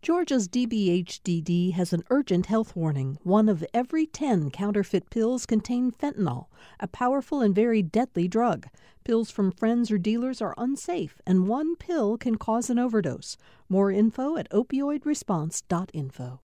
Georgia's 0.00 0.46
DBHDD 0.48 1.72
has 1.72 1.92
an 1.92 2.04
urgent 2.08 2.46
health 2.46 2.76
warning. 2.76 3.18
One 3.24 3.48
of 3.48 3.64
every 3.74 4.06
10 4.06 4.52
counterfeit 4.52 5.10
pills 5.10 5.44
contain 5.44 5.90
fentanyl, 5.90 6.46
a 6.78 6.86
powerful 6.86 7.40
and 7.40 7.52
very 7.52 7.82
deadly 7.82 8.28
drug. 8.28 8.68
Pills 9.02 9.30
from 9.32 9.50
friends 9.50 9.90
or 9.90 9.98
dealers 9.98 10.40
are 10.40 10.54
unsafe, 10.56 11.20
and 11.26 11.48
one 11.48 11.74
pill 11.74 12.16
can 12.16 12.36
cause 12.36 12.70
an 12.70 12.78
overdose. 12.78 13.36
More 13.68 13.90
info 13.90 14.36
at 14.36 14.48
opioidresponse.info. 14.50 16.40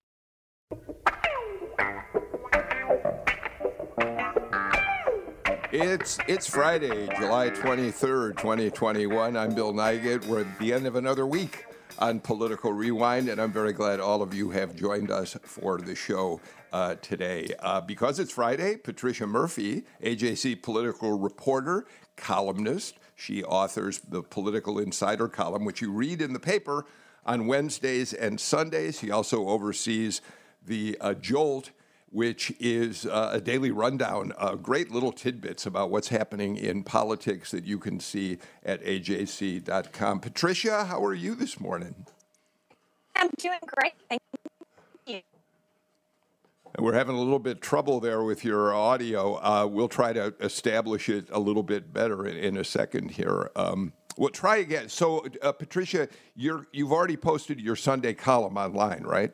It's 5.73 6.19
it's 6.27 6.49
Friday, 6.49 7.07
July 7.17 7.49
23rd, 7.49 8.37
2021. 8.37 9.37
I'm 9.37 9.55
Bill 9.55 9.73
Nigut. 9.73 10.25
We're 10.25 10.41
at 10.41 10.59
the 10.59 10.73
end 10.73 10.85
of 10.85 10.95
another 10.95 11.25
week 11.25 11.65
on 12.01 12.19
Political 12.19 12.73
Rewind, 12.73 13.29
and 13.29 13.39
I'm 13.39 13.53
very 13.53 13.73
glad 13.73 13.99
all 13.99 14.23
of 14.23 14.33
you 14.33 14.49
have 14.49 14.75
joined 14.75 15.11
us 15.11 15.37
for 15.43 15.77
the 15.77 15.93
show 15.93 16.41
uh, 16.73 16.95
today. 16.95 17.53
Uh, 17.59 17.79
because 17.79 18.19
it's 18.19 18.31
Friday, 18.31 18.75
Patricia 18.75 19.27
Murphy, 19.27 19.83
AJC 20.03 20.63
political 20.63 21.19
reporter, 21.19 21.85
columnist, 22.17 22.97
she 23.15 23.43
authors 23.43 23.99
the 23.99 24.23
Political 24.23 24.79
Insider 24.79 25.27
column, 25.27 25.63
which 25.63 25.79
you 25.79 25.91
read 25.91 26.23
in 26.23 26.33
the 26.33 26.39
paper 26.39 26.87
on 27.23 27.45
Wednesdays 27.45 28.13
and 28.13 28.39
Sundays. 28.39 28.99
She 28.99 29.11
also 29.11 29.47
oversees 29.47 30.21
the 30.65 30.97
uh, 30.99 31.13
Jolt 31.13 31.69
which 32.11 32.53
is 32.59 33.05
uh, 33.05 33.29
a 33.31 33.41
daily 33.41 33.71
rundown, 33.71 34.33
uh, 34.37 34.55
great 34.55 34.91
little 34.91 35.11
tidbits 35.13 35.65
about 35.65 35.89
what's 35.89 36.09
happening 36.09 36.57
in 36.57 36.83
politics 36.83 37.51
that 37.51 37.63
you 37.63 37.79
can 37.79 37.99
see 37.99 38.37
at 38.63 38.83
ajc.com. 38.83 40.19
Patricia, 40.19 40.85
how 40.85 41.03
are 41.03 41.13
you 41.13 41.35
this 41.35 41.59
morning? 41.59 42.05
I'm 43.15 43.29
doing 43.37 43.59
great. 43.65 43.93
Thank 44.09 44.21
you. 45.07 45.21
We're 46.79 46.93
having 46.93 47.15
a 47.15 47.19
little 47.19 47.39
bit 47.39 47.57
of 47.57 47.61
trouble 47.61 47.99
there 47.99 48.23
with 48.23 48.45
your 48.45 48.73
audio. 48.73 49.35
Uh, 49.35 49.67
we'll 49.67 49.89
try 49.89 50.13
to 50.13 50.33
establish 50.39 51.09
it 51.09 51.27
a 51.31 51.39
little 51.39 51.63
bit 51.63 51.91
better 51.93 52.25
in, 52.25 52.37
in 52.37 52.57
a 52.57 52.63
second 52.63 53.11
here. 53.11 53.51
Um, 53.55 53.91
we'll 54.17 54.29
try 54.29 54.57
again. 54.57 54.87
So, 54.87 55.25
uh, 55.41 55.51
Patricia, 55.51 56.07
you're, 56.35 56.65
you've 56.71 56.91
already 56.91 57.17
posted 57.17 57.59
your 57.59 57.75
Sunday 57.75 58.13
column 58.13 58.57
online, 58.57 59.03
right? 59.03 59.33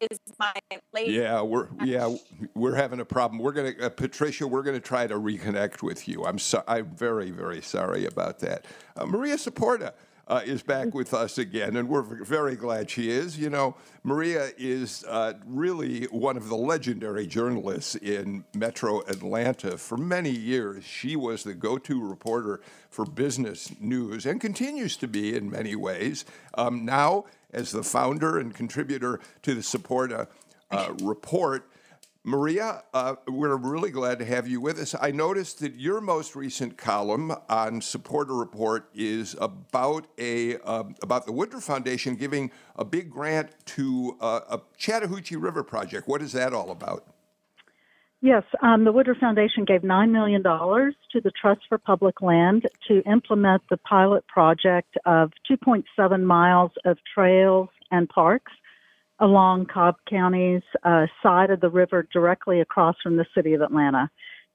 Is 0.00 0.18
my 0.38 0.52
late. 0.94 1.08
Yeah, 1.08 1.42
we're 1.42 1.68
yeah 1.84 2.14
we're 2.54 2.74
having 2.74 3.00
a 3.00 3.04
problem. 3.04 3.38
We're 3.38 3.52
gonna 3.52 3.74
uh, 3.80 3.90
Patricia, 3.90 4.46
we're 4.46 4.62
gonna 4.62 4.80
try 4.80 5.06
to 5.06 5.14
reconnect 5.14 5.82
with 5.82 6.08
you. 6.08 6.24
I'm 6.24 6.38
so, 6.38 6.62
I'm 6.66 6.86
very 6.86 7.30
very 7.30 7.60
sorry 7.60 8.06
about 8.06 8.38
that. 8.40 8.64
Uh, 8.96 9.06
Maria 9.06 9.36
Saporta. 9.36 9.92
Uh, 10.30 10.42
is 10.44 10.62
back 10.62 10.94
with 10.94 11.12
us 11.12 11.38
again, 11.38 11.76
and 11.76 11.88
we're 11.88 12.02
very 12.02 12.54
glad 12.54 12.88
she 12.88 13.10
is. 13.10 13.36
You 13.36 13.50
know, 13.50 13.74
Maria 14.04 14.50
is 14.56 15.04
uh, 15.08 15.32
really 15.44 16.04
one 16.04 16.36
of 16.36 16.48
the 16.48 16.54
legendary 16.54 17.26
journalists 17.26 17.96
in 17.96 18.44
Metro 18.54 19.00
Atlanta. 19.08 19.76
For 19.76 19.96
many 19.96 20.30
years, 20.30 20.84
she 20.84 21.16
was 21.16 21.42
the 21.42 21.52
go 21.52 21.78
to 21.78 22.08
reporter 22.08 22.60
for 22.90 23.04
business 23.04 23.72
news 23.80 24.24
and 24.24 24.40
continues 24.40 24.96
to 24.98 25.08
be 25.08 25.34
in 25.34 25.50
many 25.50 25.74
ways. 25.74 26.24
Um, 26.54 26.84
now, 26.84 27.24
as 27.52 27.72
the 27.72 27.82
founder 27.82 28.38
and 28.38 28.54
contributor 28.54 29.18
to 29.42 29.56
the 29.56 29.62
Saporta 29.62 30.28
uh, 30.70 30.94
report. 31.02 31.68
Maria, 32.22 32.82
uh, 32.92 33.14
we're 33.28 33.56
really 33.56 33.90
glad 33.90 34.18
to 34.18 34.26
have 34.26 34.46
you 34.46 34.60
with 34.60 34.78
us. 34.78 34.94
I 35.00 35.10
noticed 35.10 35.60
that 35.60 35.76
your 35.76 36.02
most 36.02 36.36
recent 36.36 36.76
column 36.76 37.30
on 37.48 37.80
Saporta 37.80 38.38
Report 38.38 38.90
is 38.94 39.34
about 39.40 40.06
a 40.18 40.56
uh, 40.58 40.84
about 41.02 41.24
the 41.24 41.32
Woodruff 41.32 41.64
Foundation 41.64 42.16
giving 42.16 42.50
a 42.76 42.84
big 42.84 43.10
grant 43.10 43.52
to 43.66 44.18
uh, 44.20 44.40
a 44.50 44.60
Chattahoochee 44.76 45.36
River 45.36 45.62
project. 45.62 46.06
What 46.08 46.20
is 46.20 46.32
that 46.32 46.52
all 46.52 46.70
about? 46.70 47.06
Yes, 48.20 48.42
um, 48.60 48.84
the 48.84 48.92
Woodruff 48.92 49.16
Foundation 49.16 49.64
gave 49.64 49.80
$9 49.80 50.10
million 50.10 50.42
to 50.42 51.20
the 51.22 51.30
Trust 51.40 51.62
for 51.70 51.78
Public 51.78 52.20
Land 52.20 52.68
to 52.86 53.00
implement 53.10 53.62
the 53.70 53.78
pilot 53.78 54.26
project 54.26 54.94
of 55.06 55.32
2.7 55.50 56.22
miles 56.22 56.72
of 56.84 56.98
trails 57.14 57.70
and 57.90 58.10
parks 58.10 58.52
along 59.20 59.66
Cobb 59.66 59.96
County's 60.08 60.62
uh, 60.82 61.06
side 61.22 61.50
of 61.50 61.60
the 61.60 61.68
river 61.68 62.06
directly 62.12 62.60
across 62.60 62.96
from 63.02 63.16
the 63.16 63.26
city 63.34 63.54
of 63.54 63.60
Atlanta. 63.60 64.10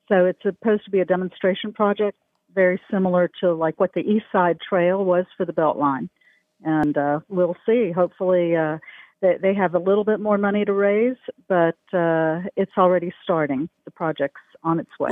So 0.10 0.26
it's 0.26 0.42
supposed 0.42 0.86
to 0.86 0.92
be 0.92 1.00
a 1.00 1.06
demonstration 1.06 1.72
project 1.72 2.18
very 2.54 2.80
similar 2.90 3.30
to 3.42 3.54
like 3.54 3.80
what 3.80 3.94
the 3.94 4.02
East 4.02 4.26
Side 4.32 4.58
Trail 4.68 5.04
was 5.04 5.26
for 5.38 5.46
the 5.46 5.54
Beltline. 5.54 6.10
And 6.64 6.98
uh, 6.98 7.20
we'll 7.28 7.58
see. 7.66 7.92
Hopefully, 7.92 8.56
uh, 8.56 8.78
they, 9.22 9.38
they 9.42 9.54
have 9.54 9.76
a 9.76 9.80
little 9.80 10.04
bit 10.04 10.20
more 10.20 10.38
money 10.38 10.66
to 10.66 10.74
raise, 10.74 11.18
but 11.48 11.78
uh, 11.94 12.42
it's 12.56 12.72
already 12.78 13.14
starting. 13.24 13.70
The 13.84 13.92
project's 13.92 14.42
on 14.64 14.80
its 14.80 14.90
way. 15.00 15.12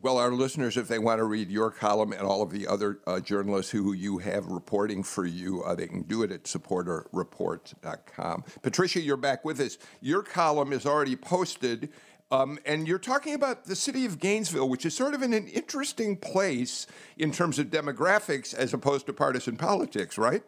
Well, 0.00 0.18
our 0.18 0.30
listeners, 0.30 0.76
if 0.76 0.86
they 0.86 1.00
want 1.00 1.18
to 1.18 1.24
read 1.24 1.50
your 1.50 1.72
column 1.72 2.12
and 2.12 2.22
all 2.22 2.40
of 2.40 2.52
the 2.52 2.68
other 2.68 3.00
uh, 3.04 3.18
journalists 3.18 3.72
who 3.72 3.92
you 3.92 4.18
have 4.18 4.46
reporting 4.46 5.02
for 5.02 5.26
you, 5.26 5.64
uh, 5.64 5.74
they 5.74 5.88
can 5.88 6.02
do 6.02 6.22
it 6.22 6.30
at 6.30 6.44
saportareport.com. 6.44 8.44
Patricia, 8.62 9.00
you're 9.00 9.16
back 9.16 9.44
with 9.44 9.58
us. 9.58 9.76
Your 10.00 10.22
column 10.22 10.72
is 10.72 10.86
already 10.86 11.16
posted, 11.16 11.88
um, 12.30 12.60
and 12.64 12.86
you're 12.86 13.00
talking 13.00 13.34
about 13.34 13.64
the 13.64 13.74
city 13.74 14.04
of 14.04 14.20
Gainesville, 14.20 14.68
which 14.68 14.86
is 14.86 14.94
sort 14.94 15.14
of 15.14 15.22
in 15.22 15.32
an 15.32 15.48
interesting 15.48 16.16
place 16.16 16.86
in 17.16 17.32
terms 17.32 17.58
of 17.58 17.66
demographics 17.66 18.54
as 18.54 18.72
opposed 18.72 19.06
to 19.06 19.12
partisan 19.12 19.56
politics, 19.56 20.16
right? 20.16 20.44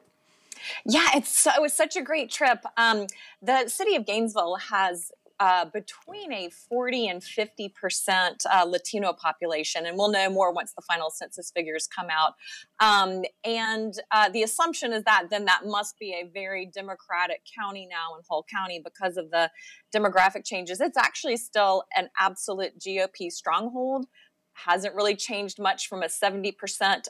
Yeah, 0.85 1.09
it's 1.15 1.47
it 1.47 1.61
was 1.61 1.73
such 1.73 1.97
a 1.97 2.03
great 2.03 2.31
trip. 2.31 2.65
Um, 2.77 3.07
the 3.43 3.69
city 3.69 3.97
of 3.97 4.07
Gainesville 4.07 4.57
has 4.57 5.13
uh, 5.41 5.65
between 5.65 6.33
a 6.33 6.51
40 6.69 7.09
and 7.09 7.25
50 7.25 7.71
percent 7.71 8.45
uh, 8.53 8.65
Latino 8.65 9.15
population, 9.15 9.87
and 9.87 9.97
we'll 9.97 10.11
know 10.11 10.29
more 10.29 10.53
once 10.53 10.75
the 10.75 10.83
final 10.83 11.11
census 11.11 11.51
figures 11.51 11.89
come 11.89 12.09
out. 12.11 12.35
Um, 12.79 13.23
and 13.43 13.95
uh, 14.13 14.29
the 14.29 14.43
assumption 14.43 14.93
is 14.93 15.03
that 15.05 15.29
then 15.31 15.47
that 15.47 15.63
must 15.65 15.99
be 15.99 16.13
a 16.13 16.31
very 16.33 16.67
Democratic 16.67 17.41
county 17.59 17.89
now 17.91 18.17
in 18.17 18.23
Hall 18.29 18.45
County 18.49 18.83
because 18.85 19.17
of 19.17 19.31
the 19.31 19.51
demographic 19.95 20.45
changes. 20.45 20.81
It's 20.81 20.99
actually 20.99 21.39
still 21.39 21.85
an 21.97 22.11
absolute 22.19 22.79
GOP 22.79 23.31
stronghold. 23.31 24.07
Hasn't 24.53 24.95
really 24.95 25.17
changed 25.17 25.59
much 25.59 25.89
from 25.89 26.03
a 26.03 26.07
70% 26.07 26.53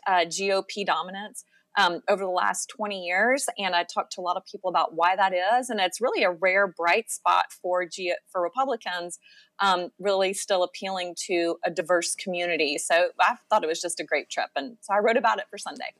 uh, 0.06 0.12
GOP 0.26 0.86
dominance 0.86 1.44
um, 1.80 2.02
over 2.08 2.24
the 2.24 2.30
last 2.30 2.68
20 2.76 3.04
years. 3.04 3.46
And 3.58 3.74
I 3.74 3.84
talked 3.84 4.12
to 4.14 4.20
a 4.20 4.22
lot 4.22 4.36
of 4.36 4.44
people 4.44 4.68
about 4.68 4.94
why 4.94 5.16
that 5.16 5.32
is. 5.32 5.70
And 5.70 5.80
it's 5.80 6.00
really 6.00 6.22
a 6.22 6.30
rare 6.30 6.66
bright 6.66 7.10
spot 7.10 7.46
for, 7.62 7.86
G- 7.86 8.14
for 8.30 8.42
Republicans, 8.42 9.18
um, 9.60 9.90
really 9.98 10.34
still 10.34 10.62
appealing 10.62 11.14
to 11.26 11.56
a 11.64 11.70
diverse 11.70 12.14
community. 12.14 12.76
So 12.78 13.10
I 13.20 13.36
thought 13.48 13.64
it 13.64 13.68
was 13.68 13.80
just 13.80 14.00
a 14.00 14.04
great 14.04 14.28
trip. 14.28 14.50
And 14.54 14.76
so 14.80 14.94
I 14.94 14.98
wrote 14.98 15.16
about 15.16 15.38
it 15.38 15.44
for 15.50 15.58
Sunday. 15.58 15.94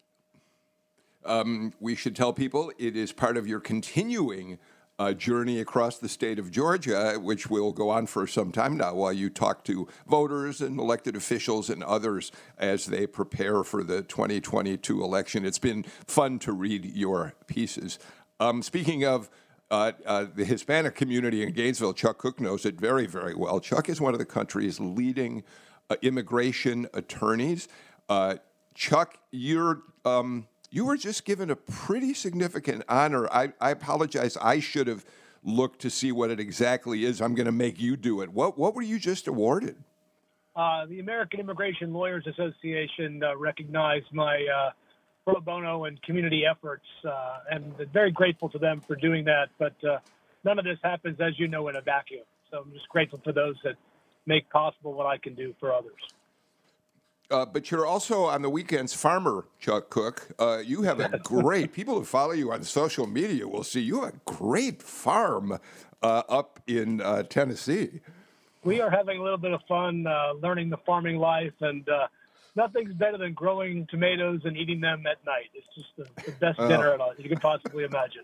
Um, 1.24 1.72
we 1.80 1.94
should 1.94 2.16
tell 2.16 2.32
people 2.32 2.72
it 2.78 2.96
is 2.96 3.12
part 3.12 3.36
of 3.36 3.46
your 3.46 3.60
continuing 3.60 4.58
uh, 5.00 5.14
journey 5.14 5.60
across 5.60 5.96
the 5.96 6.10
state 6.10 6.38
of 6.38 6.50
Georgia, 6.50 7.14
which 7.18 7.48
will 7.48 7.72
go 7.72 7.88
on 7.88 8.04
for 8.04 8.26
some 8.26 8.52
time 8.52 8.76
now 8.76 8.92
while 8.92 9.14
you 9.14 9.30
talk 9.30 9.64
to 9.64 9.88
voters 10.06 10.60
and 10.60 10.78
elected 10.78 11.16
officials 11.16 11.70
and 11.70 11.82
others 11.82 12.30
as 12.58 12.84
they 12.84 13.06
prepare 13.06 13.64
for 13.64 13.82
the 13.82 14.02
2022 14.02 15.02
election. 15.02 15.46
It's 15.46 15.58
been 15.58 15.84
fun 16.06 16.38
to 16.40 16.52
read 16.52 16.84
your 16.84 17.32
pieces. 17.46 17.98
Um, 18.40 18.62
speaking 18.62 19.02
of 19.06 19.30
uh, 19.70 19.92
uh, 20.04 20.26
the 20.34 20.44
Hispanic 20.44 20.96
community 20.96 21.44
in 21.44 21.52
Gainesville, 21.52 21.94
Chuck 21.94 22.18
Kuck 22.18 22.38
knows 22.38 22.66
it 22.66 22.78
very, 22.78 23.06
very 23.06 23.34
well. 23.34 23.58
Chuck 23.58 23.88
is 23.88 24.02
one 24.02 24.12
of 24.12 24.18
the 24.18 24.26
country's 24.26 24.78
leading 24.80 25.44
uh, 25.88 25.96
immigration 26.02 26.86
attorneys. 26.92 27.68
Uh, 28.10 28.36
Chuck, 28.74 29.16
you're. 29.30 29.80
Um, 30.04 30.46
you 30.70 30.84
were 30.84 30.96
just 30.96 31.24
given 31.24 31.50
a 31.50 31.56
pretty 31.56 32.14
significant 32.14 32.84
honor. 32.88 33.28
I, 33.32 33.52
I 33.60 33.70
apologize. 33.70 34.36
I 34.40 34.60
should 34.60 34.86
have 34.86 35.04
looked 35.42 35.80
to 35.80 35.90
see 35.90 36.12
what 36.12 36.30
it 36.30 36.38
exactly 36.38 37.04
is. 37.04 37.20
I'm 37.20 37.34
going 37.34 37.46
to 37.46 37.52
make 37.52 37.80
you 37.80 37.96
do 37.96 38.20
it. 38.20 38.30
What 38.30 38.58
what 38.58 38.74
were 38.74 38.82
you 38.82 38.98
just 38.98 39.26
awarded? 39.26 39.76
Uh, 40.54 40.86
the 40.86 41.00
American 41.00 41.40
Immigration 41.40 41.92
Lawyers 41.92 42.26
Association 42.26 43.22
uh, 43.22 43.36
recognized 43.36 44.06
my 44.12 44.46
uh, 44.46 44.70
pro 45.24 45.40
bono 45.40 45.84
and 45.84 46.00
community 46.02 46.42
efforts, 46.44 46.84
uh, 47.08 47.38
and 47.50 47.74
very 47.92 48.10
grateful 48.10 48.48
to 48.50 48.58
them 48.58 48.80
for 48.80 48.96
doing 48.96 49.24
that. 49.24 49.48
But 49.58 49.74
uh, 49.84 49.98
none 50.44 50.58
of 50.58 50.64
this 50.64 50.78
happens, 50.82 51.18
as 51.20 51.38
you 51.38 51.48
know, 51.48 51.68
in 51.68 51.76
a 51.76 51.80
vacuum. 51.80 52.24
So 52.50 52.58
I'm 52.58 52.72
just 52.72 52.88
grateful 52.88 53.20
for 53.24 53.32
those 53.32 53.56
that 53.64 53.76
make 54.26 54.48
possible 54.50 54.92
what 54.92 55.06
I 55.06 55.18
can 55.18 55.34
do 55.34 55.54
for 55.58 55.72
others. 55.72 56.00
Uh, 57.30 57.46
but 57.46 57.70
you're 57.70 57.86
also 57.86 58.24
on 58.24 58.42
the 58.42 58.50
weekends 58.50 58.92
farmer, 58.92 59.46
Chuck 59.60 59.88
Kuck. 59.88 60.28
Uh, 60.38 60.58
you 60.64 60.82
have 60.82 60.98
a 60.98 61.18
great 61.22 61.72
people 61.72 61.94
who 61.94 62.04
follow 62.04 62.32
you 62.32 62.50
on 62.52 62.64
social 62.64 63.06
media 63.06 63.46
will 63.46 63.62
see 63.62 63.80
you 63.80 64.02
have 64.02 64.14
a 64.14 64.20
great 64.24 64.82
farm 64.82 65.58
uh, 66.02 66.22
up 66.28 66.60
in 66.66 67.00
uh, 67.00 67.22
Tennessee. 67.22 68.00
We 68.64 68.80
are 68.80 68.90
having 68.90 69.18
a 69.18 69.22
little 69.22 69.38
bit 69.38 69.52
of 69.52 69.60
fun 69.68 70.06
uh, 70.06 70.32
learning 70.42 70.70
the 70.70 70.78
farming 70.78 71.18
life 71.18 71.54
and 71.60 71.88
nothing's 72.56 72.92
better 72.94 73.16
than 73.16 73.32
growing 73.32 73.86
tomatoes 73.90 74.40
and 74.44 74.56
eating 74.56 74.80
them 74.80 75.04
at 75.06 75.24
night. 75.24 75.50
It's 75.54 75.66
just 75.74 75.88
the, 75.96 76.30
the 76.30 76.36
best 76.38 76.58
oh. 76.58 76.68
dinner 76.68 76.98
you 77.16 77.28
can 77.28 77.38
possibly 77.38 77.84
imagine. 77.84 78.22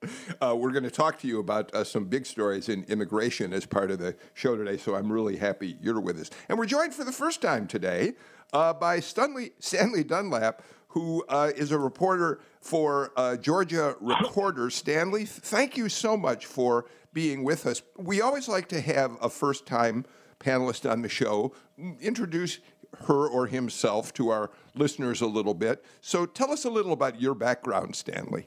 Uh, 0.40 0.54
we're 0.56 0.70
going 0.70 0.84
to 0.84 0.90
talk 0.90 1.18
to 1.18 1.26
you 1.26 1.40
about 1.40 1.74
uh, 1.74 1.82
some 1.82 2.04
big 2.04 2.24
stories 2.24 2.68
in 2.68 2.84
immigration 2.84 3.52
as 3.52 3.66
part 3.66 3.90
of 3.90 3.98
the 3.98 4.14
show 4.34 4.56
today, 4.56 4.76
so 4.76 4.94
I'm 4.94 5.10
really 5.10 5.36
happy 5.36 5.76
you're 5.80 6.00
with 6.00 6.20
us. 6.20 6.30
And 6.48 6.56
we're 6.56 6.66
joined 6.66 6.94
for 6.94 7.02
the 7.02 7.10
first 7.10 7.42
time 7.42 7.66
today 7.66 8.12
uh, 8.52 8.72
by 8.72 9.00
Stanley, 9.00 9.50
Stanley 9.58 10.04
Dunlap, 10.04 10.62
who 10.88 11.24
uh, 11.28 11.50
is 11.56 11.72
a 11.72 11.78
reporter 11.78 12.40
for 12.60 13.10
uh, 13.16 13.36
Georgia 13.36 13.96
Recorder. 14.00 14.70
Stanley, 14.70 15.24
thank 15.24 15.76
you 15.76 15.88
so 15.88 16.16
much 16.16 16.46
for 16.46 16.86
being 17.12 17.42
with 17.42 17.66
us. 17.66 17.82
We 17.96 18.20
always 18.20 18.48
like 18.48 18.68
to 18.68 18.80
have 18.80 19.16
a 19.20 19.28
first 19.28 19.66
time 19.66 20.04
panelist 20.38 20.88
on 20.88 21.02
the 21.02 21.08
show 21.08 21.52
introduce 22.00 22.60
her 23.06 23.28
or 23.28 23.46
himself 23.46 24.14
to 24.14 24.28
our 24.30 24.50
listeners 24.74 25.20
a 25.20 25.26
little 25.26 25.54
bit. 25.54 25.84
So 26.00 26.26
tell 26.26 26.52
us 26.52 26.64
a 26.64 26.70
little 26.70 26.92
about 26.92 27.20
your 27.20 27.34
background, 27.34 27.96
Stanley. 27.96 28.46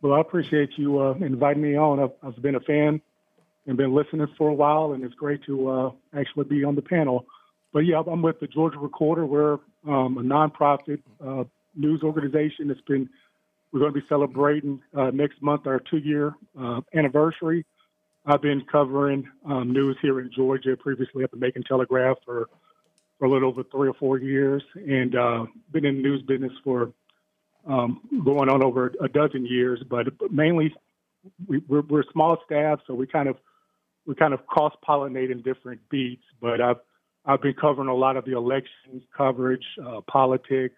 Well, 0.00 0.14
I 0.14 0.20
appreciate 0.20 0.70
you 0.76 1.00
uh, 1.00 1.14
inviting 1.14 1.62
me 1.62 1.76
on. 1.76 1.98
I've, 1.98 2.12
I've, 2.22 2.40
been 2.40 2.54
a 2.54 2.60
fan 2.60 3.00
and 3.66 3.76
been 3.76 3.92
listening 3.92 4.28
for 4.38 4.48
a 4.48 4.54
while, 4.54 4.92
and 4.92 5.02
it's 5.02 5.14
great 5.14 5.42
to 5.46 5.68
uh, 5.68 5.90
actually 6.16 6.44
be 6.44 6.62
on 6.62 6.76
the 6.76 6.82
panel. 6.82 7.26
But 7.72 7.80
yeah, 7.80 8.00
I'm 8.06 8.22
with 8.22 8.38
the 8.38 8.46
Georgia 8.46 8.78
Recorder. 8.78 9.26
We're 9.26 9.54
um, 9.86 10.18
a 10.18 10.22
nonprofit 10.22 11.02
uh, 11.24 11.44
news 11.74 12.02
organization 12.02 12.68
that's 12.68 12.80
been. 12.82 13.08
We're 13.72 13.80
going 13.80 13.92
to 13.92 14.00
be 14.00 14.06
celebrating 14.08 14.80
uh, 14.96 15.10
next 15.10 15.42
month 15.42 15.66
our 15.66 15.78
two-year 15.78 16.34
uh, 16.58 16.80
anniversary. 16.94 17.66
I've 18.24 18.40
been 18.40 18.62
covering 18.62 19.28
um, 19.44 19.72
news 19.72 19.98
here 20.00 20.20
in 20.20 20.30
Georgia 20.34 20.74
previously 20.76 21.22
at 21.22 21.30
the 21.30 21.36
Macon 21.36 21.64
Telegraph 21.64 22.16
for 22.24 22.48
for 23.18 23.24
a 23.24 23.30
little 23.30 23.48
over 23.48 23.64
three 23.64 23.88
or 23.88 23.94
four 23.94 24.18
years, 24.18 24.62
and 24.76 25.16
uh, 25.16 25.46
been 25.72 25.84
in 25.84 25.96
the 25.96 26.02
news 26.02 26.22
business 26.22 26.52
for 26.62 26.92
um, 27.68 28.00
going 28.24 28.48
on 28.48 28.64
over 28.64 28.92
a 29.00 29.08
dozen 29.08 29.46
years. 29.46 29.80
But 29.88 30.06
mainly, 30.32 30.74
we, 31.46 31.58
we're, 31.68 31.82
we're 31.82 32.04
small 32.12 32.38
staff, 32.44 32.80
so 32.86 32.94
we 32.94 33.06
kind 33.06 33.28
of 33.28 33.36
we 34.06 34.14
kind 34.14 34.32
of 34.32 34.46
cross 34.46 34.72
pollinate 34.86 35.30
in 35.30 35.42
different 35.42 35.80
beats. 35.90 36.24
But 36.40 36.60
I've 36.60 36.78
I've 37.26 37.42
been 37.42 37.54
covering 37.54 37.88
a 37.88 37.94
lot 37.94 38.16
of 38.16 38.24
the 38.24 38.36
elections 38.36 39.02
coverage, 39.16 39.64
uh, 39.86 40.00
politics, 40.10 40.76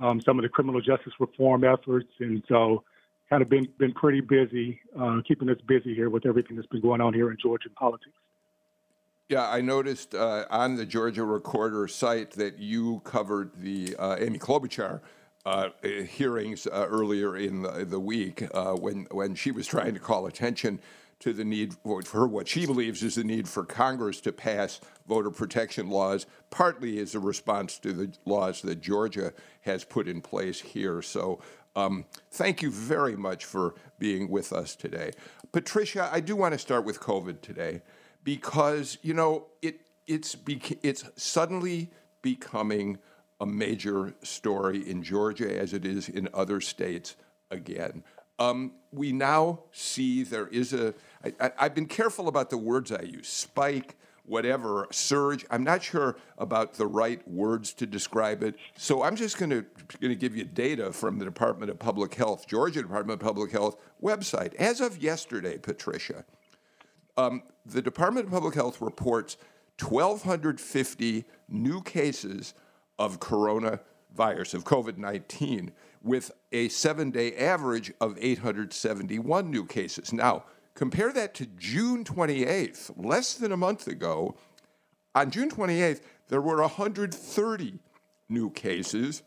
um, 0.00 0.20
some 0.20 0.38
of 0.38 0.42
the 0.44 0.48
criminal 0.48 0.80
justice 0.80 1.12
reform 1.18 1.64
efforts, 1.64 2.08
and 2.20 2.42
so 2.48 2.84
kind 3.28 3.42
of 3.42 3.48
been 3.48 3.68
been 3.78 3.92
pretty 3.92 4.20
busy, 4.20 4.80
uh, 4.98 5.20
keeping 5.26 5.50
us 5.50 5.58
busy 5.66 5.94
here 5.94 6.08
with 6.08 6.24
everything 6.24 6.56
that's 6.56 6.68
been 6.68 6.80
going 6.80 7.00
on 7.00 7.12
here 7.12 7.30
in 7.30 7.36
Georgia 7.42 7.68
politics. 7.70 8.14
Yeah, 9.28 9.48
I 9.48 9.60
noticed 9.60 10.14
uh, 10.14 10.44
on 10.50 10.76
the 10.76 10.86
Georgia 10.86 11.24
Recorder 11.24 11.88
site 11.88 12.30
that 12.32 12.60
you 12.60 13.00
covered 13.02 13.50
the 13.56 13.96
uh, 13.98 14.16
Amy 14.20 14.38
Klobuchar 14.38 15.00
uh, 15.46 15.70
hearings 16.10 16.66
uh, 16.66 16.86
earlier 16.90 17.36
in 17.36 17.62
the, 17.62 17.84
the 17.84 18.00
week 18.00 18.44
uh, 18.52 18.72
when 18.72 19.06
when 19.12 19.34
she 19.34 19.52
was 19.52 19.66
trying 19.66 19.94
to 19.94 20.00
call 20.00 20.26
attention 20.26 20.80
to 21.20 21.32
the 21.32 21.44
need 21.44 21.72
for 21.72 22.02
her 22.12 22.26
what 22.26 22.48
she 22.48 22.66
believes 22.66 23.02
is 23.02 23.14
the 23.14 23.24
need 23.24 23.48
for 23.48 23.64
Congress 23.64 24.20
to 24.20 24.32
pass 24.32 24.80
voter 25.08 25.30
protection 25.30 25.88
laws, 25.88 26.26
partly 26.50 26.98
as 26.98 27.14
a 27.14 27.20
response 27.20 27.78
to 27.78 27.92
the 27.92 28.12
laws 28.26 28.60
that 28.60 28.82
Georgia 28.82 29.32
has 29.62 29.84
put 29.84 30.08
in 30.08 30.20
place 30.20 30.60
here. 30.60 31.00
So. 31.00 31.40
Um, 31.76 32.06
thank 32.30 32.62
you 32.62 32.70
very 32.70 33.16
much 33.16 33.44
for 33.44 33.74
being 33.98 34.30
with 34.30 34.50
us 34.50 34.74
today. 34.74 35.10
Patricia, 35.52 36.08
I 36.10 36.20
do 36.20 36.34
want 36.34 36.54
to 36.54 36.58
start 36.58 36.86
with 36.86 37.00
COVID 37.00 37.42
today 37.42 37.82
because, 38.24 38.96
you 39.02 39.12
know, 39.12 39.48
it, 39.60 39.82
it's, 40.06 40.38
it's 40.82 41.04
suddenly 41.16 41.90
becoming 42.22 42.96
a 43.40 43.46
major 43.46 44.14
story 44.22 44.88
in 44.88 45.02
Georgia 45.02 45.58
as 45.58 45.72
it 45.72 45.84
is 45.84 46.08
in 46.08 46.28
other 46.32 46.60
states 46.60 47.16
again. 47.50 48.02
Um, 48.38 48.72
we 48.92 49.12
now 49.12 49.60
see 49.72 50.22
there 50.22 50.48
is 50.48 50.72
a. 50.72 50.94
I, 51.24 51.32
I, 51.40 51.52
I've 51.58 51.74
been 51.74 51.86
careful 51.86 52.28
about 52.28 52.50
the 52.50 52.58
words 52.58 52.92
I 52.92 53.02
use 53.02 53.28
spike, 53.28 53.96
whatever, 54.26 54.86
surge. 54.90 55.46
I'm 55.50 55.64
not 55.64 55.82
sure 55.82 56.16
about 56.36 56.74
the 56.74 56.86
right 56.86 57.26
words 57.28 57.72
to 57.74 57.86
describe 57.86 58.42
it. 58.42 58.56
So 58.76 59.02
I'm 59.02 59.16
just 59.16 59.38
going 59.38 59.50
to 59.50 60.14
give 60.14 60.36
you 60.36 60.44
data 60.44 60.92
from 60.92 61.18
the 61.18 61.24
Department 61.24 61.70
of 61.70 61.78
Public 61.78 62.14
Health, 62.14 62.46
Georgia 62.46 62.82
Department 62.82 63.22
of 63.22 63.26
Public 63.26 63.50
Health 63.52 63.76
website. 64.02 64.54
As 64.56 64.80
of 64.80 65.02
yesterday, 65.02 65.56
Patricia, 65.56 66.24
um, 67.16 67.42
the 67.64 67.80
Department 67.80 68.26
of 68.26 68.32
Public 68.32 68.54
Health 68.54 68.82
reports 68.82 69.38
1,250 69.80 71.24
new 71.48 71.80
cases 71.82 72.54
of 72.98 73.20
coronavirus, 73.20 74.54
of 74.54 74.64
COVID 74.64 74.96
19, 74.96 75.72
with 76.02 76.30
a 76.52 76.68
seven 76.68 77.10
day 77.10 77.34
average 77.36 77.92
of 78.00 78.16
871 78.20 79.50
new 79.50 79.64
cases. 79.64 80.12
Now, 80.12 80.44
compare 80.74 81.12
that 81.12 81.34
to 81.34 81.46
June 81.46 82.04
28th, 82.04 82.92
less 82.96 83.34
than 83.34 83.52
a 83.52 83.56
month 83.56 83.86
ago. 83.86 84.36
On 85.14 85.30
June 85.30 85.50
28th, 85.50 86.02
there 86.28 86.40
were 86.40 86.60
130 86.60 87.78
new 88.28 88.50
cases, 88.50 89.22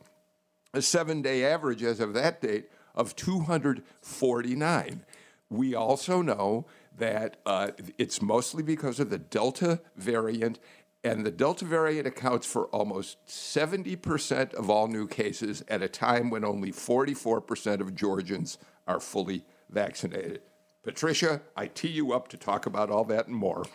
a 0.74 0.82
seven 0.82 1.22
day 1.22 1.46
average 1.46 1.84
as 1.84 2.00
of 2.00 2.14
that 2.14 2.42
date 2.42 2.70
of 2.96 3.16
249. 3.16 5.06
We 5.50 5.74
also 5.74 6.22
know 6.22 6.66
that 6.98 7.38
uh, 7.46 7.72
it's 7.98 8.22
mostly 8.22 8.62
because 8.62 9.00
of 9.00 9.10
the 9.10 9.18
Delta 9.18 9.82
variant 9.96 10.60
and 11.04 11.26
the 11.26 11.32
Delta 11.32 11.66
variant 11.66 12.08
accounts 12.08 12.46
for 12.46 12.66
almost 12.68 13.26
70% 13.26 14.54
of 14.54 14.70
all 14.70 14.88
new 14.88 15.08
cases 15.08 15.64
at 15.68 15.82
a 15.82 15.88
time 15.88 16.30
when 16.30 16.44
only 16.44 16.72
44% 16.72 17.80
of 17.80 17.96
Georgians 17.96 18.58
are 18.88 19.00
fully 19.00 19.46
vaccinated. 19.70 20.42
Patricia, 20.84 21.42
I 21.56 21.68
tee 21.68 21.90
you 21.90 22.14
up 22.14 22.28
to 22.30 22.38
talk 22.38 22.66
about 22.66 22.90
all 22.90 23.06
that 23.06 23.28
and 23.28 23.36
more. 23.36 23.66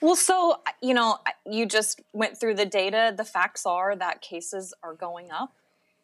Well, 0.00 0.16
so, 0.16 0.60
you 0.80 0.94
know, 0.94 1.18
you 1.44 1.66
just 1.66 2.00
went 2.14 2.38
through 2.38 2.54
the 2.54 2.64
data. 2.64 3.12
The 3.14 3.24
facts 3.24 3.66
are 3.66 3.94
that 3.96 4.22
cases 4.22 4.72
are 4.82 4.94
going 4.94 5.30
up. 5.30 5.52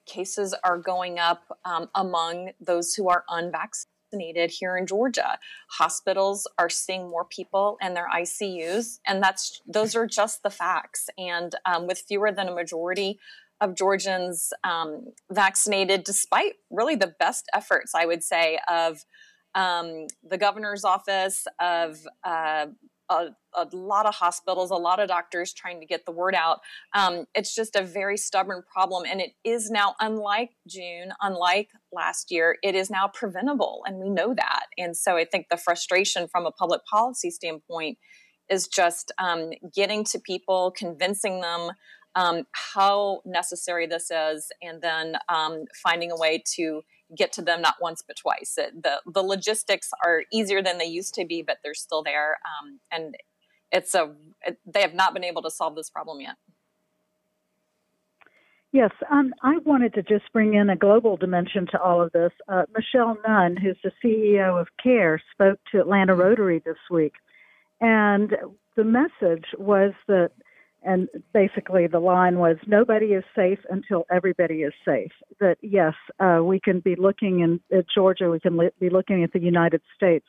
Cases 0.04 0.54
are 0.62 0.76
going 0.76 1.18
up 1.18 1.58
um, 1.64 1.88
among 1.94 2.50
those 2.60 2.94
who 2.94 3.08
are 3.08 3.24
unvaccinated 3.30 3.95
vaccinated 4.06 4.50
here 4.50 4.76
in 4.76 4.86
Georgia. 4.86 5.38
Hospitals 5.70 6.46
are 6.58 6.68
seeing 6.68 7.08
more 7.08 7.24
people 7.24 7.76
in 7.82 7.94
their 7.94 8.08
ICUs, 8.14 8.98
and 9.06 9.22
that's 9.22 9.60
those 9.66 9.94
are 9.94 10.06
just 10.06 10.42
the 10.42 10.50
facts. 10.50 11.08
And 11.18 11.54
um, 11.64 11.86
with 11.86 12.02
fewer 12.06 12.32
than 12.32 12.48
a 12.48 12.54
majority 12.54 13.18
of 13.60 13.74
Georgians 13.74 14.52
um, 14.64 15.06
vaccinated, 15.30 16.04
despite 16.04 16.54
really 16.70 16.96
the 16.96 17.14
best 17.18 17.46
efforts, 17.54 17.94
I 17.94 18.06
would 18.06 18.22
say, 18.22 18.58
of 18.68 19.04
um, 19.54 20.06
the 20.22 20.36
governor's 20.38 20.84
office, 20.84 21.46
of 21.58 21.98
uh, 22.24 22.66
a, 23.10 23.28
a, 23.54 23.66
lot 23.72 24.06
of 24.06 24.14
hospitals, 24.14 24.70
a 24.70 24.76
lot 24.76 25.00
of 25.00 25.08
doctors 25.08 25.52
trying 25.52 25.80
to 25.80 25.86
get 25.86 26.04
the 26.06 26.12
word 26.12 26.34
out. 26.34 26.60
Um, 26.94 27.26
it's 27.34 27.54
just 27.54 27.76
a 27.76 27.82
very 27.82 28.16
stubborn 28.16 28.62
problem. 28.72 29.04
And 29.08 29.20
it 29.20 29.32
is 29.44 29.70
now, 29.70 29.94
unlike 30.00 30.50
June, 30.68 31.12
unlike 31.20 31.70
last 31.92 32.30
year, 32.30 32.56
it 32.62 32.74
is 32.74 32.90
now 32.90 33.08
preventable. 33.08 33.82
And 33.86 33.98
we 33.98 34.10
know 34.10 34.34
that. 34.34 34.66
And 34.76 34.96
so 34.96 35.16
I 35.16 35.24
think 35.24 35.46
the 35.50 35.56
frustration 35.56 36.28
from 36.28 36.46
a 36.46 36.52
public 36.52 36.82
policy 36.90 37.30
standpoint 37.30 37.98
is 38.48 38.68
just 38.68 39.12
um, 39.18 39.50
getting 39.74 40.04
to 40.04 40.18
people, 40.18 40.72
convincing 40.76 41.40
them 41.40 41.70
um, 42.14 42.44
how 42.52 43.20
necessary 43.26 43.86
this 43.86 44.10
is, 44.10 44.50
and 44.62 44.80
then 44.80 45.16
um, 45.28 45.64
finding 45.82 46.10
a 46.10 46.16
way 46.16 46.42
to 46.56 46.82
get 47.16 47.32
to 47.34 47.42
them 47.42 47.60
not 47.60 47.76
once 47.80 48.02
but 48.06 48.16
twice. 48.16 48.54
It, 48.58 48.82
the 48.82 49.00
the 49.06 49.22
logistics 49.22 49.90
are 50.04 50.24
easier 50.32 50.62
than 50.62 50.78
they 50.78 50.86
used 50.86 51.14
to 51.14 51.24
be, 51.24 51.42
but 51.42 51.58
they're 51.62 51.74
still 51.74 52.02
there, 52.02 52.38
um, 52.44 52.80
and 52.90 53.16
it's 53.72 53.94
a 53.94 54.12
it, 54.44 54.58
they 54.66 54.80
have 54.80 54.94
not 54.94 55.14
been 55.14 55.24
able 55.24 55.42
to 55.42 55.50
solve 55.50 55.76
this 55.76 55.90
problem 55.90 56.20
yet. 56.20 56.36
Yes, 58.72 58.90
um, 59.10 59.32
I 59.42 59.58
wanted 59.64 59.94
to 59.94 60.02
just 60.02 60.30
bring 60.32 60.54
in 60.54 60.68
a 60.68 60.76
global 60.76 61.16
dimension 61.16 61.66
to 61.70 61.80
all 61.80 62.02
of 62.02 62.12
this. 62.12 62.32
Uh, 62.46 62.64
Michelle 62.74 63.16
Nunn, 63.26 63.56
who's 63.56 63.78
the 63.82 63.92
CEO 64.04 64.60
of 64.60 64.68
CARE, 64.82 65.20
spoke 65.32 65.58
to 65.72 65.80
Atlanta 65.80 66.14
Rotary 66.14 66.60
this 66.64 66.76
week, 66.90 67.14
and 67.80 68.34
the 68.76 68.84
message 68.84 69.46
was 69.56 69.92
that 70.08 70.32
and 70.86 71.08
basically 71.34 71.86
the 71.86 71.98
line 71.98 72.38
was 72.38 72.56
nobody 72.66 73.06
is 73.06 73.24
safe 73.34 73.58
until 73.68 74.06
everybody 74.10 74.62
is 74.62 74.72
safe. 74.84 75.12
That 75.40 75.58
yes 75.60 75.94
uh, 76.20 76.40
we 76.42 76.60
can 76.60 76.80
be 76.80 76.96
looking 76.96 77.40
in 77.40 77.60
at 77.76 77.86
georgia 77.92 78.30
we 78.30 78.40
can 78.40 78.56
li- 78.56 78.70
be 78.80 78.90
looking 78.90 79.22
at 79.24 79.32
the 79.32 79.40
united 79.40 79.82
states 79.94 80.26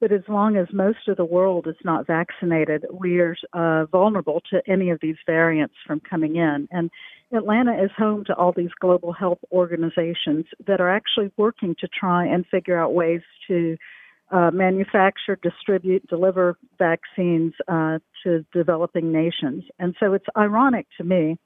but 0.00 0.12
as 0.12 0.22
long 0.28 0.56
as 0.56 0.66
most 0.72 1.08
of 1.08 1.16
the 1.16 1.24
world 1.24 1.66
is 1.66 1.76
not 1.84 2.06
vaccinated 2.06 2.84
we 2.92 3.18
are 3.18 3.36
uh, 3.52 3.86
vulnerable 3.86 4.40
to 4.50 4.62
any 4.66 4.90
of 4.90 4.98
these 5.00 5.16
variants 5.26 5.74
from 5.86 6.00
coming 6.00 6.36
in. 6.36 6.68
And 6.70 6.90
atlanta 7.32 7.72
is 7.82 7.90
home 7.96 8.24
to 8.26 8.34
all 8.34 8.52
these 8.56 8.70
global 8.80 9.12
health 9.12 9.40
organizations 9.52 10.46
that 10.66 10.80
are 10.80 10.90
actually 10.90 11.30
working 11.36 11.74
to 11.80 11.88
try 11.88 12.26
and 12.26 12.46
figure 12.46 12.80
out 12.80 12.94
ways 12.94 13.22
to 13.48 13.76
uh, 14.30 14.50
manufacture, 14.52 15.38
distribute, 15.42 16.06
deliver 16.08 16.58
vaccines 16.78 17.54
uh, 17.66 17.98
to 18.22 18.44
developing 18.52 19.12
nations. 19.12 19.64
And 19.78 19.94
so 19.98 20.12
it's 20.12 20.26
ironic 20.36 20.86
to 20.98 21.04
me 21.04 21.38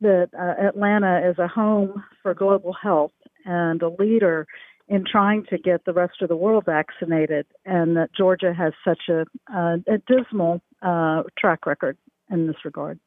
that 0.00 0.30
uh, 0.38 0.66
Atlanta 0.68 1.28
is 1.28 1.38
a 1.38 1.48
home 1.48 2.02
for 2.22 2.34
global 2.34 2.72
health 2.72 3.12
and 3.44 3.82
a 3.82 3.88
leader 3.88 4.46
in 4.88 5.04
trying 5.10 5.44
to 5.50 5.56
get 5.56 5.84
the 5.84 5.92
rest 5.92 6.20
of 6.20 6.28
the 6.28 6.36
world 6.36 6.64
vaccinated, 6.66 7.46
and 7.64 7.96
that 7.96 8.10
Georgia 8.16 8.52
has 8.52 8.72
such 8.84 9.02
a, 9.08 9.24
a 9.54 9.98
dismal 10.08 10.60
uh, 10.82 11.22
track 11.38 11.64
record 11.64 11.96
in 12.28 12.48
this 12.48 12.56
regard. 12.64 12.98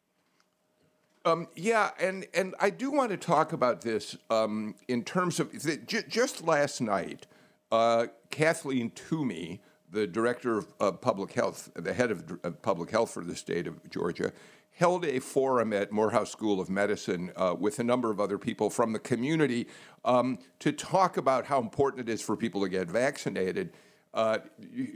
Um, 1.26 1.48
yeah, 1.56 1.92
and, 2.00 2.26
and 2.34 2.56
I 2.60 2.70
do 2.70 2.92
want 2.92 3.12
to 3.12 3.18
talk 3.18 3.54
about 3.54 3.82
this 3.82 4.18
um, 4.30 4.76
in 4.88 5.04
terms 5.04 5.40
of 5.40 5.52
j- 5.86 6.04
just 6.08 6.44
last 6.44 6.82
night, 6.82 7.28
uh, 7.74 8.06
Kathleen 8.30 8.92
Toomey, 8.92 9.60
the 9.90 10.06
director 10.06 10.60
of, 10.60 10.68
of, 10.80 11.02
public 11.02 11.34
health, 11.34 11.72
the 11.74 11.92
head 11.92 12.12
of, 12.12 12.40
of, 12.44 12.62
public 12.62 12.92
health 12.92 13.12
for 13.12 13.24
the 13.24 13.36
state 13.36 13.66
of 13.66 13.90
Georgia, 13.90 14.32
held 14.74 15.04
a 15.06 15.18
forum 15.18 15.74
at 15.74 15.92
Morehouse 15.92 16.32
School 16.32 16.62
of 16.62 16.70
Medicine 16.70 17.32
uh, 17.36 17.56
with 17.60 17.80
a 17.80 17.84
number 17.84 18.12
of 18.12 18.20
other 18.20 18.38
people 18.38 18.70
from 18.70 18.94
the 18.94 19.00
community 19.00 19.68
um, 20.06 20.38
to 20.60 20.72
talk 20.72 21.18
about 21.18 21.48
how 21.48 21.60
important 21.60 22.08
it 22.08 22.14
is 22.14 22.22
for 22.22 22.38
people 22.38 22.62
to 22.62 22.70
get 22.70 22.88
vaccinated. 22.88 23.74
Uh, 24.14 24.38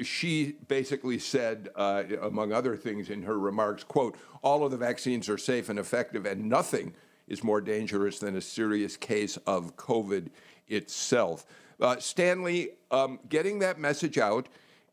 she 0.03 0.57
basically 0.67 1.17
said, 1.17 1.69
uh, 1.75 2.03
among 2.21 2.53
other 2.53 2.77
things 2.77 3.09
in 3.09 3.23
her 3.23 3.39
remarks, 3.39 3.83
quote, 3.83 4.15
all 4.43 4.63
of 4.63 4.69
the 4.69 4.77
vaccines 4.77 5.27
are 5.29 5.37
safe 5.39 5.69
and 5.69 5.79
effective, 5.79 6.27
and 6.27 6.47
nothing 6.47 6.93
is 7.27 7.43
more 7.43 7.59
dangerous 7.59 8.19
than 8.19 8.35
a 8.35 8.41
serious 8.41 8.95
case 8.95 9.37
of 9.47 9.75
COVID 9.77 10.29
itself. 10.67 11.43
Uh, 11.79 11.97
Stanley, 11.99 12.71
um, 12.91 13.19
getting 13.29 13.59
that 13.59 13.79
message 13.79 14.17
out 14.17 14.47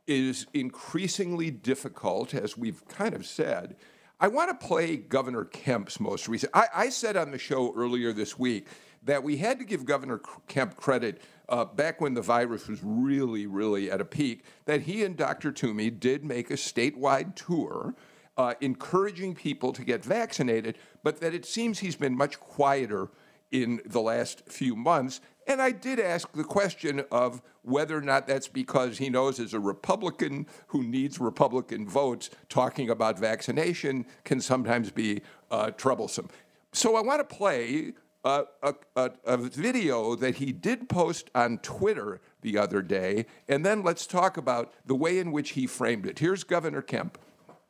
is 0.06 0.46
increasingly 0.52 1.50
difficult, 1.50 2.34
as 2.34 2.56
we've 2.56 2.86
kind 2.88 3.14
of 3.14 3.24
said. 3.24 3.76
I 4.20 4.28
want 4.28 4.58
to 4.58 4.66
play 4.66 4.96
Governor 4.96 5.44
Kemp's 5.44 5.98
most 5.98 6.28
recent. 6.28 6.52
I, 6.54 6.66
I 6.74 6.88
said 6.90 7.16
on 7.16 7.30
the 7.30 7.38
show 7.38 7.74
earlier 7.74 8.12
this 8.12 8.38
week 8.38 8.68
that 9.02 9.22
we 9.22 9.36
had 9.36 9.58
to 9.58 9.64
give 9.64 9.84
Governor 9.84 10.20
Kemp 10.46 10.76
credit 10.76 11.22
uh, 11.48 11.64
back 11.64 12.00
when 12.00 12.14
the 12.14 12.22
virus 12.22 12.68
was 12.68 12.80
really, 12.82 13.46
really 13.46 13.90
at 13.90 14.00
a 14.00 14.04
peak, 14.04 14.44
that 14.64 14.82
he 14.82 15.04
and 15.04 15.16
Dr. 15.16 15.52
Toomey 15.52 15.90
did 15.90 16.24
make 16.24 16.50
a 16.50 16.54
statewide 16.54 17.34
tour 17.34 17.94
uh, 18.36 18.54
encouraging 18.60 19.34
people 19.34 19.72
to 19.72 19.84
get 19.84 20.04
vaccinated, 20.04 20.78
but 21.02 21.20
that 21.20 21.34
it 21.34 21.44
seems 21.44 21.78
he's 21.78 21.96
been 21.96 22.16
much 22.16 22.40
quieter 22.40 23.10
in 23.50 23.80
the 23.86 24.00
last 24.00 24.42
few 24.48 24.74
months. 24.74 25.20
And 25.46 25.60
I 25.60 25.72
did 25.72 26.00
ask 26.00 26.30
the 26.32 26.44
question 26.44 27.04
of 27.10 27.42
whether 27.62 27.96
or 27.96 28.00
not 28.00 28.26
that's 28.26 28.48
because 28.48 28.98
he 28.98 29.10
knows 29.10 29.38
as 29.38 29.52
a 29.52 29.60
Republican 29.60 30.46
who 30.68 30.82
needs 30.82 31.20
Republican 31.20 31.88
votes, 31.88 32.30
talking 32.48 32.90
about 32.90 33.18
vaccination 33.18 34.06
can 34.24 34.40
sometimes 34.40 34.90
be 34.90 35.22
uh, 35.50 35.70
troublesome. 35.72 36.28
So 36.72 36.96
I 36.96 37.02
want 37.02 37.28
to 37.28 37.36
play 37.36 37.92
a, 38.24 38.44
a, 38.62 39.10
a, 39.26 39.36
video 39.36 40.14
that 40.14 40.36
he 40.36 40.50
did 40.50 40.88
post 40.88 41.30
on 41.34 41.58
Twitter 41.58 42.20
the 42.40 42.56
other 42.56 42.80
day, 42.80 43.26
and 43.48 43.64
then 43.66 43.82
let's 43.82 44.06
talk 44.06 44.38
about 44.38 44.72
the 44.86 44.94
way 44.94 45.18
in 45.18 45.30
which 45.30 45.50
he 45.50 45.66
framed 45.66 46.06
it. 46.06 46.18
Here's 46.18 46.42
Governor 46.42 46.80
Kemp. 46.80 47.18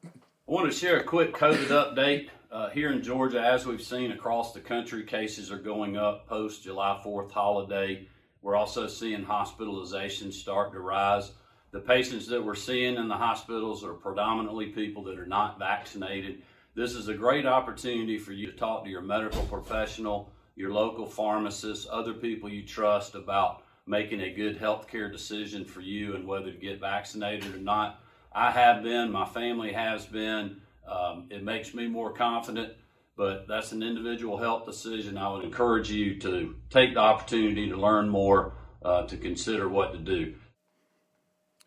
I 0.04 0.10
want 0.46 0.70
to 0.70 0.76
share 0.76 1.00
a 1.00 1.04
quick 1.04 1.32
COVID 1.32 1.66
update. 1.68 2.28
Uh, 2.54 2.70
here 2.70 2.92
in 2.92 3.02
Georgia, 3.02 3.40
as 3.40 3.66
we've 3.66 3.82
seen 3.82 4.12
across 4.12 4.52
the 4.52 4.60
country, 4.60 5.02
cases 5.02 5.50
are 5.50 5.58
going 5.58 5.96
up 5.96 6.28
post 6.28 6.62
July 6.62 7.02
4th 7.04 7.32
holiday. 7.32 8.06
We're 8.42 8.54
also 8.54 8.86
seeing 8.86 9.24
hospitalizations 9.24 10.34
start 10.34 10.70
to 10.70 10.78
rise. 10.78 11.32
The 11.72 11.80
patients 11.80 12.28
that 12.28 12.44
we're 12.44 12.54
seeing 12.54 12.94
in 12.94 13.08
the 13.08 13.16
hospitals 13.16 13.82
are 13.82 13.94
predominantly 13.94 14.66
people 14.66 15.02
that 15.02 15.18
are 15.18 15.26
not 15.26 15.58
vaccinated. 15.58 16.42
This 16.76 16.94
is 16.94 17.08
a 17.08 17.14
great 17.14 17.44
opportunity 17.44 18.18
for 18.18 18.30
you 18.30 18.46
to 18.46 18.56
talk 18.56 18.84
to 18.84 18.90
your 18.90 19.02
medical 19.02 19.42
professional 19.46 20.32
your 20.54 20.72
local 20.72 21.06
pharmacist, 21.06 21.88
other 21.88 22.14
people 22.14 22.48
you 22.48 22.62
trust 22.62 23.16
about 23.16 23.64
making 23.84 24.20
a 24.20 24.32
good 24.32 24.56
healthcare 24.56 25.10
decision 25.10 25.64
for 25.64 25.80
you 25.80 26.14
and 26.14 26.24
whether 26.24 26.52
to 26.52 26.56
get 26.56 26.78
vaccinated 26.78 27.52
or 27.52 27.58
not. 27.58 28.00
I 28.32 28.52
have 28.52 28.84
been, 28.84 29.10
my 29.10 29.26
family 29.26 29.72
has 29.72 30.06
been. 30.06 30.60
Um, 30.88 31.28
it 31.30 31.42
makes 31.42 31.74
me 31.74 31.86
more 31.86 32.12
confident, 32.12 32.74
but 33.16 33.46
that's 33.48 33.72
an 33.72 33.82
individual 33.82 34.36
health 34.36 34.66
decision. 34.66 35.16
I 35.16 35.32
would 35.32 35.44
encourage 35.44 35.90
you 35.90 36.18
to 36.20 36.56
take 36.70 36.94
the 36.94 37.00
opportunity 37.00 37.68
to 37.68 37.76
learn 37.76 38.08
more, 38.08 38.54
uh, 38.82 39.06
to 39.06 39.16
consider 39.16 39.68
what 39.68 39.92
to 39.92 39.98
do. 39.98 40.34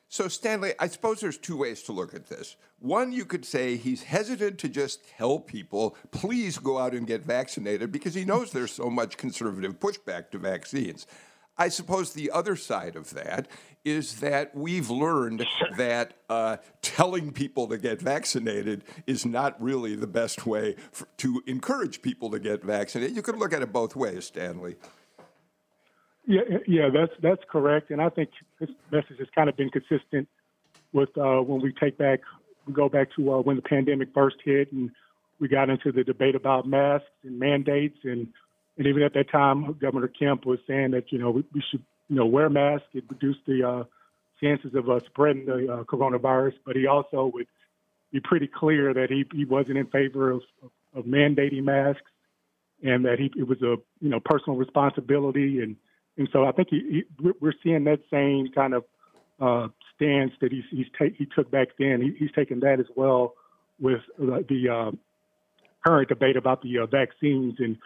So, 0.09 0.29
Stanley, 0.29 0.73
I 0.79 0.87
suppose 0.87 1.19
there's 1.19 1.37
two 1.37 1.57
ways 1.57 1.83
to 1.83 1.91
look 1.91 2.13
at 2.13 2.27
this. 2.27 2.55
One, 2.79 3.11
you 3.11 3.25
could 3.25 3.43
say 3.43 3.75
he's 3.75 4.03
hesitant 4.03 4.57
to 4.59 4.69
just 4.69 5.07
tell 5.17 5.39
people, 5.39 5.97
please 6.11 6.57
go 6.57 6.77
out 6.77 6.93
and 6.93 7.05
get 7.05 7.25
vaccinated 7.25 7.91
because 7.91 8.13
he 8.13 8.23
knows 8.23 8.51
there's 8.51 8.71
so 8.71 8.89
much 8.89 9.17
conservative 9.17 9.79
pushback 9.79 10.31
to 10.31 10.37
vaccines. 10.37 11.07
I 11.57 11.69
suppose 11.69 12.13
the 12.13 12.31
other 12.31 12.55
side 12.55 12.95
of 12.95 13.13
that 13.13 13.47
is 13.83 14.19
that 14.19 14.53
we've 14.53 14.89
learned 14.89 15.45
that 15.77 16.13
uh, 16.29 16.57
telling 16.81 17.31
people 17.31 17.67
to 17.67 17.77
get 17.77 18.01
vaccinated 18.01 18.83
is 19.05 19.25
not 19.25 19.59
really 19.61 19.95
the 19.95 20.07
best 20.07 20.45
way 20.45 20.75
for, 20.91 21.07
to 21.17 21.41
encourage 21.47 22.01
people 22.01 22.29
to 22.31 22.39
get 22.39 22.63
vaccinated. 22.63 23.15
You 23.15 23.21
could 23.21 23.37
look 23.37 23.53
at 23.53 23.61
it 23.61 23.71
both 23.71 23.95
ways, 23.95 24.25
Stanley. 24.25 24.75
Yeah, 26.25 26.41
yeah, 26.67 26.89
that's 26.93 27.13
that's 27.21 27.41
correct, 27.49 27.89
and 27.89 28.01
I 28.01 28.09
think 28.09 28.31
this 28.59 28.69
message 28.91 29.17
has 29.19 29.29
kind 29.33 29.47
of 29.47 29.55
been 29.55 29.69
consistent 29.69 30.27
with 30.91 31.17
uh, 31.17 31.41
when 31.41 31.61
we 31.61 31.71
take 31.71 31.97
back, 31.97 32.19
we 32.65 32.73
go 32.73 32.89
back 32.89 33.07
to 33.15 33.33
uh, 33.33 33.41
when 33.41 33.55
the 33.55 33.61
pandemic 33.61 34.09
first 34.13 34.35
hit, 34.43 34.73
and 34.73 34.91
we 35.39 35.47
got 35.47 35.69
into 35.69 35.93
the 35.93 36.03
debate 36.03 36.35
about 36.35 36.67
masks 36.67 37.07
and 37.23 37.39
mandates, 37.39 37.99
and 38.03 38.27
and 38.77 38.87
even 38.87 39.03
at 39.03 39.13
that 39.13 39.31
time, 39.31 39.73
Governor 39.79 40.07
Kemp 40.07 40.45
was 40.45 40.59
saying 40.67 40.91
that 40.91 41.11
you 41.11 41.19
know 41.19 41.31
we, 41.31 41.43
we 41.53 41.63
should 41.69 41.83
you 42.09 42.15
know 42.15 42.25
wear 42.25 42.49
masks, 42.49 42.87
it 42.93 43.03
reduce 43.09 43.37
the 43.45 43.67
uh, 43.67 43.83
chances 44.41 44.73
of 44.75 44.89
uh, 44.89 44.99
spreading 45.07 45.45
the 45.45 45.71
uh, 45.71 45.83
coronavirus, 45.83 46.53
but 46.65 46.75
he 46.75 46.87
also 46.87 47.31
would 47.33 47.47
be 48.11 48.19
pretty 48.19 48.47
clear 48.47 48.93
that 48.93 49.09
he 49.09 49.25
he 49.33 49.45
wasn't 49.45 49.77
in 49.77 49.87
favor 49.87 50.31
of, 50.31 50.41
of, 50.95 51.05
mandating 51.05 51.63
masks, 51.63 52.01
and 52.83 53.05
that 53.05 53.19
he 53.19 53.31
it 53.39 53.47
was 53.47 53.61
a 53.61 53.75
you 53.99 54.09
know 54.09 54.19
personal 54.19 54.57
responsibility 54.57 55.61
and 55.61 55.75
and 56.17 56.27
so 56.33 56.45
I 56.45 56.51
think 56.51 56.69
he, 56.71 57.03
he, 57.21 57.31
we're 57.39 57.53
seeing 57.63 57.83
that 57.83 57.99
same 58.11 58.49
kind 58.53 58.73
of 58.73 58.83
uh, 59.39 59.67
stance 59.95 60.31
that 60.41 60.51
he's, 60.51 60.63
he's 60.71 60.87
ta- 60.97 61.13
he 61.15 61.25
took 61.25 61.51
back 61.51 61.69
then. 61.77 62.01
He, 62.01 62.15
he's 62.17 62.31
taken 62.31 62.59
that 62.61 62.79
as 62.79 62.87
well 62.95 63.35
with 63.79 64.01
the, 64.17 64.43
the 64.49 64.69
uh, 64.69 64.91
current 65.85 66.09
debate 66.09 66.35
about 66.35 66.63
the 66.63 66.79
uh, 66.79 66.85
vaccines. 66.87 67.55
And, 67.59 67.77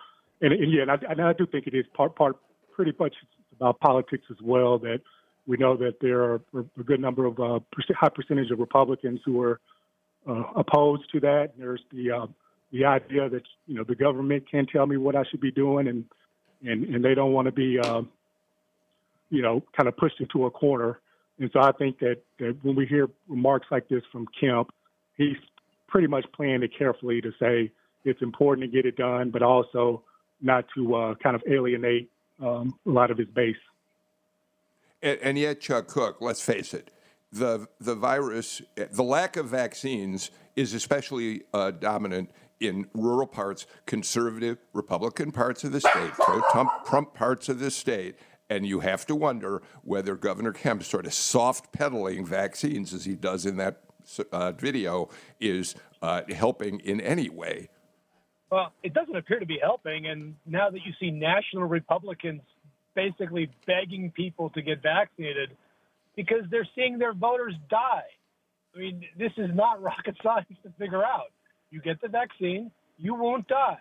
and, 0.41 0.53
and 0.53 0.71
yeah, 0.71 0.81
and 0.83 0.91
I, 0.91 0.95
and 1.10 1.21
I 1.21 1.33
do 1.33 1.45
think 1.45 1.67
it 1.67 1.74
is 1.74 1.86
part, 1.93 2.15
part 2.15 2.38
pretty 2.75 2.93
much 3.00 3.15
about 3.55 3.79
politics 3.79 4.25
as 4.29 4.38
well. 4.41 4.77
That 4.79 5.01
we 5.48 5.57
know 5.57 5.77
that 5.77 5.95
there 6.01 6.21
are 6.24 6.41
a 6.77 6.83
good 6.83 7.00
number 7.00 7.25
of 7.25 7.39
uh, 7.39 7.60
high 8.00 8.10
percentage 8.10 8.51
of 8.51 8.60
Republicans 8.60 9.19
who 9.25 9.41
are 9.41 9.60
uh, 10.27 10.43
opposed 10.55 11.03
to 11.13 11.19
that. 11.21 11.53
There's 11.57 11.81
the 11.91 12.12
uh, 12.12 12.27
the 12.71 12.86
idea 12.86 13.29
that 13.29 13.43
you 13.67 13.75
know 13.75 13.83
the 13.83 13.95
government 13.95 14.50
can't 14.50 14.69
tell 14.69 14.86
me 14.86 14.98
what 14.98 15.15
I 15.15 15.24
should 15.29 15.41
be 15.41 15.51
doing, 15.51 15.88
and 15.88 16.05
and 16.63 16.95
and 16.95 17.03
they 17.03 17.15
don't 17.15 17.33
want 17.33 17.45
to 17.45 17.51
be 17.51 17.79
uh, 17.79 18.01
you 19.31 19.41
know, 19.41 19.63
kind 19.75 19.88
of 19.88 19.98
pushed 19.98 20.19
into 20.19 20.45
a 20.45 20.51
corner. 20.51 21.00
And 21.39 21.50
so 21.51 21.62
I 21.62 21.71
think 21.71 21.98
that, 22.00 22.17
that 22.38 22.57
when 22.62 22.75
we 22.75 22.86
hear 22.86 23.10
remarks 23.27 23.65
like 23.71 23.88
this 23.89 24.03
from 24.12 24.27
Kemp, 24.39 24.69
he's 25.17 25.38
pretty 25.88 26.07
much 26.07 26.25
playing 26.36 26.62
it 26.62 26.71
carefully 26.77 27.21
to 27.21 27.31
say 27.39 27.71
it's 28.05 28.21
important 28.21 28.69
to 28.69 28.75
get 28.75 28.86
it 28.86 28.98
done, 28.98 29.31
but 29.31 29.41
also 29.41 30.03
not 30.41 30.65
to 30.75 30.95
uh, 30.95 31.15
kind 31.15 31.36
of 31.36 31.43
alienate 31.48 32.10
um, 32.41 32.74
a 32.86 32.89
lot 32.89 33.12
of 33.12 33.17
his 33.17 33.27
base. 33.27 33.55
And, 35.01 35.19
and, 35.21 35.38
yet, 35.38 35.62
Chuck 35.62 35.88
Kuck, 35.88 36.21
let's 36.21 36.41
face 36.41 36.74
it, 36.74 36.91
the 37.31 37.67
the 37.79 37.95
virus, 37.95 38.62
the 38.75 39.03
lack 39.03 39.38
of 39.38 39.48
vaccines 39.48 40.31
is 40.55 40.74
especially 40.74 41.43
uh, 41.53 41.71
dominant 41.71 42.29
in 42.60 42.86
rural 42.93 43.25
parts, 43.25 43.65
conservative 43.86 44.57
Republican 44.74 45.31
parts 45.31 45.63
of 45.63 45.71
the 45.71 45.81
state, 45.81 46.12
pro-Trump 46.13 47.15
parts 47.15 47.50
of 47.50 47.60
the 47.60 47.71
state, 47.71 48.15
and 48.50 48.67
you 48.67 48.81
have 48.81 49.05
to 49.07 49.15
wonder 49.15 49.62
whether 49.83 50.15
Governor 50.15 50.53
Kemp 50.53 50.83
sort 50.83 51.05
of 51.05 51.13
soft 51.13 51.71
pedaling 51.71 52.25
vaccines, 52.25 52.93
as 52.93 53.05
he 53.05 53.15
does 53.15 53.45
in 53.45 53.57
that 53.57 53.81
uh, 54.31 54.51
video, 54.51 55.10
is 55.39 55.74
uh, 56.01 56.21
helping 56.29 56.79
in 56.81 57.01
any 57.01 57.29
way. 57.29 57.69
Well, 58.51 58.74
it 58.84 58.93
doesn't 58.93 59.15
appear 59.15 59.39
to 59.39 59.46
be 59.46 59.60
helping. 59.62 60.08
And 60.08 60.36
now 60.46 60.70
that 60.70 60.79
you 60.86 60.91
see 61.00 61.10
national 61.10 61.63
Republicans 61.63 62.41
basically 62.93 63.50
begging 63.65 64.12
people 64.12 64.50
to 64.51 64.62
get 64.62 64.84
vaccinated 64.84 65.55
because 66.15 66.43
they're 66.51 66.67
seeing 66.75 66.98
their 66.98 67.13
voters 67.13 67.55
die. 67.70 68.03
I 68.75 68.79
mean, 68.79 69.05
this 69.17 69.31
is 69.38 69.50
not 69.53 69.81
rocket 69.84 70.17
science 70.22 70.48
to 70.63 70.70
figure 70.77 71.03
out. 71.03 71.31
You 71.70 71.79
get 71.81 72.01
the 72.01 72.10
vaccine, 72.10 72.72
you 72.98 73.15
won't 73.15 73.48
die. 73.48 73.79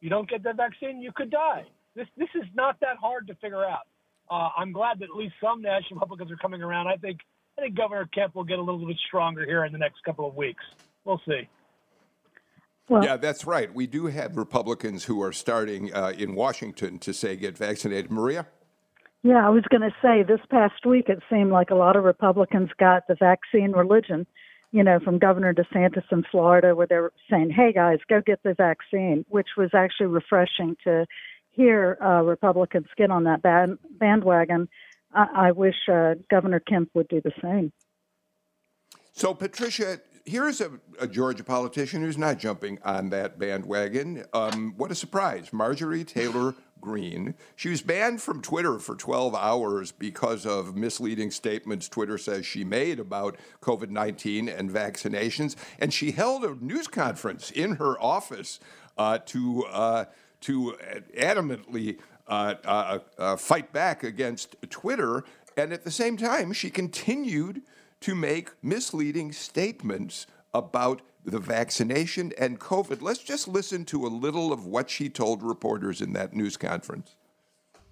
You 0.00 0.10
don't 0.10 0.28
get 0.28 0.42
the 0.42 0.52
vaccine, 0.52 1.00
you 1.00 1.12
could 1.14 1.30
die. 1.30 1.64
This 1.94 2.08
this 2.16 2.28
is 2.34 2.44
not 2.54 2.80
that 2.80 2.96
hard 3.00 3.28
to 3.28 3.36
figure 3.36 3.64
out. 3.64 3.86
Uh, 4.28 4.48
I'm 4.56 4.72
glad 4.72 4.98
that 4.98 5.04
at 5.04 5.16
least 5.16 5.34
some 5.40 5.62
national 5.62 6.00
Republicans 6.00 6.32
are 6.32 6.36
coming 6.36 6.60
around. 6.60 6.88
I 6.88 6.96
think 6.96 7.20
I 7.56 7.62
think 7.62 7.76
Governor 7.76 8.08
Kemp 8.12 8.34
will 8.34 8.44
get 8.44 8.58
a 8.58 8.62
little 8.62 8.84
bit 8.84 8.96
stronger 9.06 9.46
here 9.46 9.64
in 9.64 9.72
the 9.72 9.78
next 9.78 10.02
couple 10.04 10.26
of 10.26 10.34
weeks. 10.34 10.64
We'll 11.04 11.20
see. 11.26 11.48
Well, 12.88 13.02
yeah, 13.02 13.16
that's 13.16 13.46
right. 13.46 13.72
We 13.72 13.86
do 13.86 14.06
have 14.06 14.36
Republicans 14.36 15.04
who 15.04 15.22
are 15.22 15.32
starting 15.32 15.92
uh, 15.94 16.12
in 16.16 16.34
Washington 16.34 16.98
to 16.98 17.14
say 17.14 17.34
get 17.36 17.56
vaccinated. 17.56 18.10
Maria? 18.10 18.46
Yeah, 19.22 19.46
I 19.46 19.48
was 19.48 19.64
going 19.70 19.80
to 19.80 19.94
say 20.02 20.22
this 20.22 20.40
past 20.50 20.84
week 20.84 21.08
it 21.08 21.22
seemed 21.30 21.50
like 21.50 21.70
a 21.70 21.74
lot 21.74 21.96
of 21.96 22.04
Republicans 22.04 22.68
got 22.78 23.06
the 23.08 23.14
vaccine 23.14 23.72
religion, 23.72 24.26
you 24.70 24.84
know, 24.84 25.00
from 25.00 25.18
Governor 25.18 25.54
DeSantis 25.54 26.04
in 26.12 26.24
Florida, 26.30 26.74
where 26.74 26.86
they're 26.86 27.10
saying, 27.30 27.50
hey 27.50 27.72
guys, 27.72 28.00
go 28.06 28.20
get 28.20 28.42
the 28.42 28.52
vaccine, 28.52 29.24
which 29.30 29.48
was 29.56 29.70
actually 29.72 30.08
refreshing 30.08 30.76
to 30.84 31.06
hear 31.52 31.96
uh, 32.02 32.20
Republicans 32.22 32.88
get 32.98 33.10
on 33.10 33.24
that 33.24 33.40
band- 33.40 33.78
bandwagon. 33.98 34.68
I, 35.14 35.48
I 35.48 35.52
wish 35.52 35.76
uh, 35.90 36.16
Governor 36.30 36.60
Kemp 36.60 36.90
would 36.92 37.08
do 37.08 37.22
the 37.22 37.32
same. 37.40 37.72
So, 39.12 39.32
Patricia, 39.32 40.00
here's 40.24 40.60
a, 40.60 40.70
a, 40.98 41.06
Georgia 41.06 41.44
politician 41.44 42.02
who's 42.02 42.18
not 42.18 42.38
jumping 42.38 42.78
on 42.84 43.10
that 43.10 43.38
bandwagon. 43.38 44.24
Um, 44.32 44.74
what 44.76 44.90
a 44.90 44.94
surprise. 44.94 45.52
Marjorie 45.52 46.04
Taylor 46.04 46.54
Greene. 46.80 47.34
She 47.56 47.70
was 47.70 47.82
banned 47.82 48.20
from 48.20 48.42
Twitter 48.42 48.78
for 48.78 48.94
12 48.94 49.34
hours 49.34 49.92
because 49.92 50.44
of 50.44 50.76
misleading 50.76 51.30
statements 51.30 51.88
Twitter 51.88 52.18
says 52.18 52.44
she 52.44 52.64
made 52.64 53.00
about 53.00 53.38
COVID 53.62 53.90
19 53.90 54.48
and 54.48 54.70
vaccinations. 54.70 55.56
And 55.78 55.92
she 55.92 56.12
held 56.12 56.44
a 56.44 56.54
news 56.62 56.88
conference 56.88 57.50
in 57.50 57.76
her 57.76 58.00
office 58.00 58.60
uh, 58.98 59.18
to, 59.26 59.64
uh, 59.64 60.04
to 60.42 60.76
adamantly 61.16 61.98
uh, 62.26 62.54
uh, 62.64 62.98
uh 63.18 63.36
fight 63.36 63.72
back 63.72 64.02
against 64.02 64.56
Twitter. 64.70 65.24
And 65.56 65.72
at 65.72 65.84
the 65.84 65.90
same 65.90 66.16
time, 66.16 66.52
she 66.52 66.70
continued 66.70 67.62
to 68.04 68.14
make 68.14 68.50
misleading 68.62 69.32
statements 69.32 70.26
about 70.52 71.00
the 71.24 71.38
vaccination 71.38 72.34
and 72.36 72.60
COVID. 72.60 73.00
Let's 73.00 73.22
just 73.22 73.48
listen 73.48 73.86
to 73.86 74.04
a 74.04 74.08
little 74.08 74.52
of 74.52 74.66
what 74.66 74.90
she 74.90 75.08
told 75.08 75.42
reporters 75.42 76.02
in 76.02 76.12
that 76.12 76.34
news 76.34 76.58
conference. 76.58 77.16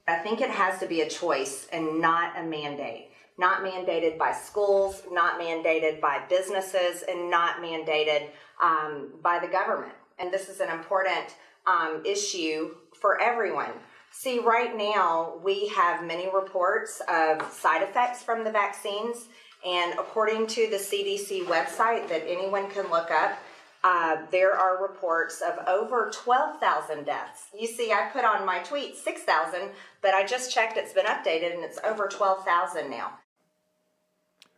I 0.07 0.17
think 0.17 0.43
it 0.43 0.51
has 0.51 0.79
to 0.81 0.87
be 0.87 1.01
a 1.01 1.09
choice 1.09 1.67
and 1.73 1.99
not 1.99 2.39
a 2.39 2.43
mandate. 2.43 3.09
Not 3.39 3.65
mandated 3.65 4.19
by 4.19 4.33
schools, 4.33 5.03
not 5.11 5.41
mandated 5.41 5.99
by 5.99 6.21
businesses, 6.29 7.05
and 7.09 7.31
not 7.31 7.63
mandated 7.63 8.29
um, 8.63 9.13
by 9.23 9.39
the 9.39 9.49
government. 9.49 9.95
And 10.19 10.31
this 10.31 10.51
is 10.51 10.61
an 10.61 10.69
important 10.69 11.37
um, 11.67 12.03
issue 12.05 12.75
for 13.01 13.19
everyone. 13.19 13.73
See, 14.11 14.41
right 14.41 14.77
now, 14.77 15.41
we 15.43 15.69
have 15.69 16.05
many 16.05 16.29
reports 16.33 17.01
of 17.09 17.51
side 17.51 17.81
effects 17.83 18.23
from 18.23 18.45
the 18.45 18.53
vaccines 18.53 19.29
and 19.67 19.95
according 19.95 20.47
to 20.49 20.69
the 20.71 20.77
CDC 20.77 21.47
website 21.47 22.09
that 22.09 22.25
anyone 22.27 22.71
can 22.71 22.91
look 22.91 23.11
up, 23.11 23.39
uh, 23.85 24.19
there 24.31 24.53
are 24.53 24.81
reports 24.81 25.41
of 25.41 25.67
over 25.67 26.11
12,000 26.13 27.05
deaths. 27.05 27.47
You 27.59 27.67
see, 27.67 27.93
I 27.93 28.09
put 28.13 28.25
on 28.25 28.47
my 28.47 28.61
tweet 28.61 28.97
6,000, 28.97 29.71
but 30.01 30.15
I 30.15 30.25
just 30.25 30.53
checked, 30.53 30.77
it's 30.77 30.93
been 30.93 31.07
updated, 31.07 31.55
and 31.55 31.65
it's 31.65 31.79
over 31.85 32.07
12,000 32.07 32.91
now. 32.91 33.19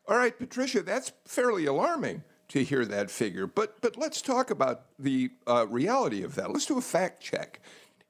All 0.07 0.19
right, 0.19 0.39
Patricia, 0.39 0.83
that's 0.83 1.13
fairly 1.25 1.65
alarming 1.65 2.23
to 2.49 2.63
hear 2.63 2.85
that 2.85 3.11
figure. 3.11 3.47
But 3.47 3.81
but 3.81 3.97
let's 3.97 4.21
talk 4.21 4.51
about 4.51 4.83
the 4.99 5.31
uh, 5.47 5.67
reality 5.69 6.23
of 6.23 6.35
that. 6.35 6.53
Let's 6.53 6.67
do 6.67 6.77
a 6.77 6.83
fact 6.83 7.23
check. 7.23 7.61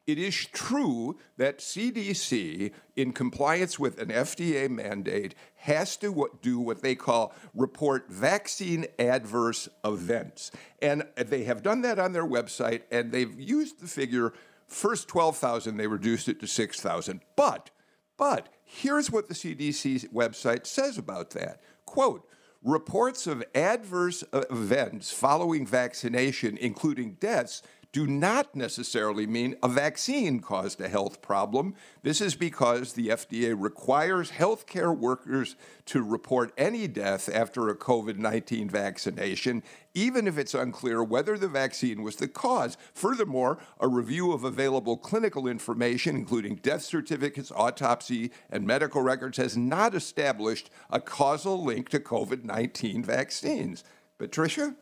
It 0.06 0.18
is 0.18 0.34
true 0.34 1.16
that 1.38 1.60
CDC, 1.60 2.72
in 2.94 3.12
compliance 3.12 3.78
with 3.78 3.98
an 3.98 4.08
FDA 4.08 4.68
mandate, 4.68 5.34
has 5.56 5.96
to 5.98 6.28
do 6.42 6.58
what 6.58 6.82
they 6.82 6.94
call 6.94 7.34
report 7.54 8.10
vaccine 8.10 8.86
adverse 8.98 9.68
events. 9.82 10.50
And 10.82 11.04
they 11.16 11.44
have 11.44 11.62
done 11.62 11.80
that 11.82 11.98
on 11.98 12.12
their 12.12 12.26
website, 12.26 12.82
and 12.90 13.12
they've 13.12 13.40
used 13.40 13.80
the 13.80 13.86
figure 13.86 14.34
first 14.66 15.08
12,000, 15.08 15.76
they 15.76 15.86
reduced 15.86 16.28
it 16.28 16.40
to 16.40 16.46
6,000. 16.46 17.20
But, 17.36 17.70
but, 18.16 18.48
here's 18.64 19.10
what 19.10 19.28
the 19.28 19.34
CDC 19.34 20.12
website 20.12 20.66
says 20.66 20.98
about 20.98 21.30
that. 21.30 21.60
Quote, 21.86 22.28
reports 22.62 23.26
of 23.26 23.44
adverse 23.54 24.24
events 24.32 25.12
following 25.12 25.66
vaccination, 25.66 26.56
including 26.56 27.12
deaths, 27.20 27.62
do 27.94 28.08
not 28.08 28.56
necessarily 28.56 29.24
mean 29.24 29.54
a 29.62 29.68
vaccine 29.68 30.40
caused 30.40 30.80
a 30.80 30.88
health 30.88 31.22
problem. 31.22 31.76
This 32.02 32.20
is 32.20 32.34
because 32.34 32.92
the 32.92 33.06
FDA 33.06 33.54
requires 33.56 34.32
healthcare 34.32 34.94
workers 34.98 35.54
to 35.86 36.02
report 36.02 36.52
any 36.58 36.88
death 36.88 37.30
after 37.32 37.68
a 37.68 37.76
COVID 37.76 38.16
19 38.16 38.68
vaccination, 38.68 39.62
even 39.94 40.26
if 40.26 40.36
it's 40.36 40.54
unclear 40.54 41.04
whether 41.04 41.38
the 41.38 41.46
vaccine 41.46 42.02
was 42.02 42.16
the 42.16 42.26
cause. 42.26 42.76
Furthermore, 42.94 43.58
a 43.78 43.86
review 43.86 44.32
of 44.32 44.42
available 44.42 44.96
clinical 44.96 45.46
information, 45.46 46.16
including 46.16 46.56
death 46.56 46.82
certificates, 46.82 47.52
autopsy, 47.52 48.32
and 48.50 48.66
medical 48.66 49.02
records, 49.02 49.36
has 49.36 49.56
not 49.56 49.94
established 49.94 50.68
a 50.90 51.00
causal 51.00 51.62
link 51.62 51.90
to 51.90 52.00
COVID 52.00 52.42
19 52.42 53.04
vaccines. 53.04 53.84
Patricia? 54.18 54.74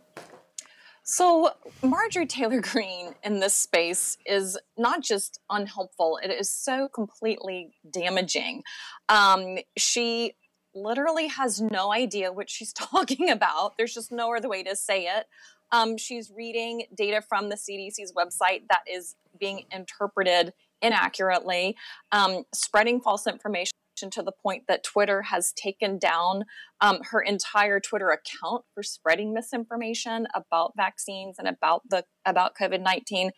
So, 1.04 1.50
Marjorie 1.82 2.26
Taylor 2.26 2.60
Greene 2.72 3.14
in 3.24 3.40
this 3.40 3.54
space 3.54 4.16
is 4.24 4.58
not 4.78 5.02
just 5.02 5.40
unhelpful, 5.50 6.20
it 6.22 6.30
is 6.30 6.48
so 6.48 6.88
completely 6.88 7.72
damaging. 7.90 8.62
Um, 9.08 9.58
she 9.76 10.34
literally 10.74 11.26
has 11.26 11.60
no 11.60 11.92
idea 11.92 12.32
what 12.32 12.48
she's 12.48 12.72
talking 12.72 13.30
about. 13.30 13.76
There's 13.76 13.94
just 13.94 14.12
no 14.12 14.34
other 14.34 14.48
way 14.48 14.62
to 14.62 14.76
say 14.76 15.06
it. 15.06 15.26
Um, 15.72 15.96
she's 15.96 16.30
reading 16.30 16.84
data 16.94 17.22
from 17.22 17.48
the 17.48 17.56
CDC's 17.56 18.12
website 18.12 18.62
that 18.68 18.82
is 18.90 19.16
being 19.40 19.64
interpreted 19.72 20.52
inaccurately, 20.82 21.76
um, 22.12 22.44
spreading 22.54 23.00
false 23.00 23.26
information 23.26 23.71
to 24.10 24.22
the 24.22 24.32
point 24.32 24.64
that 24.68 24.84
Twitter 24.84 25.22
has 25.22 25.52
taken 25.52 25.98
down 25.98 26.44
um, 26.80 27.00
her 27.10 27.20
entire 27.20 27.80
Twitter 27.80 28.10
account 28.10 28.64
for 28.74 28.82
spreading 28.82 29.32
misinformation 29.32 30.26
about 30.34 30.72
vaccines 30.76 31.38
and 31.38 31.48
about 31.48 31.82
the 31.88 32.04
about 32.24 32.56
COVID 32.60 32.82
nineteen, 32.82 33.30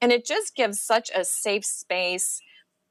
and 0.00 0.12
it 0.12 0.24
just 0.24 0.54
gives 0.54 0.80
such 0.80 1.10
a 1.14 1.24
safe 1.24 1.64
space 1.64 2.40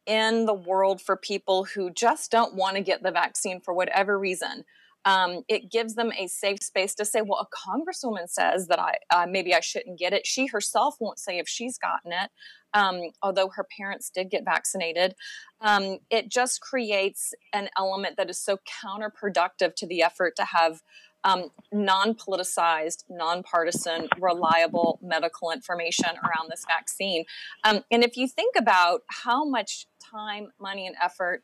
in 0.06 0.46
the 0.46 0.54
world 0.54 1.02
for 1.02 1.16
people 1.16 1.66
who 1.66 1.92
just 1.92 2.32
don't 2.32 2.56
want 2.56 2.76
to 2.76 2.82
get 2.82 3.04
the 3.04 3.12
vaccine 3.12 3.62
for 3.62 3.74
whatever 3.74 4.18
reason. 4.18 4.64
Um, 5.06 5.44
it 5.48 5.72
gives 5.72 5.96
them 5.96 6.12
a 6.18 6.28
safe 6.28 6.62
space 6.62 6.94
to 6.96 7.06
say, 7.06 7.22
well, 7.22 7.40
a 7.40 7.70
congresswoman 7.70 8.28
says 8.28 8.68
that 8.68 8.80
I 8.80 8.96
uh, 9.14 9.28
maybe 9.30 9.54
I 9.56 9.62
shouldn't 9.62 9.98
get 9.98 10.12
it. 10.12 10.28
She 10.28 10.48
herself 10.48 10.96
won't 11.00 11.20
say 11.20 11.38
if 11.38 11.48
she's 11.48 11.78
gotten 11.78 12.12
it 12.12 12.30
um, 12.74 13.02
although 13.22 13.50
her 13.50 13.66
parents 13.78 14.10
did 14.10 14.30
get 14.30 14.46
vaccinated. 14.46 15.16
Um, 15.62 16.00
it 16.10 16.30
just 16.30 16.62
creates 16.62 17.34
an 17.54 17.70
element 17.78 18.18
that 18.18 18.30
is 18.30 18.38
so 18.38 18.60
counterproductive 18.84 19.76
to 19.76 19.88
the 19.88 20.02
effort 20.02 20.36
to 20.38 20.46
have 20.46 20.82
um, 21.24 21.50
non 21.72 22.16
politicized, 22.16 23.04
non-partisan, 23.10 24.08
reliable 24.20 25.00
medical 25.02 25.52
information 25.52 26.10
around 26.24 26.50
this 26.50 26.64
vaccine. 26.68 27.26
Um, 27.64 27.84
and 27.92 28.04
if 28.04 28.16
you 28.16 28.28
think 28.28 28.56
about 28.58 29.02
how 29.10 29.44
much 29.44 29.86
time, 30.00 30.52
money, 30.60 30.88
and 30.88 30.96
effort 31.02 31.44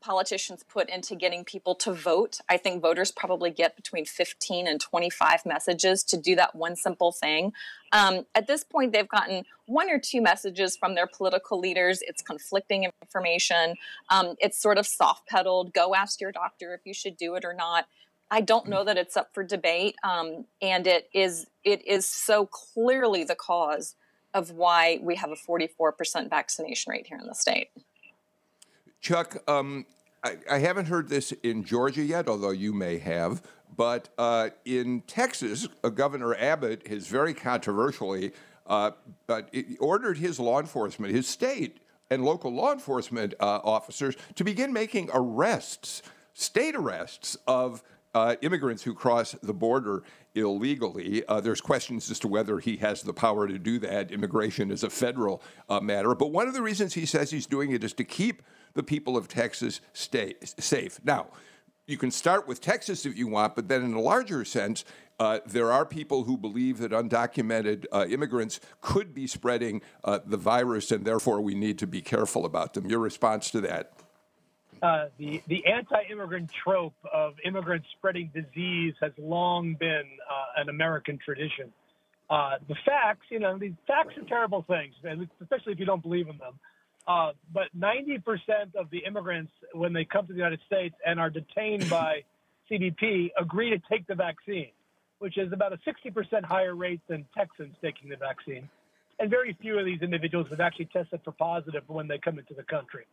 politicians 0.00 0.62
put 0.62 0.88
into 0.88 1.14
getting 1.14 1.44
people 1.44 1.74
to 1.76 1.92
vote. 1.92 2.38
I 2.48 2.56
think 2.56 2.82
voters 2.82 3.12
probably 3.12 3.50
get 3.50 3.76
between 3.76 4.04
15 4.04 4.66
and 4.66 4.80
25 4.80 5.46
messages 5.46 6.02
to 6.04 6.16
do 6.16 6.34
that 6.36 6.54
one 6.54 6.76
simple 6.76 7.12
thing. 7.12 7.52
Um, 7.92 8.26
at 8.34 8.46
this 8.46 8.64
point, 8.64 8.92
they've 8.92 9.08
gotten 9.08 9.44
one 9.66 9.90
or 9.90 9.98
two 9.98 10.20
messages 10.20 10.76
from 10.76 10.94
their 10.94 11.06
political 11.06 11.58
leaders. 11.58 12.00
It's 12.02 12.22
conflicting 12.22 12.90
information. 13.02 13.76
Um, 14.08 14.36
it's 14.38 14.60
sort 14.60 14.78
of 14.78 14.86
soft 14.86 15.28
pedaled. 15.28 15.74
Go 15.74 15.94
ask 15.94 16.20
your 16.20 16.32
doctor 16.32 16.74
if 16.74 16.80
you 16.84 16.94
should 16.94 17.16
do 17.16 17.34
it 17.34 17.44
or 17.44 17.52
not. 17.52 17.86
I 18.30 18.40
don't 18.40 18.68
know 18.68 18.84
that 18.84 18.96
it's 18.96 19.16
up 19.16 19.34
for 19.34 19.42
debate, 19.42 19.96
um, 20.04 20.44
and 20.62 20.86
it 20.86 21.08
is 21.12 21.46
it 21.64 21.84
is 21.84 22.06
so 22.06 22.46
clearly 22.46 23.24
the 23.24 23.34
cause 23.34 23.96
of 24.34 24.52
why 24.52 25.00
we 25.02 25.16
have 25.16 25.30
a 25.30 25.34
44% 25.34 26.30
vaccination 26.30 26.92
rate 26.92 27.06
here 27.08 27.18
in 27.18 27.26
the 27.26 27.34
state. 27.34 27.70
Chuck, 29.00 29.36
um, 29.48 29.86
I, 30.22 30.36
I, 30.50 30.58
haven't 30.58 30.86
heard 30.86 31.08
this 31.08 31.32
in 31.42 31.64
Georgia 31.64 32.02
yet, 32.02 32.28
although 32.28 32.50
you 32.50 32.72
may 32.72 32.98
have. 32.98 33.42
But 33.74 34.10
uh, 34.18 34.50
in 34.64 35.02
Texas, 35.02 35.68
uh, 35.82 35.88
Governor 35.88 36.34
Abbott 36.34 36.86
has 36.86 37.06
very 37.06 37.32
controversially 37.32 38.32
uh, 38.70 38.92
but 39.26 39.52
ordered 39.80 40.16
his 40.16 40.38
law 40.38 40.60
enforcement, 40.60 41.12
his 41.12 41.26
state 41.26 41.80
and 42.08 42.24
local 42.24 42.52
law 42.52 42.72
enforcement 42.72 43.34
uh, 43.40 43.60
officers, 43.64 44.16
to 44.36 44.44
begin 44.44 44.72
making 44.72 45.10
arrests, 45.12 46.02
state 46.34 46.76
arrests 46.76 47.36
of 47.48 47.82
uh, 48.14 48.36
immigrants 48.42 48.82
who 48.84 48.94
cross 48.94 49.32
the 49.42 49.52
border 49.52 50.04
illegally. 50.36 51.24
Uh, 51.26 51.40
there's 51.40 51.60
questions 51.60 52.10
as 52.10 52.20
to 52.20 52.28
whether 52.28 52.60
he 52.60 52.76
has 52.76 53.02
the 53.02 53.12
power 53.12 53.48
to 53.48 53.58
do 53.58 53.80
that. 53.80 54.12
Immigration 54.12 54.70
is 54.70 54.84
a 54.84 54.90
federal 54.90 55.42
uh, 55.68 55.80
matter. 55.80 56.14
But 56.14 56.28
one 56.28 56.46
of 56.46 56.54
the 56.54 56.62
reasons 56.62 56.94
he 56.94 57.06
says 57.06 57.30
he's 57.30 57.46
doing 57.46 57.72
it 57.72 57.82
is 57.82 57.92
to 57.94 58.04
keep 58.04 58.42
the 58.74 58.82
people 58.82 59.16
of 59.16 59.28
Texas 59.28 59.80
stay 59.92 60.34
safe. 60.42 61.00
Now, 61.04 61.28
you 61.86 61.96
can 61.96 62.10
start 62.10 62.46
with 62.46 62.60
Texas 62.60 63.04
if 63.04 63.16
you 63.16 63.26
want, 63.26 63.56
but 63.56 63.68
then 63.68 63.82
in 63.84 63.94
a 63.94 64.00
larger 64.00 64.44
sense, 64.44 64.84
uh, 65.18 65.40
there 65.44 65.70
are 65.70 65.84
people 65.84 66.24
who 66.24 66.38
believe 66.38 66.78
that 66.78 66.92
undocumented 66.92 67.84
uh, 67.92 68.06
immigrants 68.08 68.60
could 68.80 69.12
be 69.12 69.26
spreading 69.26 69.82
uh, 70.04 70.18
the 70.24 70.36
virus, 70.36 70.90
and 70.90 71.04
therefore 71.04 71.40
we 71.40 71.54
need 71.54 71.78
to 71.78 71.86
be 71.86 72.00
careful 72.00 72.44
about 72.46 72.74
them. 72.74 72.86
Your 72.86 73.00
response 73.00 73.50
to 73.50 73.60
that? 73.62 73.92
Uh, 74.82 75.08
the 75.18 75.42
the 75.46 75.66
anti-immigrant 75.66 76.50
trope 76.64 76.94
of 77.12 77.34
immigrants 77.44 77.86
spreading 77.98 78.30
disease 78.32 78.94
has 79.02 79.12
long 79.18 79.74
been 79.74 80.04
uh, 80.30 80.60
an 80.62 80.70
American 80.70 81.18
tradition. 81.22 81.70
Uh, 82.30 82.52
the 82.66 82.76
facts, 82.86 83.26
you 83.28 83.40
know, 83.40 83.58
the 83.58 83.74
facts 83.86 84.16
are 84.16 84.24
terrible 84.24 84.62
things, 84.62 84.94
especially 85.42 85.72
if 85.72 85.78
you 85.78 85.84
don't 85.84 86.02
believe 86.02 86.28
in 86.28 86.38
them. 86.38 86.54
Uh, 87.10 87.32
but 87.52 87.64
90% 87.76 88.22
of 88.76 88.88
the 88.90 88.98
immigrants, 88.98 89.50
when 89.72 89.92
they 89.92 90.04
come 90.04 90.28
to 90.28 90.32
the 90.32 90.36
United 90.36 90.60
States 90.66 90.94
and 91.04 91.18
are 91.18 91.30
detained 91.30 91.90
by 92.00 92.22
CBP, 92.70 93.30
agree 93.36 93.70
to 93.70 93.80
take 93.90 94.06
the 94.06 94.14
vaccine, 94.14 94.70
which 95.18 95.36
is 95.36 95.52
about 95.52 95.72
a 95.72 95.78
60% 95.78 96.44
higher 96.44 96.76
rate 96.76 97.00
than 97.08 97.26
Texans 97.36 97.74
taking 97.82 98.10
the 98.10 98.16
vaccine. 98.16 98.68
And 99.18 99.28
very 99.28 99.56
few 99.60 99.76
of 99.76 99.84
these 99.84 100.02
individuals 100.02 100.46
have 100.50 100.60
actually 100.60 100.84
tested 100.86 101.20
for 101.24 101.32
positive 101.32 101.82
when 101.88 102.06
they 102.06 102.18
come 102.18 102.38
into 102.38 102.54
the 102.54 102.62
country. 102.62 103.06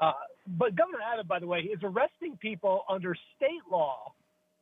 Uh, 0.00 0.12
but 0.46 0.74
Governor 0.74 1.00
Abbott, 1.12 1.28
by 1.28 1.38
the 1.38 1.46
way, 1.46 1.60
is 1.60 1.78
arresting 1.82 2.38
people 2.38 2.84
under 2.88 3.14
state 3.36 3.62
law 3.70 4.14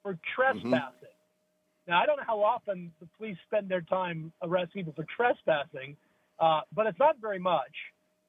for 0.03 0.18
trespassing. 0.35 0.73
Mm-hmm. 0.73 1.90
Now, 1.90 2.03
I 2.03 2.07
don't 2.07 2.16
know 2.16 2.25
how 2.27 2.42
often 2.42 2.90
the 3.01 3.07
police 3.16 3.37
spend 3.47 3.68
their 3.68 3.81
time 3.81 4.33
arresting 4.42 4.85
people 4.85 4.92
for 4.95 5.07
trespassing, 5.16 5.97
uh, 6.40 6.62
but 6.75 6.87
it's 6.87 6.99
not 6.99 7.21
very 7.21 7.38
much. 7.38 7.73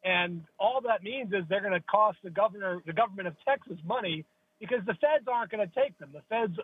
And 0.03 0.43
all 0.59 0.81
that 0.81 1.03
means 1.03 1.31
is 1.33 1.43
they're 1.49 1.61
going 1.61 1.73
to 1.73 1.87
cost 1.87 2.17
the 2.23 2.29
governor, 2.29 2.81
the 2.85 2.93
government 2.93 3.27
of 3.27 3.35
Texas, 3.47 3.77
money 3.85 4.25
because 4.59 4.79
the 4.85 4.93
feds 4.93 5.27
aren't 5.31 5.51
going 5.51 5.67
to 5.67 5.73
take 5.73 5.97
them. 5.99 6.09
The 6.13 6.21
feds 6.29 6.57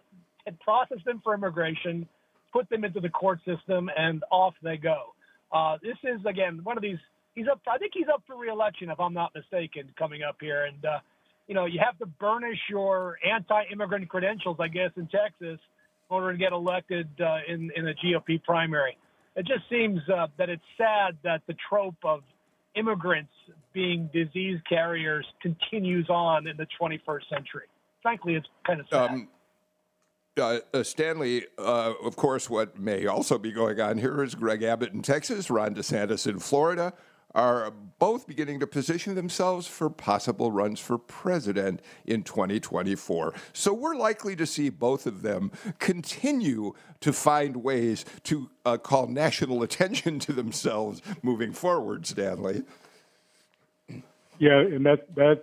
process 0.61 0.97
them 1.05 1.21
for 1.23 1.33
immigration, 1.33 2.07
put 2.51 2.69
them 2.69 2.83
into 2.83 2.99
the 2.99 3.09
court 3.09 3.39
system, 3.45 3.89
and 3.95 4.23
off 4.31 4.53
they 4.61 4.77
go. 4.77 5.13
Uh, 5.51 5.77
this 5.81 5.97
is 6.03 6.19
again 6.25 6.59
one 6.63 6.77
of 6.77 6.83
these 6.83 6.97
he's 7.35 7.47
up. 7.51 7.61
I 7.67 7.77
think 7.77 7.91
he's 7.95 8.07
up 8.13 8.23
for 8.27 8.35
reelection, 8.35 8.89
if 8.89 8.99
I'm 8.99 9.13
not 9.13 9.33
mistaken, 9.35 9.89
coming 9.97 10.21
up 10.23 10.37
here. 10.39 10.65
And 10.65 10.83
uh, 10.85 10.99
you 11.47 11.55
know, 11.55 11.65
you 11.65 11.79
have 11.83 11.97
to 11.99 12.05
burnish 12.05 12.59
your 12.69 13.17
anti-immigrant 13.25 14.07
credentials, 14.09 14.57
I 14.59 14.67
guess, 14.67 14.91
in 14.95 15.07
Texas, 15.07 15.59
in 15.59 16.09
order 16.09 16.31
to 16.31 16.37
get 16.37 16.51
elected 16.51 17.07
uh, 17.19 17.39
in 17.47 17.71
in 17.75 17.87
a 17.87 17.93
GOP 17.93 18.41
primary. 18.43 18.97
It 19.35 19.45
just 19.45 19.69
seems 19.69 19.99
uh, 20.09 20.27
that 20.37 20.49
it's 20.49 20.63
sad 20.77 21.17
that 21.23 21.41
the 21.47 21.55
trope 21.69 21.95
of 22.03 22.21
immigrants 22.75 23.31
being 23.73 24.09
disease 24.13 24.59
carriers 24.67 25.25
continues 25.41 26.09
on 26.09 26.47
in 26.47 26.57
the 26.57 26.67
21st 26.79 27.29
century. 27.29 27.65
Frankly, 28.01 28.35
it's 28.35 28.47
kind 28.65 28.79
of 28.79 28.87
sad. 28.89 29.11
Um, 29.11 29.27
uh, 30.39 30.59
uh, 30.73 30.83
Stanley, 30.83 31.45
uh, 31.57 31.93
of 32.03 32.15
course, 32.15 32.49
what 32.49 32.79
may 32.79 33.05
also 33.05 33.37
be 33.37 33.51
going 33.51 33.79
on 33.81 33.97
here 33.97 34.23
is 34.23 34.35
Greg 34.35 34.63
Abbott 34.63 34.93
in 34.93 35.01
Texas, 35.01 35.49
Ron 35.49 35.75
DeSantis 35.75 36.27
in 36.27 36.39
Florida, 36.39 36.93
are 37.35 37.71
both 37.99 38.27
beginning 38.27 38.59
to 38.59 38.67
position 38.67 39.15
themselves 39.15 39.67
for 39.67 39.89
possible 39.89 40.51
runs 40.51 40.79
for 40.79 40.97
president 40.97 41.81
in 42.05 42.23
2024. 42.23 43.33
So 43.53 43.73
we're 43.73 43.95
likely 43.95 44.35
to 44.35 44.45
see 44.45 44.69
both 44.69 45.05
of 45.05 45.21
them 45.21 45.51
continue 45.79 46.73
to 47.01 47.13
find 47.13 47.57
ways 47.57 48.05
to 48.23 48.49
uh, 48.65 48.77
call 48.77 49.07
national 49.07 49.61
attention 49.63 50.19
to 50.19 50.33
themselves 50.33 51.01
moving 51.21 51.53
forward, 51.53 52.07
Stanley. 52.07 52.63
Yeah, 54.39 54.59
and 54.59 54.85
that, 54.85 55.13
that's 55.15 55.41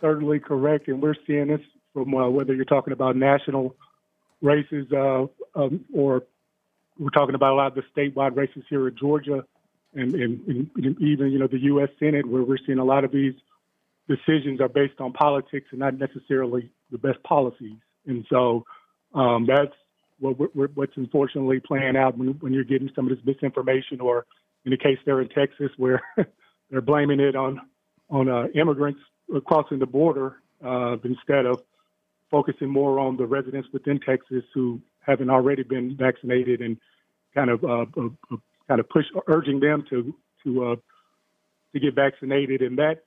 certainly 0.00 0.40
correct. 0.40 0.88
And 0.88 1.00
we're 1.00 1.14
seeing 1.26 1.48
this 1.48 1.60
from 1.94 2.14
uh, 2.14 2.28
whether 2.28 2.54
you're 2.54 2.64
talking 2.64 2.92
about 2.92 3.16
national 3.16 3.74
races 4.42 4.86
uh, 4.92 5.26
um, 5.54 5.84
or 5.94 6.24
we're 6.98 7.10
talking 7.10 7.34
about 7.34 7.52
a 7.52 7.56
lot 7.56 7.66
of 7.68 7.74
the 7.74 7.82
statewide 7.96 8.36
races 8.36 8.64
here 8.68 8.88
in 8.88 8.96
Georgia 8.96 9.44
and, 9.96 10.14
and, 10.14 10.70
and 10.76 11.00
even 11.00 11.30
you 11.30 11.38
know 11.38 11.46
the 11.46 11.60
U.S. 11.60 11.88
Senate, 11.98 12.26
where 12.26 12.42
we're 12.42 12.58
seeing 12.64 12.78
a 12.78 12.84
lot 12.84 13.04
of 13.04 13.12
these 13.12 13.34
decisions 14.08 14.60
are 14.60 14.68
based 14.68 15.00
on 15.00 15.12
politics 15.12 15.66
and 15.70 15.80
not 15.80 15.98
necessarily 15.98 16.70
the 16.90 16.98
best 16.98 17.22
policies. 17.24 17.78
And 18.06 18.24
so 18.30 18.64
um, 19.14 19.46
that's 19.46 19.74
what, 20.18 20.36
what's 20.76 20.96
unfortunately 20.96 21.60
playing 21.60 21.96
out 21.96 22.16
when, 22.16 22.28
when, 22.40 22.52
you're 22.52 22.64
getting 22.64 22.90
some 22.94 23.10
of 23.10 23.16
this 23.16 23.24
misinformation, 23.26 24.00
or 24.00 24.26
in 24.64 24.70
the 24.70 24.76
case 24.76 24.98
there 25.04 25.20
in 25.20 25.28
Texas, 25.28 25.70
where 25.76 26.02
they're 26.70 26.80
blaming 26.80 27.20
it 27.20 27.34
on 27.34 27.60
on 28.08 28.28
uh, 28.28 28.46
immigrants 28.54 29.00
crossing 29.46 29.80
the 29.80 29.86
border 29.86 30.36
uh, 30.64 30.96
instead 31.02 31.44
of 31.44 31.62
focusing 32.30 32.68
more 32.68 32.98
on 33.00 33.16
the 33.16 33.26
residents 33.26 33.68
within 33.72 33.98
Texas 33.98 34.44
who 34.54 34.80
haven't 35.00 35.30
already 35.30 35.62
been 35.62 35.96
vaccinated 35.96 36.60
and 36.60 36.76
kind 37.34 37.50
of 37.50 37.64
uh, 37.64 37.84
uh 38.00 38.36
kind 38.68 38.80
of 38.80 38.88
push 38.88 39.04
urging 39.26 39.60
them 39.60 39.84
to 39.90 40.14
to 40.44 40.64
uh, 40.64 40.76
to 41.72 41.80
get 41.80 41.94
vaccinated, 41.94 42.62
and 42.62 42.78
that 42.78 43.04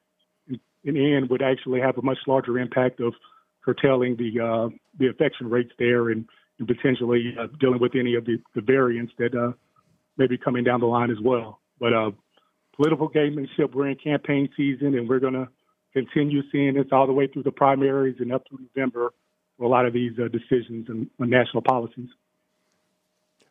in, 0.84 0.94
the 0.94 1.14
end 1.14 1.30
would 1.30 1.42
actually 1.42 1.82
have 1.82 1.98
a 1.98 2.02
much 2.02 2.18
larger 2.28 2.58
impact 2.58 3.00
of 3.00 3.14
curtailing 3.64 4.16
the 4.16 4.40
uh, 4.40 4.70
the 4.98 5.08
infection 5.08 5.50
rates 5.50 5.72
there 5.78 6.10
and, 6.10 6.26
and 6.60 6.68
potentially 6.68 7.36
uh, 7.40 7.48
dealing 7.60 7.80
with 7.80 7.94
any 7.96 8.16
of 8.16 8.26
the, 8.26 8.38
the 8.56 8.62
variants 8.62 9.14
that 9.18 9.36
uh, 9.36 9.52
may 10.18 10.28
be 10.28 10.38
coming 10.38 10.64
down 10.64 10.80
the 10.80 10.86
line 10.86 11.12
as 11.12 11.18
well. 11.24 11.60
But 11.80 11.94
uh, 11.94 12.12
political 12.76 13.10
gamemanship, 13.10 13.74
we're 13.74 13.90
in 13.90 13.98
campaign 13.98 14.50
season, 14.56 14.96
and 14.96 15.08
we're 15.08 15.20
going 15.20 15.34
to 15.34 15.48
continue 15.94 16.42
seeing 16.52 16.76
this 16.76 16.88
all 16.92 17.08
the 17.08 17.14
way 17.14 17.28
through 17.28 17.44
the 17.44 17.52
primaries 17.52 18.18
and 18.20 18.32
up 18.32 18.44
through 18.48 18.60
November 18.76 19.12
for 19.58 19.64
a 19.66 19.68
lot 19.68 19.86
of 19.86 19.94
these 19.94 20.14
uh, 20.20 20.28
decisions 20.28 20.88
and 20.90 21.10
on 21.20 21.30
national 21.30 21.64
policies. 21.64 22.10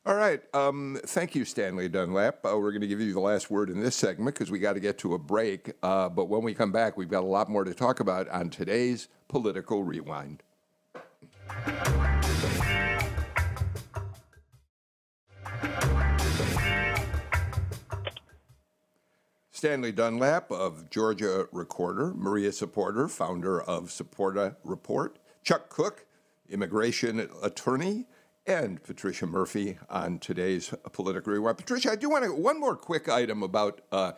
All 0.08 0.14
right. 0.14 0.40
Um, 0.54 0.98
thank 1.04 1.34
you, 1.34 1.44
Stanley 1.44 1.86
Dunlap. 1.86 2.38
Uh, 2.42 2.56
we're 2.56 2.70
going 2.70 2.80
to 2.80 2.86
give 2.86 2.98
you 2.98 3.12
the 3.12 3.20
last 3.20 3.50
word 3.50 3.68
in 3.68 3.78
this 3.78 3.94
segment 3.94 4.34
because 4.34 4.50
we 4.50 4.58
got 4.58 4.72
to 4.72 4.80
get 4.80 4.96
to 5.00 5.12
a 5.12 5.18
break. 5.18 5.72
Uh, 5.82 6.08
but 6.08 6.30
when 6.30 6.40
we 6.42 6.54
come 6.54 6.72
back, 6.72 6.96
we've 6.96 7.10
got 7.10 7.24
a 7.24 7.26
lot 7.26 7.50
more 7.50 7.62
to 7.62 7.74
talk 7.74 8.00
about 8.00 8.26
on 8.30 8.48
today's 8.48 9.08
Political 9.28 9.84
Rewind. 9.84 10.42
Stanley 19.50 19.92
Dunlap 19.92 20.50
of 20.50 20.88
Georgia 20.88 21.48
Recorder, 21.52 22.14
Maria 22.14 22.48
Saporta, 22.48 23.10
founder 23.10 23.60
of 23.60 23.90
Saporta 23.90 24.56
Report, 24.64 25.18
Chuck 25.42 25.68
Kuck, 25.68 26.06
immigration 26.48 27.28
attorney, 27.42 28.06
and 28.48 28.82
Patricia 28.82 29.26
Murphy 29.26 29.78
on 29.90 30.18
today's 30.18 30.72
Political 30.92 31.34
Rewind. 31.34 31.58
Patricia, 31.58 31.92
I 31.92 31.96
do 31.96 32.08
want 32.08 32.24
to 32.24 32.32
one 32.32 32.58
more 32.58 32.76
quick 32.76 33.08
item 33.08 33.42
about 33.42 33.82
uh, 33.92 34.12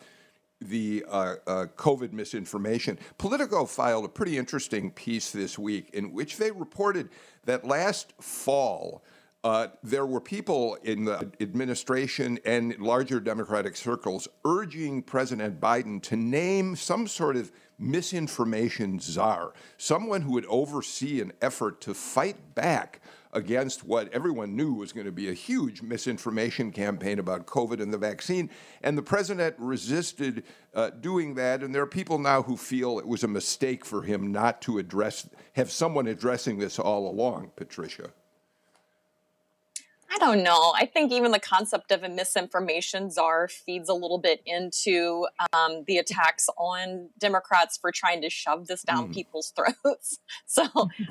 the 0.61 1.03
uh, 1.09 1.35
uh, 1.45 1.65
COVID 1.75 2.13
misinformation. 2.13 2.97
Politico 3.17 3.65
filed 3.65 4.05
a 4.05 4.09
pretty 4.09 4.37
interesting 4.37 4.89
piece 4.89 5.31
this 5.31 5.59
week 5.59 5.89
in 5.93 6.13
which 6.13 6.37
they 6.37 6.49
reported 6.49 7.09
that 7.43 7.65
last 7.65 8.13
fall. 8.21 9.03
Uh, 9.43 9.67
there 9.83 10.05
were 10.05 10.21
people 10.21 10.77
in 10.83 11.03
the 11.03 11.29
administration 11.41 12.39
and 12.45 12.77
larger 12.79 13.19
Democratic 13.19 13.75
circles 13.75 14.29
urging 14.45 15.01
President 15.01 15.59
Biden 15.59 16.01
to 16.03 16.15
name 16.15 16.75
some 16.77 17.05
sort 17.05 17.35
of 17.35 17.51
misinformation 17.77 18.99
czar, 18.99 19.53
someone 19.77 20.21
who 20.21 20.33
would 20.33 20.45
oversee 20.45 21.19
an 21.19 21.33
effort 21.41 21.81
to 21.81 21.93
fight 21.93 22.55
back 22.55 23.01
against 23.33 23.83
what 23.83 24.11
everyone 24.13 24.55
knew 24.55 24.73
was 24.73 24.91
going 24.91 25.05
to 25.05 25.11
be 25.11 25.29
a 25.29 25.33
huge 25.33 25.81
misinformation 25.81 26.71
campaign 26.71 27.19
about 27.19 27.45
COVID 27.45 27.81
and 27.81 27.93
the 27.93 27.97
vaccine. 27.97 28.49
And 28.81 28.97
the 28.97 29.03
president 29.03 29.55
resisted 29.57 30.43
uh, 30.73 30.89
doing 30.89 31.35
that. 31.35 31.63
And 31.63 31.73
there 31.73 31.81
are 31.81 31.87
people 31.87 32.19
now 32.19 32.43
who 32.43 32.57
feel 32.57 32.99
it 32.99 33.07
was 33.07 33.23
a 33.23 33.27
mistake 33.27 33.85
for 33.85 34.03
him 34.03 34.31
not 34.31 34.61
to 34.63 34.77
address, 34.77 35.29
have 35.53 35.71
someone 35.71 36.07
addressing 36.07 36.57
this 36.57 36.79
all 36.79 37.09
along, 37.09 37.51
Patricia. 37.55 38.11
I 40.21 40.25
don't 40.25 40.43
know. 40.43 40.71
I 40.75 40.85
think 40.85 41.11
even 41.11 41.31
the 41.31 41.39
concept 41.39 41.91
of 41.91 42.03
a 42.03 42.09
misinformation 42.09 43.09
czar 43.09 43.47
feeds 43.47 43.89
a 43.89 43.93
little 43.95 44.19
bit 44.19 44.41
into 44.45 45.25
um, 45.51 45.83
the 45.87 45.97
attacks 45.97 46.47
on 46.59 47.09
Democrats 47.17 47.77
for 47.77 47.91
trying 47.91 48.21
to 48.21 48.29
shove 48.29 48.67
this 48.67 48.83
down 48.83 49.07
mm. 49.07 49.13
people's 49.15 49.51
throats. 49.83 50.19
So 50.45 50.63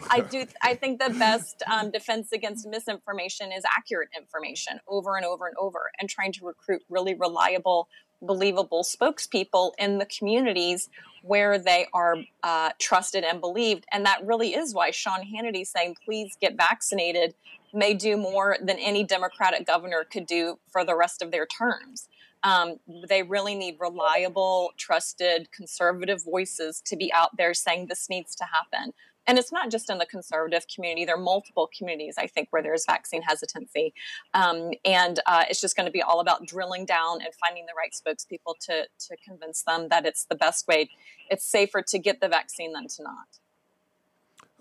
I 0.09 0.21
do. 0.21 0.47
I 0.63 0.75
think 0.75 1.01
the 1.01 1.11
best 1.11 1.63
um, 1.69 1.91
defense 1.91 2.31
against 2.31 2.69
misinformation 2.69 3.51
is 3.51 3.65
accurate 3.77 4.11
information 4.17 4.79
over 4.87 5.17
and 5.17 5.27
over 5.27 5.49
and 5.49 5.57
over, 5.59 5.91
and 5.99 6.09
trying 6.09 6.33
to 6.35 6.47
recruit 6.47 6.83
really 6.89 7.15
reliable, 7.15 7.89
believable 8.23 8.85
spokespeople 8.85 9.73
in 9.77 9.99
the 9.99 10.07
communities 10.07 10.89
where 11.23 11.59
they 11.59 11.89
are 11.93 12.17
uh, 12.45 12.71
trusted 12.79 13.25
and 13.25 13.41
believed. 13.41 13.87
And 13.91 14.07
that 14.07 14.25
really 14.25 14.55
is 14.55 14.73
why 14.73 14.93
Sean 14.93 15.21
Hannity 15.21 15.63
is 15.63 15.71
saying, 15.71 15.97
"Please 16.05 16.37
get 16.41 16.57
vaccinated." 16.57 17.35
May 17.73 17.95
do 17.95 18.17
more 18.17 18.57
than 18.61 18.79
any 18.79 19.05
Democratic 19.05 19.67
governor 19.67 20.05
could 20.05 20.27
do 20.27 20.59
for 20.71 20.85
the 20.85 20.97
rest 20.97 21.23
of 21.23 21.31
their 21.31 21.47
terms. 21.47 22.09
Um, 22.43 22.77
they 23.07 23.23
really 23.23 23.55
need 23.55 23.77
reliable, 23.79 24.71
trusted, 24.79 25.53
conservative 25.53 26.25
voices 26.25 26.83
to 26.87 26.97
be 26.97 27.13
out 27.13 27.37
there 27.37 27.53
saying 27.53 27.87
this 27.87 28.09
needs 28.09 28.35
to 28.37 28.45
happen. 28.45 28.93
And 29.27 29.39
it's 29.39 29.53
not 29.53 29.71
just 29.71 29.91
in 29.91 29.99
the 29.99 30.07
conservative 30.07 30.65
community. 30.75 31.05
There 31.05 31.15
are 31.15 31.21
multiple 31.21 31.69
communities, 31.77 32.15
I 32.19 32.27
think, 32.27 32.49
where 32.51 32.63
there's 32.63 32.87
vaccine 32.87 33.23
hesitancy. 33.23 33.93
Um, 34.33 34.71
and 34.85 35.21
uh, 35.27 35.45
it's 35.49 35.61
just 35.61 35.77
going 35.77 35.87
to 35.87 35.93
be 35.93 36.03
all 36.03 36.21
about 36.21 36.47
drilling 36.47 36.87
down 36.87 37.21
and 37.21 37.29
finding 37.35 37.67
the 37.67 37.75
right 37.77 37.93
spokespeople 37.93 38.55
to, 38.67 38.87
to 39.09 39.17
convince 39.25 39.63
them 39.63 39.89
that 39.91 40.07
it's 40.07 40.25
the 40.25 40.35
best 40.35 40.67
way. 40.67 40.89
It's 41.31 41.45
safer 41.45 41.83
to 41.83 41.99
get 41.99 42.21
the 42.21 42.29
vaccine 42.29 42.73
than 42.73 42.89
to 42.89 43.03
not. 43.03 43.40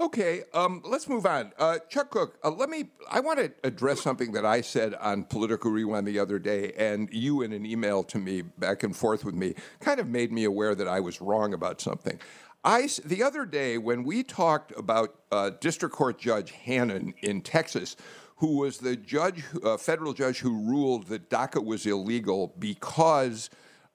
Okay, 0.02 0.44
um, 0.54 0.82
let's 0.86 1.10
move 1.10 1.26
on. 1.26 1.52
Uh, 1.60 1.78
Chuck 1.90 2.12
Kuck, 2.12 2.38
uh, 2.42 2.52
let 2.52 2.70
me. 2.70 2.86
I 3.12 3.20
want 3.20 3.40
to 3.40 3.52
address 3.66 4.02
something 4.02 4.32
that 4.32 4.46
I 4.46 4.62
said 4.62 4.94
on 4.96 5.26
Political 5.26 5.72
Rewind 5.72 6.08
the 6.08 6.20
other 6.20 6.40
day, 6.40 6.72
and 6.78 7.10
you, 7.12 7.42
in 7.42 7.52
an 7.52 7.66
email 7.66 8.04
to 8.04 8.18
me 8.18 8.42
back 8.42 8.84
and 8.84 8.96
forth 8.96 9.26
with 9.26 9.36
me, 9.36 9.56
kind 9.82 10.00
of 10.00 10.08
made 10.08 10.32
me 10.32 10.46
aware 10.46 10.74
that 10.74 10.88
I 10.88 11.02
was 11.02 11.20
wrong 11.20 11.54
about 11.54 11.82
something. 11.82 12.18
I 12.64 12.88
the 13.04 13.24
other 13.24 13.46
day 13.46 13.78
when 13.78 14.06
we 14.06 14.24
talked 14.24 14.72
about 14.78 15.16
uh, 15.34 15.52
District 15.60 15.94
Court 15.94 16.18
Judge 16.18 16.54
Hanen 16.66 17.14
in 17.22 17.42
Texas, 17.42 17.98
who 18.38 18.58
was 18.58 18.78
the 18.78 18.96
judge, 18.96 19.44
uh, 19.66 19.76
federal 19.76 20.14
judge, 20.14 20.40
who 20.40 20.64
ruled 20.64 21.08
that 21.08 21.30
DACA 21.30 21.64
was 21.64 21.86
illegal 21.86 22.56
because. 22.58 23.50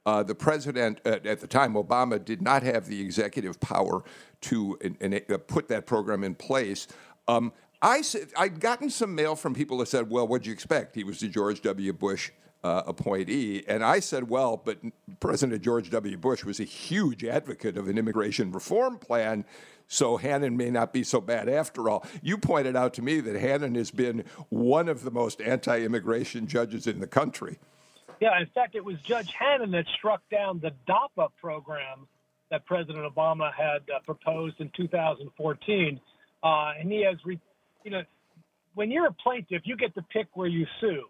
Uh, 0.06 0.22
the 0.22 0.34
president 0.34 1.00
at, 1.06 1.24
at, 1.24 1.40
the 1.40 1.46
time, 1.46 1.74
Obama, 1.74 2.22
did 2.22 2.42
not 2.42 2.62
have 2.62 2.86
the 2.86 3.00
executive 3.00 3.58
power 3.60 4.02
to 4.42 4.78
uh, 5.30 5.38
put 5.46 5.68
that 5.68 5.86
program 5.86 6.22
in 6.22 6.34
place. 6.34 6.86
Um, 7.26 7.52
I 7.80 8.02
I'd 8.36 8.60
gotten 8.60 8.90
some 8.90 9.14
mail 9.14 9.36
from 9.36 9.54
people 9.54 9.78
that 9.78 9.88
said, 9.88 10.10
"Well, 10.10 10.26
what'd 10.26 10.46
you 10.46 10.52
expect? 10.52 10.94
He 10.94 11.04
was 11.04 11.20
the 11.20 11.28
George 11.28 11.62
W. 11.62 11.92
Bush 11.92 12.30
uh, 12.62 12.82
appointee," 12.86 13.64
and 13.68 13.84
I 13.84 14.00
said, 14.00 14.28
"Well, 14.28 14.60
but 14.62 14.78
President 15.20 15.62
George 15.62 15.90
W. 15.90 16.16
Bush 16.16 16.44
was 16.44 16.60
a 16.60 16.64
huge 16.64 17.24
advocate 17.24 17.76
of 17.76 17.88
an 17.88 17.98
immigration 17.98 18.52
reform 18.52 18.98
plan." 18.98 19.44
So 19.86 20.18
Hanen 20.18 20.56
may 20.56 20.70
not 20.70 20.94
be 20.94 21.04
so 21.04 21.20
bad 21.20 21.46
after 21.46 21.90
all. 21.90 22.06
You 22.22 22.38
pointed 22.38 22.74
out 22.74 22.94
to 22.94 23.02
me 23.02 23.20
that 23.20 23.36
Hanen 23.36 23.76
has 23.76 23.90
been 23.90 24.24
one 24.48 24.88
of 24.88 25.04
the 25.04 25.10
most 25.10 25.42
anti-immigration 25.42 26.46
judges 26.46 26.86
in 26.86 27.00
the 27.00 27.06
country. 27.06 27.58
Yeah, 28.24 28.40
in 28.40 28.46
fact, 28.54 28.74
it 28.74 28.82
was 28.82 28.98
Judge 29.02 29.34
Hanen 29.34 29.70
that 29.72 29.84
struck 29.98 30.22
down 30.30 30.58
the 30.58 30.70
DAPA 30.88 31.28
program 31.38 32.08
that 32.50 32.64
President 32.64 33.04
Obama 33.04 33.52
had 33.52 33.82
uh, 33.94 34.00
proposed 34.06 34.62
in 34.62 34.70
2014. 34.74 36.00
Uh, 36.42 36.72
and 36.80 36.90
he 36.90 37.04
has, 37.04 37.16
re- 37.26 37.38
you 37.82 37.90
know, 37.90 38.02
when 38.76 38.90
you're 38.90 39.08
a 39.08 39.12
plaintiff, 39.12 39.60
you 39.66 39.76
get 39.76 39.94
to 39.96 40.02
pick 40.10 40.28
where 40.32 40.48
you 40.48 40.66
sue. 40.80 41.04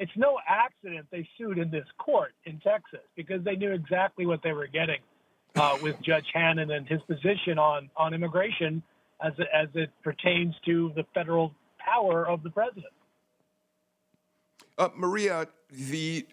It's 0.00 0.10
no 0.16 0.40
accident 0.48 1.06
they 1.12 1.28
sued 1.38 1.58
in 1.58 1.70
this 1.70 1.86
court 1.98 2.32
in 2.46 2.58
Texas 2.58 3.06
because 3.14 3.44
they 3.44 3.54
knew 3.54 3.70
exactly 3.70 4.26
what 4.26 4.42
they 4.42 4.52
were 4.52 4.66
getting 4.66 4.98
uh, 5.54 5.78
with 5.80 5.94
Judge 6.02 6.26
Hanen 6.34 6.76
and 6.76 6.84
his 6.88 7.00
position 7.02 7.60
on, 7.60 7.88
on 7.96 8.12
immigration 8.12 8.82
as, 9.24 9.34
as 9.54 9.68
it 9.74 9.90
pertains 10.02 10.56
to 10.64 10.90
the 10.96 11.04
federal 11.14 11.54
power 11.78 12.26
of 12.26 12.42
the 12.42 12.50
president. 12.50 12.92
Uh, 14.76 14.88
Maria, 14.96 15.46
the 15.70 16.26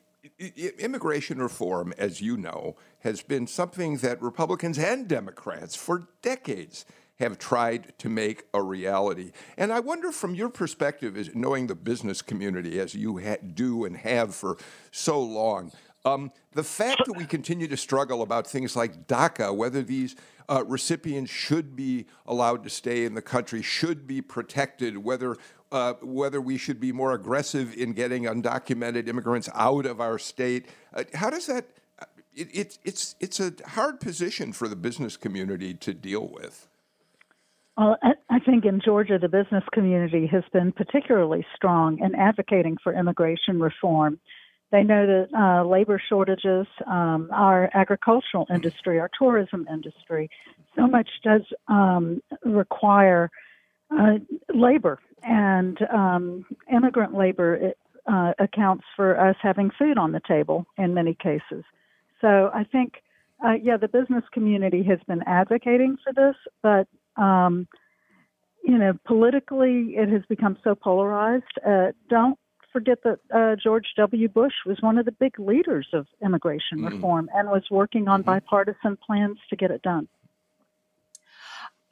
immigration 0.79 1.41
reform, 1.41 1.93
as 1.97 2.21
you 2.21 2.37
know, 2.37 2.75
has 2.99 3.21
been 3.21 3.47
something 3.47 3.97
that 3.97 4.21
Republicans 4.21 4.77
and 4.77 5.07
Democrats 5.07 5.75
for 5.75 6.07
decades 6.21 6.85
have 7.19 7.37
tried 7.37 7.93
to 7.99 8.09
make 8.09 8.43
a 8.53 8.61
reality. 8.61 9.31
And 9.57 9.71
I 9.71 9.79
wonder, 9.79 10.11
from 10.11 10.33
your 10.33 10.49
perspective, 10.49 11.15
as 11.15 11.33
knowing 11.35 11.67
the 11.67 11.75
business 11.75 12.21
community 12.21 12.79
as 12.79 12.95
you 12.95 13.19
ha- 13.19 13.37
do 13.53 13.85
and 13.85 13.95
have 13.97 14.33
for 14.33 14.57
so 14.91 15.21
long, 15.21 15.71
um, 16.05 16.31
the 16.51 16.63
fact 16.63 17.03
that 17.05 17.13
we 17.13 17.25
continue 17.25 17.67
to 17.67 17.77
struggle 17.77 18.21
about 18.21 18.47
things 18.47 18.75
like 18.75 19.07
DACA, 19.07 19.55
whether 19.55 19.81
these 19.81 20.15
uh, 20.49 20.63
recipients 20.67 21.31
should 21.31 21.75
be 21.75 22.05
allowed 22.25 22.63
to 22.63 22.69
stay 22.69 23.05
in 23.05 23.13
the 23.13 23.21
country, 23.21 23.61
should 23.61 24.05
be 24.05 24.21
protected, 24.21 24.97
whether 24.97 25.37
uh, 25.73 25.93
whether 26.01 26.39
we 26.39 26.57
should 26.57 26.79
be 26.79 26.91
more 26.91 27.13
aggressive 27.13 27.75
in 27.75 27.93
getting 27.93 28.23
undocumented 28.23 29.07
immigrants 29.07 29.49
out 29.53 29.85
of 29.85 29.99
our 29.99 30.19
state. 30.19 30.67
Uh, 30.93 31.03
how 31.15 31.29
does 31.29 31.47
that? 31.47 31.65
Uh, 31.99 32.05
it, 32.35 32.55
it, 32.55 32.77
it's 32.83 33.15
it's 33.19 33.39
a 33.39 33.53
hard 33.69 33.99
position 33.99 34.53
for 34.53 34.67
the 34.67 34.75
business 34.75 35.17
community 35.17 35.73
to 35.73 35.93
deal 35.93 36.27
with. 36.27 36.67
Well, 37.75 37.97
I 38.29 38.37
think 38.39 38.65
in 38.65 38.81
Georgia, 38.85 39.17
the 39.17 39.27
business 39.27 39.63
community 39.73 40.27
has 40.27 40.43
been 40.53 40.71
particularly 40.71 41.43
strong 41.55 41.97
in 41.99 42.13
advocating 42.13 42.77
for 42.83 42.93
immigration 42.93 43.59
reform. 43.59 44.19
They 44.71 44.83
know 44.83 45.07
that 45.07 45.35
uh, 45.35 45.63
labor 45.67 45.99
shortages, 46.07 46.67
um, 46.85 47.29
our 47.33 47.71
agricultural 47.73 48.45
industry, 48.53 48.99
our 48.99 49.09
tourism 49.17 49.67
industry, 49.71 50.29
so 50.75 50.85
much 50.85 51.09
does 51.23 51.41
um, 51.67 52.21
require 52.45 53.31
uh, 53.89 54.17
labor 54.53 54.99
and 55.23 55.77
um, 55.91 56.45
immigrant 56.71 57.13
labor 57.13 57.73
uh, 58.05 58.33
accounts 58.39 58.83
for 58.95 59.19
us 59.19 59.35
having 59.41 59.71
food 59.77 59.97
on 59.97 60.11
the 60.11 60.21
table 60.27 60.65
in 60.77 60.93
many 60.93 61.13
cases. 61.15 61.63
So 62.21 62.51
I 62.53 62.63
think, 62.63 62.95
uh, 63.45 63.53
yeah, 63.61 63.77
the 63.77 63.87
business 63.87 64.23
community 64.31 64.83
has 64.83 64.99
been 65.07 65.23
advocating 65.27 65.97
for 66.03 66.13
this, 66.13 66.35
but 66.61 66.87
um, 67.21 67.67
you 68.63 68.77
know, 68.77 68.93
politically 69.05 69.95
it 69.95 70.09
has 70.09 70.21
become 70.29 70.57
so 70.63 70.73
polarized. 70.73 71.43
Uh, 71.67 71.91
don't 72.09 72.39
forget 72.71 72.99
that 73.03 73.19
uh, 73.33 73.55
George 73.61 73.87
W. 73.97 74.27
Bush 74.27 74.53
was 74.65 74.77
one 74.81 74.97
of 74.97 75.05
the 75.05 75.11
big 75.11 75.37
leaders 75.37 75.87
of 75.93 76.07
immigration 76.23 76.79
mm-hmm. 76.79 76.95
reform 76.95 77.29
and 77.35 77.49
was 77.49 77.63
working 77.69 78.07
on 78.07 78.21
mm-hmm. 78.21 78.31
bipartisan 78.31 78.97
plans 79.05 79.37
to 79.49 79.55
get 79.55 79.69
it 79.69 79.81
done. 79.81 80.07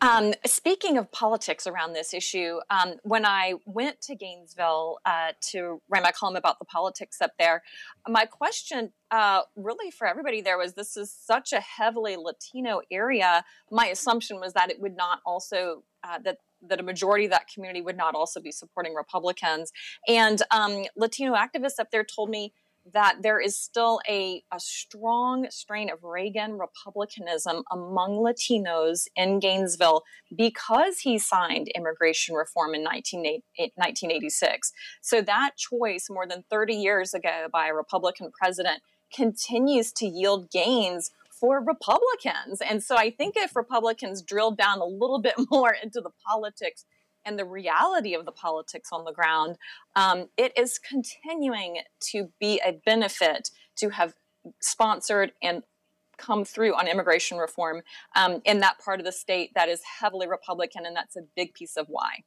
Um, 0.02 0.34
speaking 0.48 0.98
of 0.98 1.12
politics 1.12 1.68
around 1.68 1.94
this 1.94 2.12
issue, 2.12 2.60
um, 2.72 2.96
when 3.04 3.24
I 3.24 3.54
went 3.68 4.02
to 4.02 4.16
Gainesville 4.16 4.98
uh, 5.06 5.34
to 5.52 5.80
write 5.90 6.02
my 6.02 6.12
column 6.12 6.36
about 6.36 6.58
the 6.58 6.66
politics 6.66 7.22
up 7.22 7.34
there, 7.38 7.62
my 8.08 8.26
question 8.26 8.94
uh, 9.12 9.42
really 9.56 9.92
for 9.92 10.08
everybody 10.08 10.42
there 10.42 10.58
was 10.58 10.74
this 10.74 10.98
is 10.98 11.12
such 11.12 11.54
a 11.54 11.60
heavily 11.60 12.16
Latino 12.18 12.82
area. 12.92 13.44
My 13.70 13.88
assumption 13.88 14.40
was 14.40 14.54
that 14.54 14.72
it 14.72 14.82
would 14.82 14.98
not 14.98 15.20
also, 15.24 15.84
uh, 16.04 16.18
that 16.24 16.38
that 16.68 16.80
a 16.80 16.84
majority 16.84 17.26
of 17.26 17.32
that 17.32 17.48
community 17.52 17.82
would 17.82 17.98
not 17.98 18.14
also 18.14 18.40
be 18.40 18.52
supporting 18.52 18.94
Republicans. 18.94 19.72
And 20.08 20.42
um, 20.52 20.84
Latino 20.96 21.34
activists 21.34 21.80
up 21.80 21.90
there 21.92 22.04
told 22.04 22.30
me 22.30 22.54
that 22.94 23.18
there 23.22 23.40
is 23.40 23.58
still 23.58 24.00
a, 24.10 24.44
a 24.52 24.60
strong 24.60 25.48
strain 25.50 25.90
of 25.90 26.04
Reagan 26.04 26.58
Republicanism 26.58 27.64
among 27.72 28.18
Latinos 28.18 29.08
in 29.16 29.40
Gainesville 29.40 30.04
because 30.36 31.00
he 31.00 31.18
signed 31.20 31.68
immigration 31.76 32.36
reform 32.36 32.74
in 32.74 32.84
1986. 32.84 34.74
So 35.02 35.22
that 35.22 35.52
choice, 35.58 36.10
more 36.10 36.28
than 36.28 36.44
30 36.50 36.74
years 36.74 37.14
ago, 37.14 37.48
by 37.52 37.68
a 37.68 37.74
Republican 37.74 38.32
president, 38.32 38.82
continues 39.14 39.92
to 39.94 40.08
yield 40.08 40.50
gains 40.50 41.12
for 41.30 41.60
Republicans. 41.60 42.62
And 42.62 42.84
so 42.84 42.96
I 42.96 43.10
think 43.10 43.36
if 43.36 43.56
Republicans 43.56 44.22
drill 44.22 44.52
down 44.52 44.80
a 44.80 44.86
little 44.86 45.20
bit 45.20 45.34
more 45.52 45.76
into 45.82 46.00
the 46.02 46.12
politics 46.26 46.86
and 47.26 47.38
the 47.38 47.46
reality 47.46 48.14
of 48.14 48.26
the 48.26 48.32
politics 48.32 48.90
on 48.92 49.06
the 49.06 49.12
ground, 49.12 49.58
um, 49.96 50.30
it 50.38 50.58
is 50.58 50.80
continuing 50.80 51.80
to 52.12 52.30
be 52.40 52.62
a 52.66 52.74
benefit 52.86 53.52
to 53.78 53.90
have 53.90 54.14
sponsored 54.60 55.34
and 55.42 55.64
come 56.18 56.46
through 56.46 56.76
on 56.76 56.88
immigration 56.88 57.38
reform 57.38 57.82
um, 58.16 58.42
in 58.46 58.60
that 58.60 58.80
part 58.80 59.00
of 59.00 59.06
the 59.06 59.12
state 59.12 59.52
that 59.56 59.70
is 59.70 59.82
heavily 60.00 60.28
Republican, 60.28 60.86
and 60.86 60.96
that's 60.96 61.16
a 61.16 61.22
big 61.36 61.54
piece 61.54 61.78
of 61.78 61.88
why. 61.88 62.24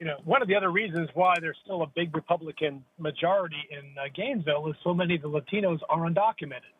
You 0.00 0.06
know, 0.06 0.16
one 0.24 0.40
of 0.40 0.48
the 0.48 0.56
other 0.56 0.70
reasons 0.70 1.10
why 1.14 1.34
there's 1.40 1.58
still 1.62 1.82
a 1.82 1.86
big 1.94 2.14
Republican 2.14 2.82
majority 2.98 3.62
in 3.70 3.94
uh, 3.98 4.08
Gainesville 4.14 4.66
is 4.68 4.74
so 4.82 4.94
many 4.94 5.16
of 5.16 5.22
the 5.22 5.28
Latinos 5.28 5.78
are 5.88 6.08
undocumented, 6.08 6.72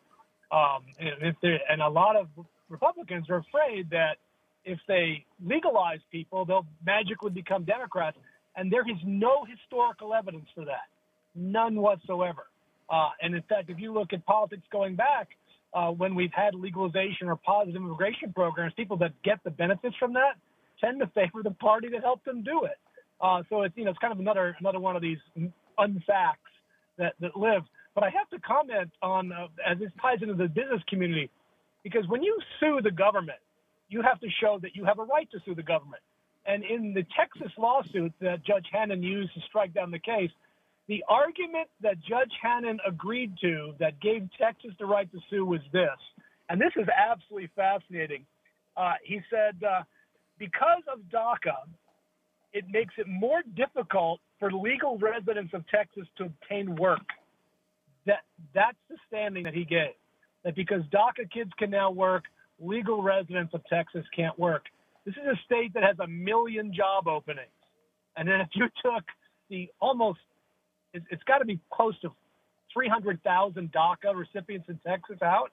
um, 0.51 0.83
and, 0.99 1.35
and 1.69 1.81
a 1.81 1.87
lot 1.87 2.15
of 2.15 2.27
Republicans 2.67 3.29
are 3.29 3.37
afraid 3.37 3.89
that 3.91 4.17
if 4.65 4.79
they 4.87 5.25
legalize 5.43 5.99
people, 6.11 6.45
they'll 6.45 6.67
magically 6.85 7.31
become 7.31 7.63
Democrats. 7.63 8.17
And 8.55 8.71
there 8.71 8.81
is 8.81 8.97
no 9.05 9.45
historical 9.45 10.13
evidence 10.13 10.47
for 10.53 10.65
that, 10.65 10.89
none 11.35 11.75
whatsoever. 11.75 12.47
Uh, 12.89 13.09
and 13.21 13.33
in 13.33 13.41
fact, 13.43 13.69
if 13.69 13.79
you 13.79 13.93
look 13.93 14.11
at 14.13 14.25
politics 14.25 14.63
going 14.71 14.95
back, 14.95 15.29
uh, 15.73 15.89
when 15.89 16.15
we've 16.15 16.33
had 16.33 16.53
legalization 16.53 17.27
or 17.27 17.37
positive 17.37 17.81
immigration 17.81 18.33
programs, 18.33 18.73
people 18.75 18.97
that 18.97 19.13
get 19.23 19.39
the 19.45 19.49
benefits 19.49 19.95
from 19.97 20.13
that 20.13 20.35
tend 20.81 20.99
to 20.99 21.07
favor 21.07 21.41
the 21.43 21.51
party 21.51 21.87
that 21.89 22.01
helped 22.01 22.25
them 22.25 22.43
do 22.43 22.65
it. 22.65 22.77
Uh, 23.21 23.43
so 23.49 23.61
it's 23.61 23.75
you 23.77 23.85
know 23.85 23.91
it's 23.91 23.99
kind 23.99 24.11
of 24.11 24.19
another 24.19 24.55
another 24.59 24.79
one 24.79 24.95
of 24.95 25.01
these 25.01 25.19
unfacts 25.79 26.51
that 26.97 27.13
that 27.21 27.37
live. 27.37 27.63
But 27.93 28.03
I 28.03 28.09
have 28.09 28.29
to 28.31 28.39
comment 28.39 28.89
on 29.01 29.31
uh, 29.31 29.47
as 29.65 29.77
this 29.79 29.91
ties 30.01 30.19
into 30.21 30.33
the 30.33 30.47
business 30.47 30.81
community, 30.89 31.29
because 31.83 32.07
when 32.07 32.23
you 32.23 32.37
sue 32.59 32.79
the 32.83 32.91
government, 32.91 33.39
you 33.91 34.01
have 34.01 34.19
to 34.21 34.27
show 34.41 34.57
that 34.63 34.75
you 34.75 34.85
have 34.85 34.99
a 34.99 35.03
right 35.03 35.29
to 35.31 35.39
sue 35.45 35.53
the 35.53 35.63
government. 35.63 36.01
And 36.45 36.63
in 36.63 36.93
the 36.93 37.05
Texas 37.15 37.51
lawsuit 37.57 38.13
that 38.21 38.43
Judge 38.43 38.65
Hanen 38.73 39.03
used 39.03 39.33
to 39.35 39.41
strike 39.47 39.73
down 39.73 39.91
the 39.91 39.99
case, 39.99 40.31
The 40.87 41.03
argument 41.07 41.69
that 41.81 41.95
Judge 42.01 42.31
Hanen 42.43 42.77
agreed 42.85 43.33
to 43.41 43.73
that 43.79 43.99
gave 44.01 44.27
Texas 44.37 44.71
the 44.79 44.85
right 44.85 45.09
to 45.11 45.19
sue 45.29 45.45
was 45.45 45.61
this, 45.71 45.99
and 46.49 46.59
this 46.59 46.73
is 46.75 46.87
absolutely 46.89 47.49
fascinating. 47.55 48.25
Uh, 48.75 48.93
he 49.03 49.21
said, 49.29 49.55
uh, 49.63 49.83
because 50.39 50.83
of 50.91 50.99
DACA, 51.13 51.55
it 52.53 52.65
makes 52.69 52.93
it 52.97 53.07
more 53.07 53.41
difficult 53.55 54.19
for 54.39 54.51
legal 54.51 54.97
residents 54.97 55.53
of 55.53 55.63
Texas 55.69 56.07
to 56.17 56.25
obtain 56.25 56.75
work. 56.75 57.07
That 58.05 58.23
that's 58.53 58.77
the 58.89 58.97
standing 59.07 59.43
that 59.43 59.53
he 59.53 59.63
gave. 59.63 59.95
That 60.43 60.55
because 60.55 60.81
DACA 60.91 61.31
kids 61.31 61.51
can 61.57 61.69
now 61.69 61.91
work, 61.91 62.23
legal 62.61 63.01
residents 63.01 63.53
of 63.53 63.61
Texas 63.65 64.05
can't 64.15 64.37
work. 64.37 64.65
This 65.05 65.15
is 65.15 65.25
a 65.25 65.39
state 65.45 65.73
that 65.73 65.83
has 65.83 65.97
a 65.99 66.07
million 66.07 66.73
job 66.73 67.07
openings. 67.07 67.49
And 68.15 68.27
then 68.27 68.41
if 68.41 68.49
you 68.53 68.67
took 68.83 69.03
the 69.49 69.69
almost, 69.79 70.19
it's 70.93 71.23
got 71.23 71.39
to 71.39 71.45
be 71.45 71.59
close 71.73 71.99
to 72.01 72.11
300,000 72.73 73.71
DACA 73.71 74.15
recipients 74.15 74.69
in 74.69 74.79
Texas 74.85 75.17
out, 75.21 75.51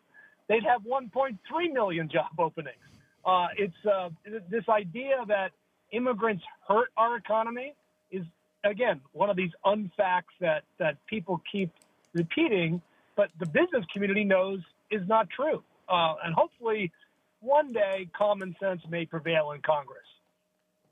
they'd 0.48 0.64
have 0.64 0.82
1.3 0.82 1.36
million 1.72 2.08
job 2.08 2.30
openings. 2.38 2.76
Uh, 3.24 3.48
it's 3.56 3.86
uh, 3.86 4.08
this 4.48 4.64
idea 4.68 5.16
that 5.26 5.50
immigrants 5.92 6.42
hurt 6.66 6.88
our 6.96 7.16
economy 7.16 7.74
is, 8.10 8.22
again, 8.64 9.00
one 9.12 9.28
of 9.28 9.36
these 9.36 9.50
unfacts 9.66 10.34
that, 10.40 10.62
that 10.78 10.96
people 11.06 11.42
keep 11.50 11.70
repeating, 12.14 12.80
but 13.16 13.28
the 13.38 13.46
business 13.46 13.84
community 13.92 14.24
knows 14.24 14.60
is 14.90 15.02
not 15.08 15.28
true. 15.30 15.62
Uh, 15.88 16.14
and 16.24 16.34
hopefully, 16.34 16.92
one 17.40 17.72
day, 17.72 18.08
common 18.16 18.54
sense 18.60 18.82
may 18.88 19.06
prevail 19.06 19.52
in 19.52 19.62
Congress. 19.62 19.98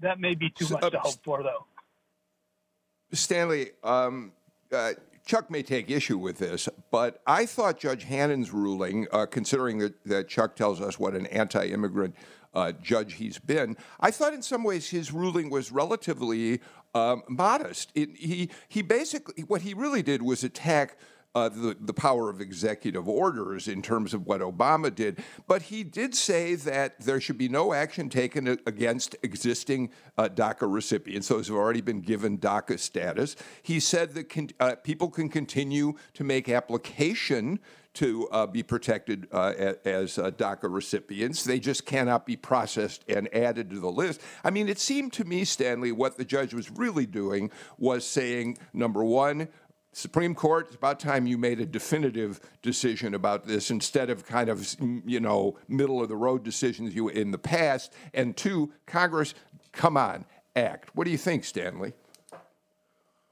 That 0.01 0.21
may 0.21 0.35
be 0.35 0.51
too 0.51 0.69
much 0.69 0.85
uh, 0.85 0.91
to 0.91 0.99
hope 0.99 1.23
for, 1.25 1.43
though. 1.43 1.67
Stanley, 3.13 3.71
um, 3.83 4.33
uh, 4.73 4.93
Chuck 5.25 5.51
may 5.51 5.63
take 5.63 5.91
issue 5.91 6.19
with 6.19 6.39
this, 6.39 6.69
but 6.91 7.21
I 7.27 7.47
thought 7.47 7.79
Judge 7.79 8.05
Hanen's 8.05 8.53
ruling, 8.53 9.07
uh, 9.13 9.27
considering 9.27 9.79
that, 9.79 10.05
that, 10.05 10.29
Chuck 10.29 10.55
tells 10.55 10.81
us 10.81 10.99
what 10.99 11.15
an 11.15 11.27
anti 11.27 11.67
immigrant 11.67 12.15
uh, 12.55 12.73
judge 12.73 13.15
he's 13.15 13.39
been, 13.39 13.77
I 14.01 14.11
thought 14.11 14.33
in 14.33 14.43
some 14.43 14.65
ways 14.65 14.89
his 14.89 15.13
ruling 15.13 15.51
was 15.51 15.71
relatively 15.71 16.61
um, 16.95 17.23
modest. 17.29 17.91
It, 17.95 18.17
he, 18.17 18.51
he 18.69 18.83
basically, 18.83 19.45
what 19.45 19.63
he 19.63 19.75
really 19.75 20.03
did 20.03 20.23
was 20.23 20.43
attack 20.43 20.97
uh, 21.37 21.51
the, 21.51 21.77
the 21.79 21.93
power 21.93 22.31
of 22.31 22.41
executive 22.41 23.07
orders 23.07 23.69
in 23.69 23.83
terms 23.83 24.15
of 24.15 24.27
what 24.27 24.41
Obama 24.41 24.93
did. 24.93 25.23
But 25.47 25.61
he 25.61 25.85
did 25.85 26.15
say 26.15 26.55
that 26.55 26.99
there 26.99 27.21
should 27.21 27.37
be 27.37 27.51
no 27.51 27.75
action 27.75 28.09
taken 28.09 28.49
against 28.65 29.17
existing 29.23 29.91
uh, 30.17 30.31
DACA 30.31 30.63
recipients, 30.63 31.29
those 31.29 31.47
who 31.47 31.55
have 31.55 31.63
already 31.63 31.83
been 31.83 32.01
given 32.01 32.39
DACA 32.39 32.79
status. 32.79 33.37
He 33.63 33.81
said 33.81 34.15
that 34.15 34.31
con- 34.31 34.49
uh, 34.59 34.77
people 34.77 35.11
can 35.11 35.29
continue 35.29 35.97
to 36.15 36.25
make 36.25 36.49
application 36.49 37.61
to 37.97 38.29
uh, 38.29 38.47
be 38.47 38.63
protected 38.63 39.27
uh, 39.33 39.75
as 39.87 40.19
uh, 40.19 40.31
DACA 40.31 40.73
recipients. 40.73 41.45
They 41.45 41.59
just 41.59 41.87
cannot 41.87 42.27
be 42.27 42.37
processed 42.37 43.05
and 43.09 43.27
added 43.35 43.71
to 43.71 43.81
the 43.81 43.91
list. 43.91 44.21
I 44.45 44.51
mean, 44.51 44.69
it 44.69 44.79
seemed 44.79 45.15
to 45.15 45.25
me, 45.25 45.47
Stanley, 45.47 45.93
what 45.93 46.19
the 46.19 46.25
judge 46.25 46.53
was 46.53 46.71
really 46.71 47.07
doing 47.07 47.51
was 47.79 48.07
saying, 48.07 48.59
number 48.75 49.03
one, 49.03 49.49
Supreme 49.97 50.35
Court, 50.35 50.67
it's 50.67 50.77
about 50.77 51.01
time 51.01 51.27
you 51.27 51.39
made 51.39 51.59
a 51.59 51.65
definitive 51.65 52.39
decision 52.61 53.15
about 53.15 53.47
this 53.47 53.71
instead 53.71 54.11
of 54.11 54.27
kind 54.27 54.51
of, 54.51 54.77
you 55.07 55.21
know, 55.21 55.57
middle 55.69 56.03
of 56.03 56.11
the 56.11 56.17
road 56.17 56.45
decisions 56.45 56.95
you 56.95 57.09
in 57.09 57.31
the 57.31 57.39
past. 57.39 57.95
And 58.13 58.37
two, 58.37 58.75
Congress, 58.85 59.33
come 59.73 59.97
on, 59.97 60.27
act. 60.55 60.91
What 60.95 61.05
do 61.05 61.11
you 61.11 61.17
think, 61.17 61.45
Stanley? 61.45 61.95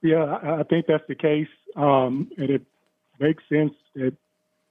Yeah, 0.00 0.38
I 0.42 0.62
think 0.62 0.86
that's 0.86 1.04
the 1.06 1.14
case. 1.14 1.48
Um, 1.76 2.30
and 2.38 2.48
it 2.48 2.62
makes 3.20 3.42
sense 3.50 3.74
that, 3.94 4.14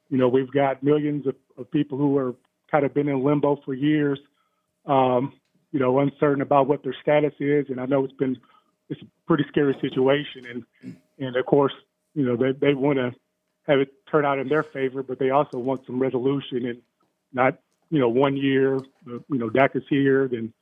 you 0.10 0.18
know, 0.18 0.28
we've 0.28 0.52
got 0.52 0.82
millions 0.82 1.28
of, 1.28 1.36
of 1.60 1.70
people 1.70 2.00
who 2.00 2.18
are 2.18 2.34
kind 2.72 2.86
of 2.86 2.96
been 2.96 3.08
in 3.08 3.24
limbo 3.24 3.62
for 3.64 3.76
years, 3.76 4.18
um, 4.88 5.34
you 5.72 5.80
know, 5.80 6.00
uncertain 6.00 6.42
about 6.42 6.68
what 6.68 6.84
their 6.84 6.96
status 7.04 7.34
is. 7.40 7.68
And 7.70 7.80
I 7.80 7.86
know 7.86 8.04
it's 8.04 8.14
been, 8.16 8.36
it's 8.90 9.02
a 9.04 9.08
pretty 9.28 9.46
scary 9.50 9.78
situation. 9.80 10.66
And 10.82 10.98
and 11.24 11.36
of 11.36 11.46
course, 11.46 11.74
you 12.14 12.26
know, 12.26 12.36
they, 12.36 12.52
they 12.52 12.74
want 12.74 12.98
to 12.98 13.12
have 13.68 13.80
it 13.80 13.94
turn 14.10 14.26
out 14.26 14.40
in 14.40 14.48
their 14.48 14.64
favor, 14.64 15.04
but 15.04 15.20
they 15.20 15.30
also 15.30 15.58
want 15.58 15.86
some 15.86 16.00
resolution 16.00 16.66
and 16.66 16.82
not, 17.34 17.58
you 17.90 18.00
know, 18.00 18.10
one 18.10 18.38
year, 18.38 18.78
you 19.06 19.24
know, 19.30 19.50
DACA's 19.50 19.86
here, 19.90 20.28
then 20.28 20.54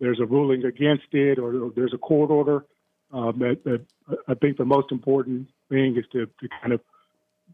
there's 0.00 0.20
a 0.20 0.26
ruling 0.26 0.64
against 0.64 1.06
it 1.12 1.38
or, 1.38 1.64
or 1.64 1.72
there's 1.74 1.94
a 1.94 1.98
court 1.98 2.30
order. 2.30 2.64
Um, 3.12 3.38
that, 3.38 3.62
that 3.64 3.84
I 4.26 4.34
think 4.34 4.56
the 4.56 4.64
most 4.64 4.90
important 4.90 5.48
thing 5.68 5.96
is 5.96 6.04
to, 6.12 6.26
to 6.26 6.48
kind 6.60 6.72
of 6.72 6.80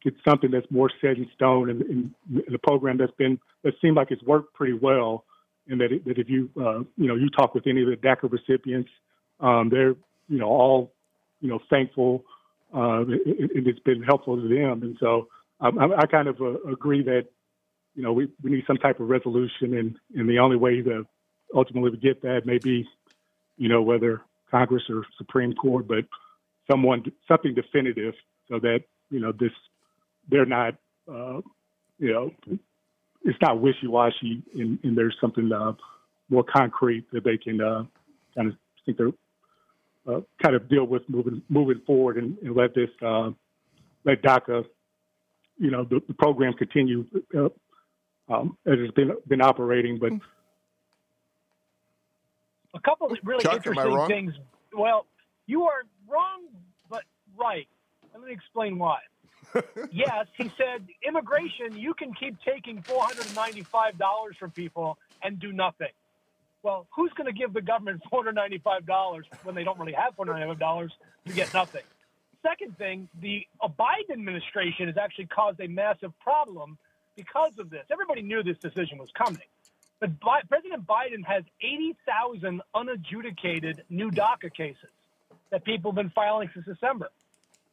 get 0.02 0.14
something 0.26 0.50
that's 0.50 0.70
more 0.70 0.90
set 1.00 1.18
in 1.18 1.28
stone 1.34 1.70
and, 1.70 1.82
and 1.82 2.54
a 2.54 2.58
program 2.58 2.96
that's 2.96 3.12
been 3.18 3.38
that 3.62 3.74
seemed 3.80 3.96
like 3.96 4.10
it's 4.10 4.22
worked 4.22 4.54
pretty 4.54 4.72
well. 4.72 5.24
And 5.68 5.80
that, 5.80 5.92
it, 5.92 6.04
that 6.06 6.18
if 6.18 6.28
you 6.28 6.50
uh, 6.56 6.80
you 6.96 7.06
know 7.06 7.14
you 7.14 7.28
talk 7.30 7.54
with 7.54 7.66
any 7.66 7.82
of 7.82 7.88
the 7.88 7.96
DACA 7.96 8.32
recipients, 8.32 8.90
um, 9.40 9.68
they're 9.68 9.94
you 10.28 10.38
know 10.38 10.48
all 10.48 10.92
you 11.40 11.48
know 11.48 11.60
thankful 11.70 12.24
uh, 12.74 13.04
it, 13.08 13.66
has 13.66 13.78
been 13.84 14.02
helpful 14.02 14.36
to 14.36 14.48
them. 14.48 14.82
And 14.82 14.96
so 15.00 15.28
I, 15.60 15.68
I 15.98 16.06
kind 16.06 16.28
of 16.28 16.40
uh, 16.40 16.62
agree 16.70 17.02
that 17.04 17.26
you 17.94 18.02
know 18.02 18.12
we, 18.12 18.28
we 18.42 18.50
need 18.50 18.64
some 18.66 18.78
type 18.78 19.00
of 19.00 19.08
resolution, 19.08 19.74
and, 19.74 19.96
and 20.14 20.28
the 20.28 20.38
only 20.38 20.56
way 20.56 20.82
to 20.82 21.06
ultimately 21.54 21.96
get 21.98 22.22
that 22.22 22.46
may 22.46 22.58
be 22.58 22.88
you 23.56 23.68
know 23.68 23.82
whether 23.82 24.22
Congress 24.50 24.82
or 24.88 25.04
Supreme 25.18 25.54
Court, 25.54 25.86
but 25.86 26.04
someone 26.70 27.04
something 27.28 27.54
definitive 27.54 28.14
so 28.48 28.58
that 28.60 28.80
you 29.10 29.20
know 29.20 29.32
this 29.32 29.52
they're 30.30 30.46
not 30.46 30.74
uh, 31.10 31.40
you 31.98 32.12
know 32.12 32.30
it's 33.24 33.38
not 33.40 33.60
wishy 33.60 33.86
washy, 33.86 34.42
and, 34.54 34.78
and, 34.82 34.96
there's 34.96 35.16
something 35.20 35.52
uh, 35.52 35.72
more 36.28 36.42
concrete 36.44 37.06
that 37.12 37.22
they 37.22 37.36
can 37.36 37.60
uh, 37.60 37.84
kind 38.34 38.48
of 38.48 38.56
think 38.84 38.98
they're 38.98 39.12
uh, 40.06 40.20
kind 40.42 40.54
of 40.54 40.68
deal 40.68 40.84
with 40.84 41.02
moving 41.08 41.42
moving 41.48 41.80
forward 41.86 42.16
and, 42.16 42.36
and 42.38 42.56
let 42.56 42.74
this 42.74 42.90
uh, 43.02 43.30
let 44.04 44.22
DACA, 44.22 44.64
you 45.58 45.70
know, 45.70 45.84
the, 45.84 46.02
the 46.08 46.14
program 46.14 46.52
continue 46.54 47.06
uh, 47.36 47.48
um, 48.28 48.56
as 48.66 48.74
it's 48.78 48.94
been 48.94 49.12
been 49.28 49.40
operating. 49.40 49.98
But 49.98 50.12
a 52.74 52.80
couple 52.80 53.12
of 53.12 53.18
really 53.22 53.42
Chuck, 53.42 53.54
interesting 53.54 54.06
things. 54.06 54.34
Well, 54.72 55.06
you 55.46 55.64
are 55.64 55.82
wrong, 56.08 56.44
but 56.88 57.02
right. 57.36 57.68
Let 58.14 58.24
me 58.24 58.32
explain 58.32 58.78
why. 58.78 58.98
yes, 59.92 60.26
he 60.36 60.50
said 60.56 60.86
immigration. 61.06 61.76
You 61.76 61.94
can 61.94 62.14
keep 62.14 62.36
taking 62.42 62.80
four 62.82 63.02
hundred 63.02 63.26
and 63.26 63.36
ninety-five 63.36 63.98
dollars 63.98 64.36
from 64.38 64.50
people 64.50 64.98
and 65.22 65.38
do 65.38 65.52
nothing. 65.52 65.88
Well, 66.62 66.86
who's 66.94 67.12
going 67.12 67.26
to 67.26 67.32
give 67.32 67.52
the 67.52 67.60
government 67.60 68.02
$495 68.12 69.22
when 69.42 69.54
they 69.54 69.64
don't 69.64 69.78
really 69.78 69.94
have 69.94 70.16
$495 70.16 70.90
to 71.26 71.32
get 71.32 71.52
nothing? 71.52 71.82
Second 72.42 72.76
thing, 72.78 73.08
the 73.20 73.46
uh, 73.60 73.68
Biden 73.68 74.12
administration 74.12 74.86
has 74.86 74.96
actually 74.96 75.26
caused 75.26 75.60
a 75.60 75.66
massive 75.66 76.12
problem 76.20 76.78
because 77.16 77.58
of 77.58 77.70
this. 77.70 77.84
Everybody 77.90 78.22
knew 78.22 78.42
this 78.42 78.58
decision 78.58 78.98
was 78.98 79.10
coming. 79.16 79.42
But 80.00 80.18
Bi- 80.18 80.42
President 80.48 80.86
Biden 80.86 81.24
has 81.24 81.44
80,000 81.60 82.62
unadjudicated 82.74 83.84
new 83.88 84.10
DACA 84.10 84.52
cases 84.52 84.90
that 85.50 85.64
people 85.64 85.92
have 85.92 85.96
been 85.96 86.10
filing 86.10 86.50
since 86.52 86.66
December. 86.66 87.08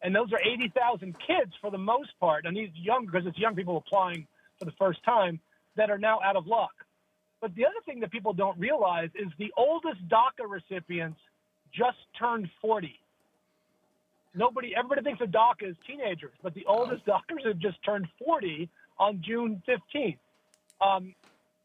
And 0.01 0.15
those 0.15 0.31
are 0.31 0.39
80,000 0.39 1.15
kids 1.25 1.53
for 1.59 1.71
the 1.71 1.77
most 1.77 2.11
part, 2.19 2.45
and 2.45 2.55
these 2.55 2.69
young, 2.75 3.05
because 3.05 3.25
it's 3.25 3.37
young 3.37 3.55
people 3.55 3.77
applying 3.77 4.27
for 4.59 4.65
the 4.65 4.71
first 4.73 5.03
time, 5.03 5.39
that 5.75 5.89
are 5.89 5.97
now 5.97 6.19
out 6.23 6.35
of 6.35 6.47
luck. 6.47 6.71
But 7.41 7.55
the 7.55 7.65
other 7.65 7.79
thing 7.85 8.01
that 8.01 8.11
people 8.11 8.33
don't 8.33 8.57
realize 8.59 9.09
is 9.15 9.27
the 9.37 9.53
oldest 9.55 10.07
DACA 10.09 10.47
recipients 10.47 11.19
just 11.73 11.97
turned 12.17 12.49
40. 12.61 12.99
Nobody, 14.35 14.73
everybody 14.77 15.01
thinks 15.01 15.21
of 15.21 15.29
DACA 15.29 15.69
as 15.69 15.75
teenagers, 15.87 16.33
but 16.43 16.53
the 16.53 16.65
oldest 16.65 17.05
DACAs 17.05 17.45
have 17.45 17.59
just 17.59 17.77
turned 17.83 18.07
40 18.23 18.69
on 18.99 19.23
June 19.25 19.61
15th. 19.67 20.17
Um, 20.81 21.15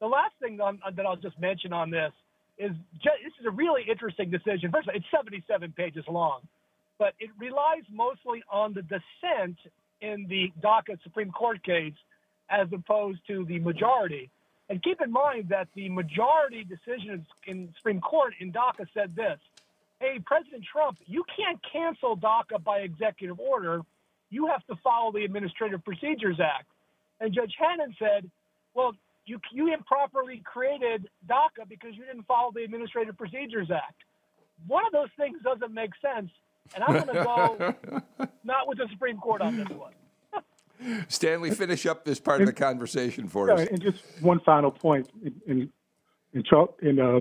the 0.01 0.07
last 0.07 0.35
thing 0.41 0.61
on, 0.61 0.81
that 0.95 1.07
I'll 1.07 1.17
just 1.17 1.39
mention 1.41 1.73
on 1.73 1.91
this 1.91 2.13
is 2.59 2.73
just, 2.95 3.17
this 3.25 3.33
is 3.41 3.47
a 3.47 3.51
really 3.51 3.83
interesting 3.89 4.31
decision. 4.31 4.71
First 4.71 4.89
of 4.89 4.95
all, 4.95 4.97
it's 4.97 5.07
77 5.11 5.73
pages 5.77 6.05
long, 6.09 6.41
but 6.99 7.15
it 7.19 7.31
relies 7.39 7.83
mostly 7.91 8.43
on 8.51 8.75
the 8.75 8.83
dissent 8.83 9.57
in 10.01 10.27
the 10.29 10.53
DACA 10.63 11.03
Supreme 11.03 11.33
Court 11.33 11.63
case 11.65 11.94
as 12.51 12.69
opposed 12.73 13.21
to 13.29 13.44
the 13.46 13.59
majority. 13.59 14.31
And 14.69 14.83
keep 14.83 15.00
in 15.00 15.10
mind 15.10 15.50
that 15.50 15.69
the 15.75 15.88
majority 15.88 16.65
decision 16.65 17.27
in 17.46 17.73
Supreme 17.77 18.00
Court 18.00 18.35
in 18.40 18.52
DACA 18.52 18.87
said 18.94 19.15
this 19.15 19.38
Hey, 20.00 20.19
President 20.25 20.65
Trump, 20.71 20.98
you 21.06 21.25
can't 21.37 21.58
cancel 21.71 22.17
DACA 22.17 22.62
by 22.62 22.79
executive 22.79 23.38
order. 23.38 23.83
You 24.31 24.46
have 24.46 24.67
to 24.67 24.77
follow 24.83 25.12
the 25.12 25.25
Administrative 25.25 25.85
Procedures 25.85 26.40
Act. 26.40 26.67
And 27.21 27.33
Judge 27.33 27.54
Hanen 27.60 27.96
said, 27.98 28.31
Well, 28.75 28.92
you, 29.27 29.38
you 29.52 29.73
improperly 29.73 30.42
created 30.44 31.08
DACA 31.29 31.69
because 31.69 31.94
you 31.94 32.04
didn't 32.04 32.27
follow 32.27 32.50
the 32.52 32.65
Administrative 32.65 33.17
Procedures 33.17 33.71
Act. 33.71 34.02
One 34.67 34.85
of 34.87 34.92
those 34.92 35.08
things 35.17 35.38
doesn't 35.42 35.73
make 35.73 35.90
sense. 36.00 36.31
And 36.75 36.83
I'm 36.83 37.04
going 37.04 37.17
to 37.17 37.25
go 37.25 38.29
not 38.44 38.67
with 38.69 38.79
the 38.79 38.88
Supreme 38.90 39.19
Court 39.19 39.42
on 39.42 39.56
this 39.56 39.69
one. 39.69 39.92
Stanley, 41.08 41.50
finish 41.50 41.87
up 41.87 42.04
this 42.04 42.20
part 42.20 42.40
of 42.40 42.46
the 42.46 42.52
conversation 42.52 43.29
for 43.29 43.50
us. 43.50 43.66
And 43.68 43.81
just 43.81 44.02
one 44.20 44.40
final 44.40 44.70
point, 44.70 45.08
and, 45.46 45.70
and, 46.33 46.44
Charles, 46.44 46.75
and 46.83 47.00
uh, 47.00 47.20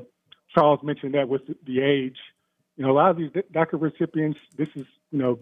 Charles 0.54 0.80
mentioned 0.84 1.14
that 1.14 1.30
with 1.30 1.42
the 1.66 1.82
age, 1.82 2.18
you 2.76 2.86
know, 2.86 2.92
a 2.92 2.94
lot 2.94 3.12
of 3.12 3.18
these 3.18 3.30
DACA 3.30 3.80
recipients, 3.80 4.40
this 4.58 4.70
is, 4.76 4.86
you 5.12 5.20
know, 5.20 5.40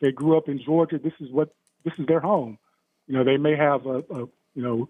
they 0.00 0.10
grew 0.10 0.36
up 0.36 0.48
in 0.48 0.60
Georgia. 0.62 0.98
This 0.98 1.12
is 1.20 1.30
what 1.30 1.54
this 1.84 1.94
is 1.98 2.06
their 2.06 2.20
home. 2.20 2.58
You 3.06 3.16
know, 3.16 3.24
they 3.24 3.36
may 3.36 3.56
have 3.56 3.86
a, 3.86 3.98
a 3.98 4.18
you 4.54 4.62
know 4.62 4.88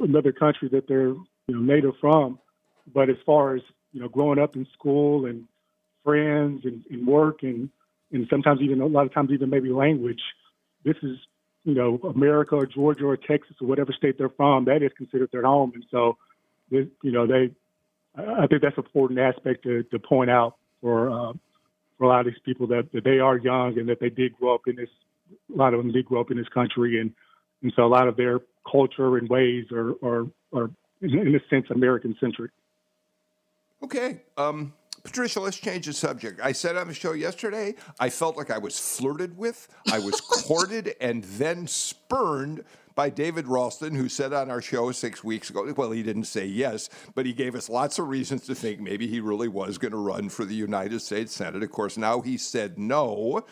another 0.00 0.32
country 0.32 0.68
that 0.70 0.88
they're 0.88 1.08
you 1.08 1.26
know 1.48 1.60
native 1.60 1.94
from, 2.00 2.40
but 2.92 3.08
as 3.08 3.16
far 3.24 3.54
as 3.54 3.62
you 3.92 4.00
know, 4.00 4.08
growing 4.08 4.38
up 4.38 4.56
in 4.56 4.66
school 4.72 5.26
and 5.26 5.46
friends 6.02 6.62
and, 6.64 6.82
and 6.90 7.06
work 7.06 7.42
and 7.42 7.70
and 8.10 8.26
sometimes 8.28 8.60
even 8.60 8.80
a 8.80 8.86
lot 8.86 9.06
of 9.06 9.14
times 9.14 9.30
even 9.30 9.48
maybe 9.48 9.70
language, 9.70 10.20
this 10.84 10.96
is 11.02 11.16
you 11.64 11.74
know 11.74 11.98
America 12.14 12.56
or 12.56 12.66
Georgia 12.66 13.06
or 13.06 13.16
Texas 13.16 13.56
or 13.60 13.66
whatever 13.66 13.92
state 13.92 14.18
they're 14.18 14.28
from. 14.28 14.64
That 14.64 14.82
is 14.82 14.92
considered 14.96 15.30
their 15.32 15.44
home, 15.44 15.72
and 15.74 15.84
so 15.90 16.16
you 16.70 16.90
know 17.02 17.26
they. 17.26 17.50
I 18.14 18.46
think 18.46 18.60
that's 18.60 18.76
an 18.76 18.84
important 18.84 19.18
aspect 19.18 19.62
to, 19.62 19.84
to 19.84 19.98
point 19.98 20.30
out 20.30 20.56
for 20.82 21.10
uh, 21.10 21.32
for 21.96 22.04
a 22.04 22.08
lot 22.08 22.20
of 22.20 22.26
these 22.26 22.42
people 22.44 22.66
that, 22.68 22.92
that 22.92 23.04
they 23.04 23.20
are 23.20 23.38
young 23.38 23.78
and 23.78 23.88
that 23.88 24.00
they 24.00 24.10
did 24.10 24.34
grow 24.34 24.54
up 24.54 24.62
in 24.66 24.76
this. 24.76 24.90
A 25.54 25.56
lot 25.56 25.72
of 25.72 25.78
them 25.78 25.92
did 25.92 26.04
grow 26.04 26.20
up 26.20 26.30
in 26.30 26.36
this 26.36 26.48
country, 26.48 27.00
and 27.00 27.12
and 27.62 27.72
so 27.74 27.84
a 27.84 27.88
lot 27.88 28.08
of 28.08 28.16
their 28.16 28.40
culture 28.70 29.16
and 29.16 29.28
ways 29.28 29.66
are 29.72 29.92
are, 30.04 30.26
are 30.52 30.70
in 31.00 31.34
a 31.34 31.48
sense 31.48 31.66
American 31.70 32.16
centric. 32.20 32.50
Okay. 33.82 34.22
Um, 34.36 34.72
Patricia, 35.04 35.40
let's 35.40 35.58
change 35.58 35.86
the 35.86 35.92
subject. 35.92 36.40
I 36.42 36.52
said 36.52 36.76
on 36.76 36.86
the 36.86 36.94
show 36.94 37.12
yesterday, 37.12 37.74
I 37.98 38.08
felt 38.08 38.36
like 38.36 38.50
I 38.50 38.58
was 38.58 38.78
flirted 38.78 39.36
with, 39.36 39.68
I 39.90 39.98
was 39.98 40.20
courted, 40.46 40.94
and 41.00 41.24
then 41.24 41.66
spurned 41.66 42.64
by 42.94 43.10
David 43.10 43.48
Ralston, 43.48 43.94
who 43.94 44.08
said 44.08 44.32
on 44.32 44.50
our 44.50 44.62
show 44.62 44.92
six 44.92 45.24
weeks 45.24 45.50
ago, 45.50 45.72
well, 45.76 45.90
he 45.90 46.02
didn't 46.02 46.24
say 46.24 46.46
yes, 46.46 46.88
but 47.14 47.26
he 47.26 47.32
gave 47.32 47.54
us 47.54 47.68
lots 47.68 47.98
of 47.98 48.08
reasons 48.08 48.46
to 48.46 48.54
think 48.54 48.80
maybe 48.80 49.06
he 49.08 49.18
really 49.18 49.48
was 49.48 49.78
going 49.78 49.92
to 49.92 49.98
run 49.98 50.28
for 50.28 50.44
the 50.44 50.54
United 50.54 51.00
States 51.00 51.34
Senate. 51.34 51.62
Of 51.62 51.70
course, 51.72 51.96
now 51.96 52.20
he 52.20 52.36
said 52.36 52.78
no. 52.78 53.44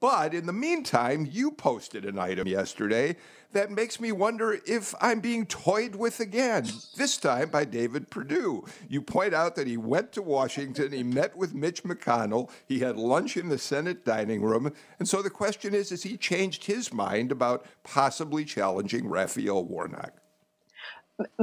But 0.00 0.32
in 0.32 0.46
the 0.46 0.52
meantime, 0.52 1.28
you 1.30 1.50
posted 1.50 2.06
an 2.06 2.18
item 2.18 2.48
yesterday 2.48 3.16
that 3.52 3.70
makes 3.70 4.00
me 4.00 4.12
wonder 4.12 4.58
if 4.66 4.94
I'm 5.00 5.20
being 5.20 5.44
toyed 5.44 5.94
with 5.94 6.20
again, 6.20 6.66
this 6.96 7.18
time 7.18 7.50
by 7.50 7.66
David 7.66 8.08
Perdue. 8.08 8.64
You 8.88 9.02
point 9.02 9.34
out 9.34 9.56
that 9.56 9.66
he 9.66 9.76
went 9.76 10.12
to 10.12 10.22
Washington, 10.22 10.92
he 10.92 11.02
met 11.02 11.36
with 11.36 11.52
Mitch 11.52 11.82
McConnell, 11.82 12.50
he 12.66 12.78
had 12.78 12.96
lunch 12.96 13.36
in 13.36 13.50
the 13.50 13.58
Senate 13.58 14.06
dining 14.06 14.40
room. 14.40 14.72
And 14.98 15.06
so 15.06 15.20
the 15.20 15.28
question 15.28 15.74
is 15.74 15.90
has 15.90 16.02
he 16.04 16.16
changed 16.16 16.64
his 16.64 16.94
mind 16.94 17.30
about 17.30 17.66
possibly 17.82 18.46
challenging 18.46 19.06
Raphael 19.06 19.64
Warnock? 19.64 20.14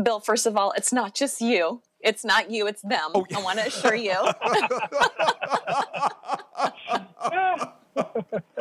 Bill, 0.01 0.19
first 0.19 0.47
of 0.47 0.57
all, 0.57 0.71
it's 0.71 0.91
not 0.91 1.13
just 1.13 1.41
you. 1.41 1.83
It's 1.99 2.25
not 2.25 2.49
you, 2.49 2.65
it's 2.65 2.81
them. 2.81 3.11
Oh, 3.13 3.25
yeah. 3.29 3.37
I 3.37 3.41
want 3.43 3.59
to 3.59 3.67
assure 3.67 3.95
you. 3.95 4.15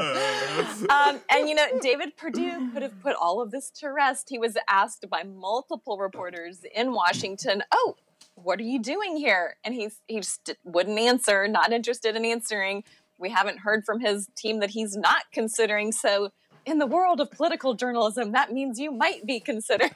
um, 0.89 1.20
and 1.30 1.49
you 1.49 1.55
know, 1.55 1.66
David 1.80 2.16
Perdue 2.16 2.70
could 2.72 2.82
have 2.82 3.01
put 3.01 3.14
all 3.16 3.41
of 3.41 3.51
this 3.51 3.70
to 3.80 3.89
rest. 3.89 4.28
He 4.30 4.39
was 4.39 4.57
asked 4.68 5.09
by 5.11 5.22
multiple 5.22 5.99
reporters 5.99 6.64
in 6.74 6.93
Washington, 6.93 7.62
"Oh, 7.72 7.97
what 8.34 8.59
are 8.59 8.64
you 8.64 8.80
doing 8.80 9.16
here?" 9.16 9.57
And 9.64 9.74
he 9.74 9.91
he 10.07 10.20
just 10.20 10.55
wouldn't 10.64 10.99
answer. 10.99 11.47
Not 11.49 11.72
interested 11.72 12.16
in 12.16 12.24
answering. 12.24 12.84
We 13.18 13.30
haven't 13.30 13.61
heard 13.61 13.84
from 13.84 14.01
his 14.01 14.28
team 14.37 14.61
that 14.61 14.70
he's 14.70 14.97
not 14.97 15.24
considering. 15.32 15.93
So, 15.93 16.30
in 16.67 16.79
the 16.79 16.87
world 16.87 17.21
of 17.21 17.31
political 17.31 17.75
journalism, 17.75 18.33
that 18.33 18.53
means 18.53 18.79
you 18.79 18.91
might 18.91 19.25
be 19.25 19.39
considering. 19.39 19.93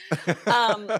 um, 0.46 0.90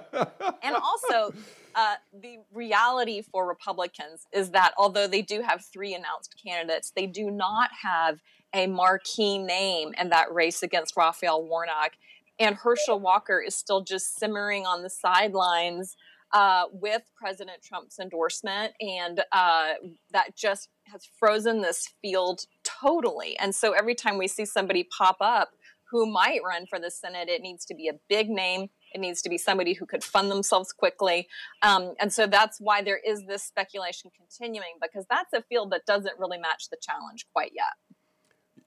and 0.63 0.77
also, 0.77 1.35
uh, 1.75 1.95
the 2.23 2.39
reality 2.53 3.23
for 3.23 3.49
Republicans 3.49 4.27
is 4.33 4.51
that 4.51 4.73
although 4.79 5.09
they 5.09 5.23
do 5.23 5.43
have 5.43 5.65
three 5.65 5.95
announced 5.95 6.37
candidates, 6.45 6.93
they 6.95 7.07
do 7.07 7.31
not 7.31 7.71
have 7.83 8.21
a 8.55 8.67
marquee 8.69 9.39
name 9.39 9.93
in 9.99 10.11
that 10.11 10.33
race 10.33 10.63
against 10.63 10.97
Raphael 10.97 11.43
Warnock. 11.43 11.93
And 12.39 12.55
Herschel 12.55 13.01
Walker 13.01 13.41
is 13.41 13.55
still 13.57 13.81
just 13.81 14.19
simmering 14.19 14.67
on 14.67 14.83
the 14.83 14.91
sidelines 14.91 15.97
uh, 16.35 16.65
with 16.73 17.03
President 17.17 17.63
Trump's 17.63 17.99
endorsement. 17.99 18.75
And 18.81 19.21
uh, 19.33 19.75
that 20.13 20.37
just 20.37 20.69
has 20.93 21.09
frozen 21.19 21.63
this 21.63 21.89
field 22.03 22.45
totally. 22.63 23.39
And 23.39 23.55
so 23.55 23.73
every 23.73 23.95
time 23.95 24.19
we 24.19 24.29
see 24.29 24.45
somebody 24.45 24.85
pop 24.85 25.17
up 25.21 25.53
who 25.91 26.11
might 26.11 26.41
run 26.45 26.67
for 26.67 26.79
the 26.79 26.91
Senate, 26.91 27.29
it 27.29 27.41
needs 27.41 27.65
to 27.67 27.75
be 27.75 27.89
a 27.89 27.95
big 28.09 28.29
name 28.29 28.69
it 28.95 29.01
needs 29.01 29.21
to 29.23 29.29
be 29.29 29.37
somebody 29.37 29.75
who 29.75 29.85
could 29.85 30.05
fund 30.05 30.31
themselves 30.31 30.73
quickly. 30.73 31.29
Um, 31.63 31.95
and 32.01 32.13
so 32.13 32.27
that's 32.27 32.59
why 32.61 32.81
there 32.81 33.01
is 33.05 33.25
this 33.27 33.43
speculation 33.43 34.11
continuing 34.17 34.79
because 34.81 35.05
that's 35.11 35.33
a 35.35 35.43
field 35.43 35.73
that 35.73 35.85
doesn't 35.85 36.19
really 36.19 36.39
match 36.39 36.69
the 36.71 36.79
challenge 36.81 37.27
quite 37.33 37.51
yet. 37.55 37.75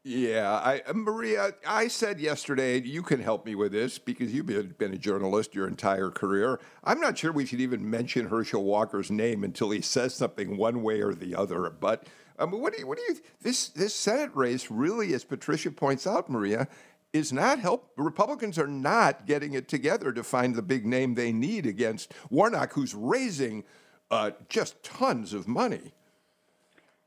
Yeah, 0.07 0.61
I, 0.63 0.81
uh, 0.87 0.93
Maria, 0.93 1.51
I 1.67 1.89
said 1.89 2.21
yesterday, 2.21 2.79
you 2.79 3.01
can 3.01 3.19
help 3.19 3.45
me 3.45 3.55
with 3.55 3.73
this 3.73 3.99
because 3.99 4.33
you've 4.33 4.45
been, 4.45 4.73
been, 4.77 4.93
a 4.93 4.97
journalist 4.97 5.53
your 5.53 5.67
entire 5.67 6.09
career. 6.11 6.61
I'm 6.85 7.01
not 7.01 7.17
sure 7.17 7.33
we 7.33 7.45
should 7.45 7.59
even 7.59 7.89
mention 7.89 8.29
Herschel 8.29 8.63
Walker's 8.63 9.11
name 9.11 9.43
until 9.43 9.69
he 9.69 9.81
says 9.81 10.15
something 10.15 10.55
one 10.55 10.81
way 10.81 11.01
or 11.01 11.13
the 11.13 11.35
other. 11.35 11.69
But 11.69 12.07
um, 12.39 12.51
what 12.51 12.73
do 12.73 12.79
you, 12.79 12.87
what 12.87 12.97
do 12.97 13.03
you, 13.03 13.17
this, 13.41 13.67
this 13.67 13.93
Senate 13.93 14.31
race 14.33 14.71
really, 14.71 15.13
as 15.13 15.25
Patricia 15.25 15.71
points 15.71 16.07
out, 16.07 16.29
Maria, 16.29 16.69
is 17.11 17.33
not 17.33 17.59
help. 17.59 17.91
Republicans 17.97 18.57
are 18.57 18.65
not 18.65 19.25
getting 19.25 19.55
it 19.55 19.67
together 19.67 20.13
to 20.13 20.23
find 20.23 20.55
the 20.55 20.61
big 20.61 20.85
name 20.85 21.15
they 21.15 21.33
need 21.33 21.65
against 21.65 22.13
Warnock, 22.29 22.71
who's 22.71 22.95
raising 22.95 23.65
uh, 24.09 24.31
just 24.47 24.81
tons 24.83 25.33
of 25.33 25.49
money. 25.49 25.91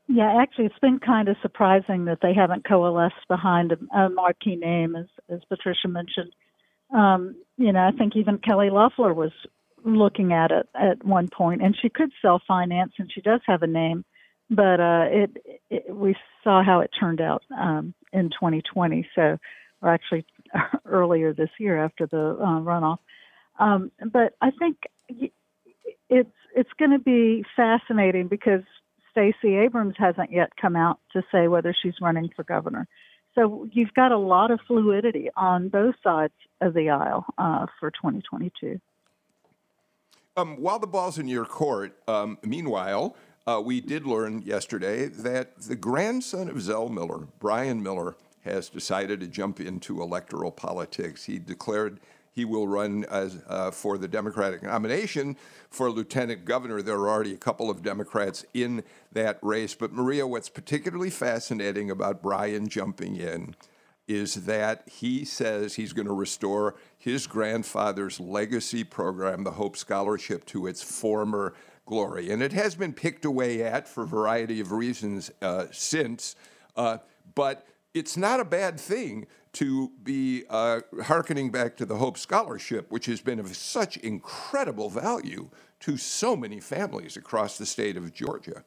Yeah, 0.07 0.37
actually, 0.41 0.65
it's 0.65 0.79
been 0.79 0.99
kind 0.99 1.29
of 1.29 1.37
surprising 1.41 2.05
that 2.05 2.19
they 2.21 2.33
haven't 2.33 2.67
coalesced 2.67 3.27
behind 3.29 3.71
a, 3.71 3.97
a 3.97 4.09
marquee 4.09 4.55
name, 4.55 4.95
as, 4.95 5.05
as 5.29 5.39
Patricia 5.47 5.87
mentioned. 5.87 6.33
Um, 6.93 7.35
you 7.57 7.71
know, 7.71 7.79
I 7.79 7.91
think 7.97 8.15
even 8.15 8.37
Kelly 8.37 8.69
Loeffler 8.69 9.13
was 9.13 9.31
looking 9.85 10.33
at 10.33 10.51
it 10.51 10.67
at 10.75 11.03
one 11.05 11.29
point, 11.29 11.61
and 11.61 11.77
she 11.81 11.89
could 11.89 12.11
self 12.21 12.41
finance, 12.47 12.93
and 12.99 13.09
she 13.13 13.21
does 13.21 13.39
have 13.47 13.63
a 13.63 13.67
name, 13.67 14.03
but 14.49 14.79
uh, 14.79 15.05
it, 15.09 15.37
it 15.69 15.95
we 15.95 16.15
saw 16.43 16.61
how 16.63 16.81
it 16.81 16.91
turned 16.99 17.21
out 17.21 17.43
um, 17.57 17.93
in 18.11 18.29
2020. 18.29 19.07
So 19.15 19.37
or 19.81 19.93
actually 19.93 20.25
earlier 20.85 21.33
this 21.33 21.49
year 21.59 21.83
after 21.83 22.07
the 22.07 22.37
uh, 22.39 22.59
runoff. 22.61 22.97
Um, 23.59 23.91
but 24.11 24.33
I 24.41 24.51
think 24.51 24.77
it's 26.09 26.29
it's 26.55 26.69
going 26.79 26.91
to 26.91 26.99
be 26.99 27.45
fascinating 27.55 28.27
because 28.27 28.63
Stacey 29.11 29.55
Abrams 29.55 29.95
hasn't 29.97 30.31
yet 30.31 30.55
come 30.55 30.75
out 30.75 30.99
to 31.13 31.23
say 31.31 31.47
whether 31.47 31.75
she's 31.79 31.95
running 32.01 32.29
for 32.35 32.43
governor. 32.43 32.87
So 33.35 33.67
you've 33.71 33.93
got 33.93 34.11
a 34.11 34.17
lot 34.17 34.51
of 34.51 34.59
fluidity 34.67 35.29
on 35.37 35.69
both 35.69 35.95
sides 36.03 36.33
of 36.59 36.73
the 36.73 36.89
aisle 36.89 37.25
uh, 37.37 37.65
for 37.79 37.91
2022. 37.91 38.79
Um, 40.37 40.57
while 40.57 40.79
the 40.79 40.87
ball's 40.87 41.17
in 41.17 41.27
your 41.27 41.45
court, 41.45 41.97
um, 42.07 42.37
meanwhile, 42.43 43.15
uh, 43.47 43.61
we 43.63 43.81
did 43.81 44.05
learn 44.05 44.41
yesterday 44.43 45.07
that 45.07 45.61
the 45.61 45.75
grandson 45.75 46.49
of 46.49 46.61
Zell 46.61 46.89
Miller, 46.89 47.27
Brian 47.39 47.81
Miller, 47.83 48.15
has 48.43 48.69
decided 48.69 49.19
to 49.19 49.27
jump 49.27 49.59
into 49.59 50.01
electoral 50.01 50.51
politics. 50.51 51.25
He 51.25 51.37
declared 51.37 51.99
he 52.31 52.45
will 52.45 52.67
run 52.67 53.05
as, 53.09 53.41
uh, 53.47 53.71
for 53.71 53.97
the 53.97 54.07
Democratic 54.07 54.63
nomination 54.63 55.35
for 55.69 55.91
lieutenant 55.91 56.45
governor. 56.45 56.81
There 56.81 56.95
are 56.95 57.09
already 57.09 57.33
a 57.33 57.37
couple 57.37 57.69
of 57.69 57.83
Democrats 57.83 58.45
in 58.53 58.83
that 59.11 59.37
race. 59.41 59.75
But, 59.75 59.91
Maria, 59.91 60.25
what's 60.25 60.49
particularly 60.49 61.09
fascinating 61.09 61.91
about 61.91 62.21
Brian 62.21 62.69
jumping 62.69 63.17
in 63.17 63.55
is 64.07 64.45
that 64.45 64.87
he 64.89 65.23
says 65.23 65.75
he's 65.75 65.93
going 65.93 66.07
to 66.07 66.13
restore 66.13 66.75
his 66.97 67.27
grandfather's 67.27 68.19
legacy 68.19 68.83
program, 68.83 69.43
the 69.43 69.51
Hope 69.51 69.77
Scholarship, 69.77 70.45
to 70.45 70.67
its 70.67 70.81
former 70.81 71.53
glory. 71.85 72.31
And 72.31 72.41
it 72.41 72.53
has 72.53 72.75
been 72.75 72.93
picked 72.93 73.25
away 73.25 73.63
at 73.63 73.87
for 73.87 74.03
a 74.03 74.07
variety 74.07 74.59
of 74.59 74.71
reasons 74.71 75.31
uh, 75.41 75.65
since. 75.71 76.35
Uh, 76.75 76.97
but 77.35 77.65
it's 77.93 78.17
not 78.17 78.39
a 78.39 78.45
bad 78.45 78.79
thing 78.79 79.27
to 79.53 79.91
be 80.03 80.43
uh, 80.49 80.81
hearkening 81.03 81.51
back 81.51 81.75
to 81.77 81.85
the 81.85 81.97
Hope 81.97 82.17
Scholarship, 82.17 82.89
which 82.89 83.05
has 83.07 83.21
been 83.21 83.39
of 83.39 83.53
such 83.55 83.97
incredible 83.97 84.89
value 84.89 85.49
to 85.81 85.97
so 85.97 86.35
many 86.35 86.59
families 86.59 87.17
across 87.17 87.57
the 87.57 87.65
state 87.65 87.97
of 87.97 88.13
Georgia. 88.13 88.63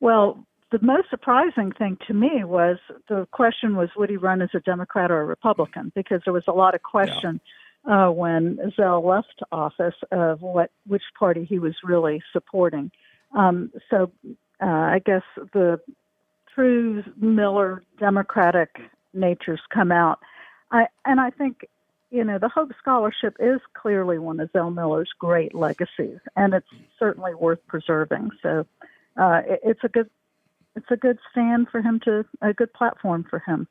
Well, 0.00 0.44
the 0.72 0.78
most 0.82 1.10
surprising 1.10 1.72
thing 1.72 1.98
to 2.06 2.14
me 2.14 2.44
was 2.44 2.78
the 3.08 3.26
question 3.32 3.76
was 3.76 3.90
would 3.96 4.10
he 4.10 4.16
run 4.16 4.40
as 4.40 4.50
a 4.54 4.60
Democrat 4.60 5.10
or 5.10 5.20
a 5.20 5.24
Republican? 5.24 5.92
Because 5.94 6.22
there 6.24 6.32
was 6.32 6.44
a 6.48 6.52
lot 6.52 6.74
of 6.74 6.82
question 6.82 7.40
yeah. 7.86 8.06
uh, 8.06 8.10
when 8.10 8.58
Zell 8.76 9.06
left 9.06 9.42
office 9.52 9.94
of 10.10 10.40
what 10.40 10.70
which 10.86 11.02
party 11.18 11.44
he 11.44 11.58
was 11.58 11.74
really 11.84 12.22
supporting. 12.32 12.90
Um, 13.36 13.72
so 13.90 14.10
uh, 14.62 14.66
I 14.66 15.00
guess 15.04 15.22
the 15.52 15.80
true 16.54 17.02
Miller 17.16 17.82
Democratic 17.98 18.80
natures 19.12 19.60
come 19.72 19.92
out. 19.92 20.20
I, 20.70 20.86
and 21.04 21.20
I 21.20 21.30
think, 21.30 21.66
you 22.10 22.24
know, 22.24 22.38
the 22.38 22.48
Hope 22.48 22.70
Scholarship 22.78 23.36
is 23.40 23.60
clearly 23.74 24.18
one 24.18 24.40
of 24.40 24.50
Zell 24.52 24.70
Miller's 24.70 25.10
great 25.18 25.54
legacies, 25.54 26.18
and 26.36 26.54
it's 26.54 26.66
certainly 26.98 27.34
worth 27.34 27.64
preserving. 27.66 28.30
So 28.42 28.66
uh, 29.16 29.42
it, 29.46 29.60
it's 29.64 29.84
a 29.84 29.88
good 29.88 30.10
it's 30.76 30.90
a 30.90 30.96
good 30.96 31.18
stand 31.32 31.68
for 31.68 31.82
him 31.82 32.00
to 32.04 32.24
a 32.42 32.52
good 32.52 32.72
platform 32.72 33.26
for 33.28 33.40
him. 33.40 33.66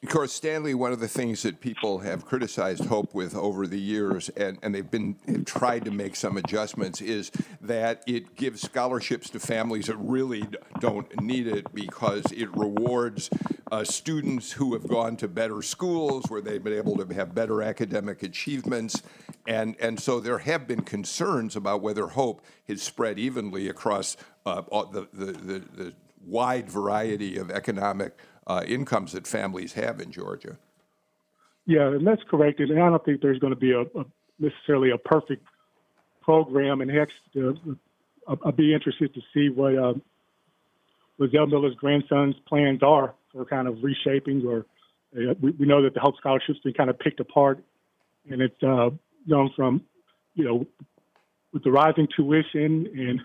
Of 0.00 0.10
course, 0.10 0.32
Stanley, 0.32 0.74
one 0.74 0.92
of 0.92 1.00
the 1.00 1.08
things 1.08 1.42
that 1.42 1.60
people 1.60 1.98
have 1.98 2.24
criticized 2.24 2.84
Hope 2.84 3.14
with 3.14 3.34
over 3.34 3.66
the 3.66 3.80
years, 3.80 4.28
and, 4.28 4.56
and 4.62 4.72
they've 4.72 4.88
been 4.88 5.16
have 5.26 5.44
tried 5.44 5.84
to 5.86 5.90
make 5.90 6.14
some 6.14 6.36
adjustments, 6.36 7.00
is 7.00 7.32
that 7.62 8.04
it 8.06 8.36
gives 8.36 8.62
scholarships 8.62 9.28
to 9.30 9.40
families 9.40 9.86
that 9.86 9.96
really 9.96 10.44
don't 10.78 11.20
need 11.20 11.48
it 11.48 11.74
because 11.74 12.30
it 12.30 12.48
rewards 12.56 13.28
uh, 13.72 13.82
students 13.82 14.52
who 14.52 14.72
have 14.72 14.86
gone 14.86 15.16
to 15.16 15.26
better 15.26 15.62
schools 15.62 16.26
where 16.28 16.40
they've 16.40 16.62
been 16.62 16.74
able 16.78 16.96
to 16.96 17.14
have 17.14 17.34
better 17.34 17.60
academic 17.60 18.22
achievements. 18.22 19.02
And, 19.48 19.74
and 19.80 19.98
so 19.98 20.20
there 20.20 20.38
have 20.38 20.68
been 20.68 20.82
concerns 20.82 21.56
about 21.56 21.82
whether 21.82 22.06
Hope 22.06 22.40
is 22.68 22.82
spread 22.82 23.18
evenly 23.18 23.68
across 23.68 24.16
uh, 24.46 24.62
the, 24.92 25.08
the, 25.12 25.32
the, 25.32 25.58
the 25.74 25.94
wide 26.28 26.70
variety 26.70 27.36
of 27.38 27.50
economic 27.50 28.18
uh, 28.46 28.62
incomes 28.66 29.12
that 29.12 29.26
families 29.26 29.74
have 29.74 30.00
in 30.00 30.10
Georgia. 30.12 30.58
Yeah, 31.66 31.88
and 31.88 32.06
that's 32.06 32.22
correct. 32.30 32.60
And 32.60 32.72
I 32.72 32.88
don't 32.88 33.04
think 33.04 33.20
there's 33.20 33.38
going 33.38 33.52
to 33.52 33.58
be 33.58 33.72
a, 33.72 33.82
a 33.82 34.04
necessarily 34.38 34.90
a 34.90 34.98
perfect 34.98 35.44
program. 36.22 36.80
And 36.80 36.90
heck, 36.90 37.08
uh, 37.36 38.36
I'd 38.44 38.56
be 38.56 38.74
interested 38.74 39.12
to 39.14 39.20
see 39.34 39.48
what 39.50 39.76
uh, 39.76 39.94
what 41.18 41.30
Zell 41.30 41.46
Miller's 41.46 41.74
grandson's 41.74 42.36
plans 42.46 42.82
are 42.82 43.14
for 43.32 43.44
kind 43.44 43.68
of 43.68 43.82
reshaping. 43.82 44.46
Or 44.46 44.66
uh, 45.14 45.34
we, 45.40 45.50
we, 45.52 45.66
know 45.66 45.82
that 45.82 45.94
the 45.94 46.00
Hope 46.00 46.16
Scholarship's 46.16 46.60
been 46.60 46.72
kind 46.72 46.90
of 46.90 46.98
picked 46.98 47.20
apart, 47.20 47.62
and 48.30 48.40
it's 48.40 48.62
uh, 48.62 48.90
gone 49.28 49.50
from 49.54 49.82
you 50.34 50.44
know 50.44 50.66
with 51.52 51.64
the 51.64 51.70
rising 51.70 52.08
tuition 52.16 52.86
and 52.96 53.20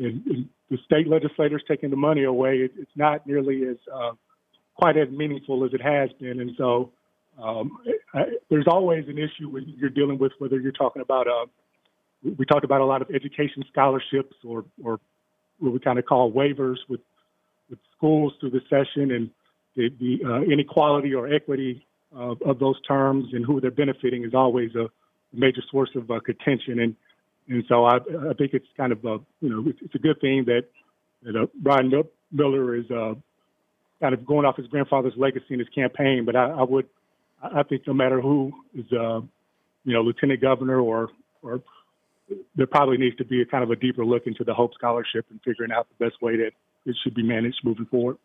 and, 0.00 0.26
and 0.26 0.48
the 0.70 0.78
state 0.84 1.08
legislators 1.08 1.62
taking 1.68 1.90
the 1.90 1.96
money 1.96 2.24
away, 2.24 2.56
it, 2.56 2.72
it's 2.76 2.90
not 2.96 3.26
nearly 3.26 3.62
as 3.68 3.76
uh, 3.92 4.12
quite 4.74 4.96
as 4.96 5.08
meaningful 5.10 5.64
as 5.64 5.72
it 5.72 5.82
has 5.82 6.10
been. 6.18 6.40
And 6.40 6.52
so 6.56 6.92
um, 7.42 7.78
I, 8.14 8.22
there's 8.48 8.66
always 8.66 9.04
an 9.08 9.18
issue 9.18 9.48
when 9.48 9.72
you're 9.76 9.90
dealing 9.90 10.18
with 10.18 10.32
whether 10.38 10.58
you're 10.58 10.72
talking 10.72 11.02
about 11.02 11.28
uh, 11.28 11.46
we 12.22 12.44
talked 12.44 12.64
about 12.64 12.80
a 12.80 12.84
lot 12.84 13.02
of 13.02 13.10
education 13.14 13.64
scholarships 13.70 14.34
or 14.44 14.64
or 14.82 15.00
what 15.58 15.72
we 15.72 15.78
kind 15.78 15.98
of 15.98 16.06
call 16.06 16.32
waivers 16.32 16.76
with 16.88 17.00
with 17.68 17.78
schools 17.96 18.32
through 18.40 18.50
the 18.50 18.60
session 18.68 19.12
and 19.12 19.30
the, 19.76 19.88
the 20.00 20.18
uh, 20.26 20.40
inequality 20.42 21.14
or 21.14 21.32
equity 21.32 21.86
of, 22.12 22.42
of, 22.42 22.58
those 22.58 22.74
terms 22.82 23.26
and 23.32 23.46
who 23.46 23.60
they're 23.60 23.70
benefiting 23.70 24.24
is 24.24 24.34
always 24.34 24.74
a 24.74 24.86
major 25.32 25.62
source 25.70 25.90
of 25.94 26.10
uh, 26.10 26.18
contention 26.20 26.80
and 26.80 26.96
and 27.50 27.64
so 27.68 27.84
I, 27.84 27.96
I 27.96 28.34
think 28.38 28.54
it's 28.54 28.66
kind 28.76 28.92
of 28.92 29.04
a 29.04 29.18
you 29.40 29.50
know 29.50 29.64
it's, 29.66 29.94
a 29.94 29.98
good 29.98 30.20
thing 30.20 30.46
that 30.46 30.66
that 31.22 31.36
uh, 31.36 32.02
Miller 32.32 32.76
is 32.76 32.90
uh, 32.90 33.14
kind 34.00 34.14
of 34.14 34.24
going 34.24 34.46
off 34.46 34.56
his 34.56 34.68
grandfather's 34.68 35.14
legacy 35.16 35.46
in 35.50 35.58
his 35.58 35.68
campaign. 35.68 36.24
But 36.24 36.36
I, 36.36 36.44
I 36.50 36.62
would, 36.62 36.88
I 37.42 37.64
think 37.64 37.86
no 37.86 37.92
matter 37.92 38.20
who 38.20 38.52
is, 38.74 38.86
uh, 38.92 39.20
you 39.84 39.92
know, 39.92 40.02
lieutenant 40.02 40.40
governor 40.40 40.80
or 40.80 41.10
or 41.42 41.60
there 42.54 42.68
probably 42.68 42.96
needs 42.96 43.16
to 43.16 43.24
be 43.24 43.42
a 43.42 43.46
kind 43.46 43.64
of 43.64 43.70
a 43.70 43.76
deeper 43.76 44.04
look 44.04 44.26
into 44.26 44.44
the 44.44 44.54
Hope 44.54 44.72
Scholarship 44.74 45.26
and 45.30 45.40
figuring 45.44 45.72
out 45.72 45.88
the 45.98 46.04
best 46.04 46.22
way 46.22 46.36
that 46.36 46.52
it 46.86 46.96
should 47.02 47.14
be 47.14 47.24
managed 47.24 47.58
moving 47.64 47.86
forward. 47.86 48.16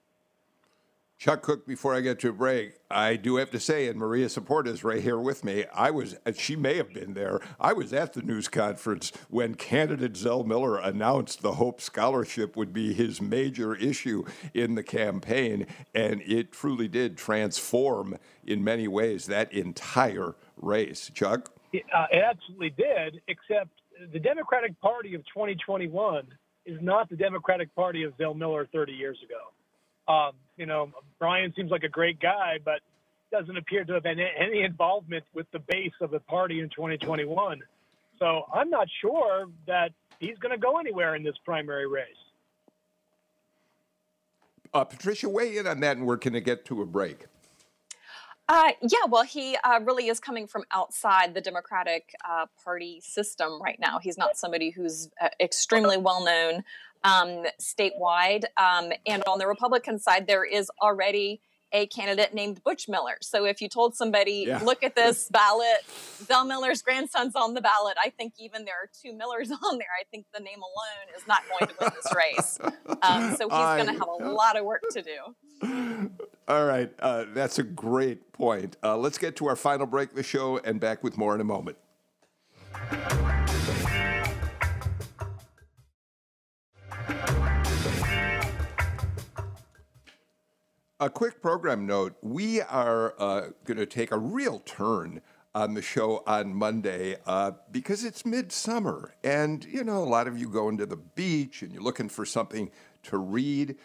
Chuck 1.17 1.41
Kuck, 1.41 1.65
before 1.65 1.95
I 1.95 2.01
get 2.01 2.19
to 2.19 2.29
a 2.29 2.33
break, 2.33 2.75
I 2.91 3.15
do 3.15 3.37
have 3.37 3.49
to 3.51 3.59
say, 3.59 3.87
and 3.87 3.97
Maria 3.97 4.27
Saporta 4.27 4.67
is 4.67 4.83
right 4.83 5.01
here 5.01 5.17
with 5.17 5.43
me. 5.43 5.65
I 5.73 5.89
was, 5.89 6.15
she 6.35 6.55
may 6.55 6.75
have 6.75 6.93
been 6.93 7.13
there. 7.13 7.39
I 7.59 7.73
was 7.73 7.93
at 7.93 8.13
the 8.13 8.21
news 8.21 8.47
conference 8.47 9.11
when 9.29 9.55
candidate 9.55 10.17
Zell 10.17 10.43
Miller 10.43 10.77
announced 10.77 11.41
the 11.41 11.53
Hope 11.53 11.81
Scholarship 11.81 12.55
would 12.55 12.73
be 12.73 12.93
his 12.93 13.21
major 13.21 13.73
issue 13.73 14.23
in 14.53 14.75
the 14.75 14.83
campaign, 14.83 15.65
and 15.95 16.21
it 16.21 16.51
truly 16.51 16.87
did 16.87 17.17
transform 17.17 18.17
in 18.45 18.63
many 18.63 18.87
ways 18.87 19.25
that 19.25 19.51
entire 19.51 20.35
race. 20.57 21.09
Chuck? 21.13 21.51
Uh, 21.73 22.05
it 22.11 22.23
absolutely 22.23 22.71
did, 22.71 23.21
except 23.27 23.71
the 24.13 24.19
Democratic 24.19 24.79
Party 24.79 25.15
of 25.15 25.21
2021 25.33 26.27
is 26.65 26.79
not 26.81 27.09
the 27.09 27.15
Democratic 27.15 27.73
Party 27.73 28.03
of 28.03 28.13
Zell 28.17 28.33
Miller 28.33 28.67
30 28.71 28.91
years 28.91 29.17
ago. 29.23 29.39
Um, 30.07 30.31
you 30.57 30.65
know, 30.65 30.91
Brian 31.19 31.53
seems 31.55 31.71
like 31.71 31.83
a 31.83 31.89
great 31.89 32.19
guy, 32.19 32.59
but 32.63 32.81
doesn't 33.31 33.57
appear 33.57 33.83
to 33.83 33.93
have 33.93 34.03
been 34.03 34.19
any 34.19 34.61
involvement 34.61 35.23
with 35.33 35.49
the 35.51 35.59
base 35.59 35.93
of 36.01 36.11
the 36.11 36.19
party 36.19 36.59
in 36.59 36.69
2021. 36.69 37.59
So 38.19 38.45
I'm 38.53 38.69
not 38.69 38.87
sure 39.01 39.47
that 39.67 39.91
he's 40.19 40.37
going 40.37 40.51
to 40.51 40.57
go 40.57 40.77
anywhere 40.77 41.15
in 41.15 41.23
this 41.23 41.35
primary 41.43 41.87
race. 41.87 42.05
Uh, 44.73 44.83
Patricia, 44.83 45.29
weigh 45.29 45.57
in 45.57 45.67
on 45.67 45.79
that, 45.81 45.97
and 45.97 46.05
we're 46.05 46.17
going 46.17 46.33
to 46.33 46.41
get 46.41 46.65
to 46.65 46.81
a 46.81 46.85
break. 46.85 47.25
Uh, 48.47 48.71
yeah, 48.81 49.05
well, 49.09 49.23
he 49.23 49.57
uh, 49.63 49.79
really 49.83 50.07
is 50.07 50.19
coming 50.19 50.45
from 50.45 50.63
outside 50.71 51.33
the 51.33 51.41
Democratic 51.41 52.13
uh, 52.29 52.45
Party 52.63 53.01
system 53.01 53.59
right 53.61 53.79
now. 53.79 53.97
He's 53.97 54.17
not 54.17 54.37
somebody 54.37 54.69
who's 54.69 55.09
uh, 55.19 55.29
extremely 55.39 55.97
well 55.97 56.23
known 56.23 56.63
um, 57.03 57.43
statewide. 57.61 58.45
Um, 58.57 58.91
and 59.05 59.23
on 59.27 59.39
the 59.39 59.47
Republican 59.47 59.99
side, 59.99 60.27
there 60.27 60.45
is 60.45 60.69
already 60.81 61.41
a 61.75 61.87
candidate 61.87 62.33
named 62.33 62.63
Butch 62.63 62.87
Miller. 62.87 63.17
So 63.21 63.45
if 63.45 63.61
you 63.61 63.67
told 63.67 63.95
somebody, 63.95 64.45
yeah. 64.47 64.59
look 64.59 64.83
at 64.83 64.95
this 64.95 65.27
ballot, 65.31 65.83
Zell 66.23 66.45
Miller's 66.45 66.81
grandson's 66.81 67.35
on 67.35 67.53
the 67.53 67.61
ballot, 67.61 67.97
I 68.01 68.09
think 68.09 68.33
even 68.39 68.65
there 68.65 68.75
are 68.75 68.89
two 69.01 69.13
Millers 69.13 69.51
on 69.63 69.77
there. 69.77 69.87
I 69.99 70.05
think 70.09 70.25
the 70.33 70.39
name 70.39 70.59
alone 70.59 71.17
is 71.17 71.27
not 71.27 71.41
going 71.49 71.67
to 71.69 71.75
win 71.81 71.91
this 71.95 72.13
race. 72.15 72.59
Um, 73.01 73.35
so 73.35 73.49
he's 73.49 73.83
going 73.83 73.87
to 73.87 73.93
have 73.93 74.07
a 74.07 74.29
lot 74.31 74.57
of 74.57 74.65
work 74.65 74.83
to 74.91 75.01
do. 75.01 76.11
All 76.47 76.65
right. 76.65 76.91
Uh, 76.99 77.25
that's 77.33 77.59
a 77.59 77.63
great 77.63 78.31
point. 78.31 78.77
Uh, 78.83 78.97
let's 78.97 79.17
get 79.17 79.35
to 79.37 79.47
our 79.47 79.55
final 79.55 79.85
break 79.85 80.11
of 80.11 80.15
the 80.15 80.23
show 80.23 80.57
and 80.59 80.79
back 80.79 81.03
with 81.03 81.17
more 81.17 81.35
in 81.35 81.41
a 81.41 81.45
moment. 81.45 81.77
A 90.97 91.09
quick 91.09 91.41
program 91.41 91.85
note 91.85 92.15
we 92.21 92.61
are 92.61 93.15
uh, 93.19 93.47
going 93.65 93.77
to 93.79 93.85
take 93.85 94.13
a 94.13 94.17
real 94.17 94.59
turn 94.59 95.19
on 95.53 95.73
the 95.73 95.81
show 95.81 96.23
on 96.25 96.55
Monday 96.55 97.17
uh, 97.25 97.51
because 97.69 98.05
it's 98.05 98.25
midsummer. 98.25 99.13
And, 99.21 99.65
you 99.65 99.83
know, 99.83 99.97
a 99.97 100.05
lot 100.05 100.25
of 100.25 100.39
you 100.39 100.47
going 100.47 100.77
to 100.77 100.85
the 100.85 100.95
beach 100.95 101.61
and 101.61 101.73
you're 101.73 101.83
looking 101.83 102.07
for 102.07 102.25
something 102.25 102.71
to 103.03 103.17
read. 103.17 103.75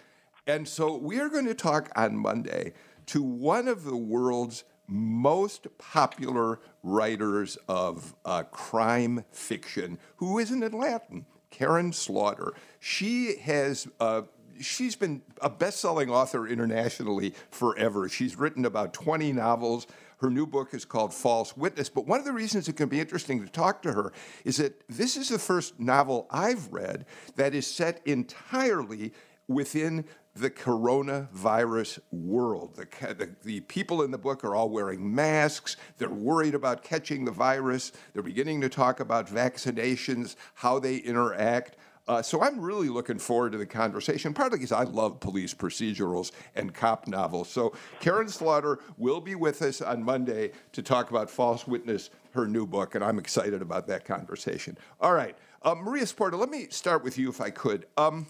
And 0.46 0.68
so 0.68 0.96
we 0.96 1.18
are 1.18 1.28
going 1.28 1.46
to 1.46 1.54
talk 1.54 1.90
on 1.96 2.16
Monday 2.16 2.74
to 3.06 3.24
one 3.24 3.66
of 3.66 3.82
the 3.82 3.96
world's 3.96 4.62
most 4.86 5.66
popular 5.78 6.60
writers 6.84 7.58
of 7.66 8.14
uh, 8.24 8.44
crime 8.44 9.24
fiction, 9.32 9.98
who 10.18 10.38
is 10.38 10.52
an 10.52 10.60
Atlantan, 10.60 11.24
Karin 11.50 11.92
Slaughter. 11.92 12.54
She 12.78 13.36
has 13.38 13.88
uh, 13.98 14.22
she's 14.60 14.96
been 14.96 15.22
a 15.40 15.50
best-selling 15.50 16.10
author 16.10 16.46
internationally 16.46 17.34
forever. 17.50 18.08
She's 18.08 18.36
written 18.36 18.64
about 18.64 18.92
20 18.92 19.32
novels. 19.32 19.86
Her 20.18 20.30
new 20.30 20.46
book 20.46 20.74
is 20.74 20.84
called 20.84 21.14
False 21.14 21.56
Witness. 21.56 21.88
But 21.88 22.06
one 22.06 22.18
of 22.18 22.26
the 22.26 22.32
reasons 22.32 22.68
it 22.68 22.76
can 22.76 22.88
be 22.88 23.00
interesting 23.00 23.40
to 23.44 23.50
talk 23.50 23.82
to 23.82 23.92
her 23.92 24.12
is 24.44 24.58
that 24.58 24.82
this 24.88 25.16
is 25.16 25.30
the 25.30 25.38
first 25.38 25.80
novel 25.80 26.26
I've 26.30 26.72
read 26.72 27.06
that 27.36 27.54
is 27.54 27.66
set 27.66 28.00
entirely 28.06 29.12
within 29.48 30.04
the 30.34 30.50
coronavirus 30.50 31.98
world. 32.12 32.76
The, 32.76 33.14
the, 33.14 33.34
the, 33.42 33.60
people 33.62 34.02
in 34.02 34.10
the 34.10 34.18
book 34.18 34.44
are 34.44 34.54
all 34.54 34.70
wearing 34.70 35.12
masks. 35.14 35.76
They're 35.98 36.08
worried 36.08 36.54
about 36.54 36.84
catching 36.84 37.24
the 37.24 37.32
virus. 37.32 37.90
They're 38.12 38.22
beginning 38.22 38.60
to 38.60 38.68
talk 38.68 39.00
about 39.00 39.26
vaccinations, 39.26 40.36
how 40.54 40.78
they 40.78 40.96
interact. 40.96 41.76
Uh, 42.08 42.20
so 42.22 42.42
I'm 42.42 42.60
really 42.60 42.88
looking 42.88 43.18
forward 43.18 43.52
to 43.52 43.58
the 43.58 43.66
conversation, 43.66 44.34
partly 44.34 44.58
because 44.58 44.72
I 44.72 44.82
love 44.82 45.20
police 45.20 45.54
procedurals 45.54 46.32
and 46.56 46.74
cop 46.74 47.06
novels. 47.06 47.48
So 47.48 47.74
Karin 48.00 48.28
Slaughter 48.28 48.80
will 48.98 49.20
be 49.20 49.34
with 49.34 49.62
us 49.62 49.80
on 49.80 50.02
Monday 50.02 50.52
to 50.72 50.82
talk 50.82 51.10
about 51.10 51.30
False 51.30 51.66
Witness, 51.66 52.10
her 52.32 52.46
new 52.46 52.66
book, 52.66 52.94
and 52.94 53.04
I'm 53.04 53.18
excited 53.18 53.62
about 53.62 53.86
that 53.88 54.04
conversation. 54.04 54.76
All 55.00 55.14
right, 55.14 55.36
uh, 55.62 55.74
Maria 55.74 56.04
Saporta, 56.04 56.38
let 56.38 56.48
me 56.48 56.66
start 56.70 57.04
with 57.04 57.18
you 57.18 57.28
if 57.28 57.40
I 57.40 57.50
could. 57.50 57.86
Um, 57.96 58.26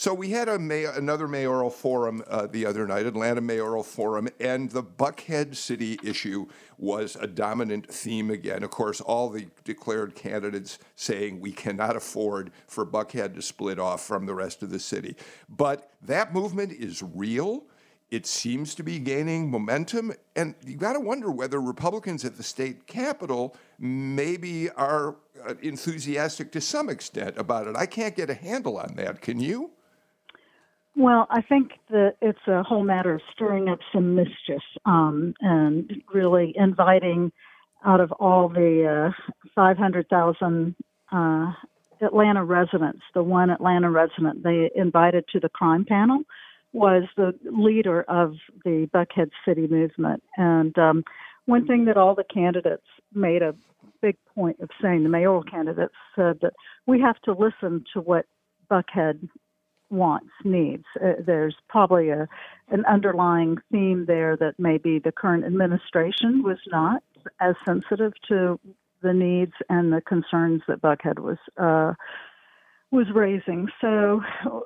So 0.00 0.14
we 0.14 0.30
had 0.30 0.48
a 0.48 0.58
may- 0.58 0.86
another 0.86 1.28
mayoral 1.28 1.68
forum 1.68 2.24
uh, 2.26 2.46
the 2.46 2.64
other 2.64 2.86
night, 2.86 3.04
Atlanta 3.04 3.42
mayoral 3.42 3.82
forum, 3.82 4.30
and 4.40 4.70
the 4.70 4.82
Buckhead 4.82 5.54
City 5.54 5.98
issue 6.02 6.46
was 6.78 7.18
a 7.20 7.26
dominant 7.26 7.86
theme 7.86 8.30
again. 8.30 8.62
Of 8.62 8.70
course, 8.70 9.02
all 9.02 9.28
the 9.28 9.48
declared 9.62 10.14
candidates 10.14 10.78
saying 10.96 11.38
we 11.38 11.52
cannot 11.52 11.96
afford 11.96 12.50
for 12.66 12.86
Buckhead 12.86 13.34
to 13.34 13.42
split 13.42 13.78
off 13.78 14.02
from 14.02 14.24
the 14.24 14.32
rest 14.32 14.62
of 14.62 14.70
the 14.70 14.78
city. 14.78 15.16
But 15.50 15.90
that 16.00 16.32
movement 16.32 16.72
is 16.72 17.02
real. 17.02 17.64
It 18.10 18.24
seems 18.24 18.74
to 18.76 18.82
be 18.82 18.98
gaining 19.00 19.50
momentum, 19.50 20.14
and 20.34 20.54
you 20.64 20.78
got 20.78 20.94
to 20.94 21.00
wonder 21.00 21.30
whether 21.30 21.60
Republicans 21.60 22.24
at 22.24 22.38
the 22.38 22.42
state 22.42 22.86
capitol 22.86 23.54
maybe 23.78 24.70
are 24.70 25.16
uh, 25.46 25.56
enthusiastic 25.60 26.52
to 26.52 26.62
some 26.62 26.88
extent 26.88 27.36
about 27.36 27.66
it. 27.66 27.76
I 27.76 27.84
can't 27.84 28.16
get 28.16 28.30
a 28.30 28.34
handle 28.34 28.78
on 28.78 28.94
that. 28.96 29.20
Can 29.20 29.38
you? 29.38 29.72
Well, 30.96 31.26
I 31.30 31.40
think 31.42 31.72
that 31.90 32.16
it's 32.20 32.46
a 32.46 32.62
whole 32.62 32.82
matter 32.82 33.14
of 33.14 33.20
stirring 33.32 33.68
up 33.68 33.78
some 33.92 34.14
mischief 34.14 34.62
um, 34.84 35.34
and 35.40 35.90
really 36.12 36.52
inviting 36.56 37.32
out 37.84 38.00
of 38.00 38.12
all 38.12 38.48
the 38.48 39.12
uh, 39.14 39.30
500,000 39.54 40.74
uh, 41.12 41.52
Atlanta 42.02 42.44
residents, 42.44 43.02
the 43.14 43.22
one 43.22 43.50
Atlanta 43.50 43.90
resident 43.90 44.42
they 44.42 44.70
invited 44.74 45.24
to 45.32 45.40
the 45.40 45.48
crime 45.48 45.84
panel 45.84 46.22
was 46.72 47.04
the 47.16 47.32
leader 47.44 48.02
of 48.02 48.34
the 48.64 48.88
Buckhead 48.94 49.30
City 49.46 49.66
movement. 49.66 50.22
And 50.36 50.76
um, 50.78 51.04
one 51.46 51.66
thing 51.66 51.84
that 51.86 51.96
all 51.96 52.14
the 52.14 52.24
candidates 52.24 52.86
made 53.12 53.42
a 53.42 53.54
big 54.00 54.16
point 54.34 54.58
of 54.60 54.70
saying, 54.80 55.02
the 55.02 55.08
mayoral 55.08 55.42
candidates 55.42 55.94
said 56.14 56.38
that 56.42 56.52
we 56.86 57.00
have 57.00 57.20
to 57.22 57.32
listen 57.32 57.84
to 57.92 58.00
what 58.00 58.26
Buckhead 58.70 59.28
wants, 59.90 60.30
needs. 60.44 60.84
Uh, 61.02 61.14
there's 61.24 61.56
probably 61.68 62.10
a 62.10 62.28
an 62.68 62.84
underlying 62.86 63.58
theme 63.72 64.04
there 64.06 64.36
that 64.36 64.54
maybe 64.58 65.00
the 65.00 65.12
current 65.12 65.44
administration 65.44 66.42
was 66.42 66.58
not 66.68 67.02
as 67.40 67.56
sensitive 67.66 68.12
to 68.28 68.58
the 69.02 69.12
needs 69.12 69.52
and 69.68 69.92
the 69.92 70.00
concerns 70.00 70.62
that 70.68 70.80
Buckhead 70.80 71.18
was 71.18 71.38
uh, 71.56 71.94
was 72.90 73.06
raising. 73.14 73.68
So 73.80 74.22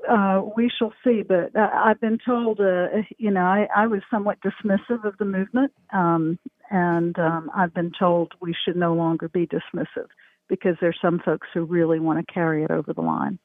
uh, 0.09 0.43
we 0.57 0.71
shall 0.79 0.93
see. 1.05 1.23
But 1.23 1.55
uh, 1.57 1.71
I've 1.73 2.01
been 2.01 2.19
told, 2.25 2.61
uh, 2.61 2.89
you 3.19 3.31
know, 3.31 3.43
I, 3.43 3.69
I, 3.75 3.87
was 3.87 4.01
somewhat 4.11 4.39
dismissive 4.41 5.05
of 5.05 5.19
the 5.19 5.27
movement, 5.27 5.73
um, 5.93 6.39
and 6.71 7.19
um, 7.19 7.51
I've 7.55 7.75
been 7.75 7.93
told 7.99 8.33
we 8.41 8.55
should 8.65 8.77
no 8.77 8.95
longer 8.95 9.29
be 9.29 9.47
dismissive 9.47 10.09
because 10.49 10.77
there's 10.81 10.99
some 11.03 11.21
folks 11.25 11.49
who 11.53 11.65
really 11.65 12.01
want 12.01 12.27
to 12.27 12.33
carry 12.33 12.65
it 12.65 12.71
over 12.71 12.93
the 12.93 13.03
line. 13.03 13.39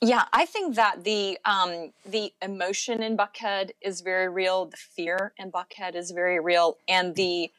Yeah, 0.00 0.26
I 0.32 0.46
think 0.46 0.76
that 0.76 1.02
the 1.02 1.38
um, 1.44 1.92
the 2.06 2.32
emotion 2.40 3.02
in 3.02 3.16
Buckhead 3.16 3.70
is 3.82 4.00
very 4.00 4.28
real. 4.28 4.66
The 4.66 4.76
fear 4.76 5.32
in 5.36 5.50
Buckhead 5.50 5.96
is 5.96 6.12
very 6.12 6.38
real, 6.38 6.78
and 6.86 7.16
the 7.16 7.50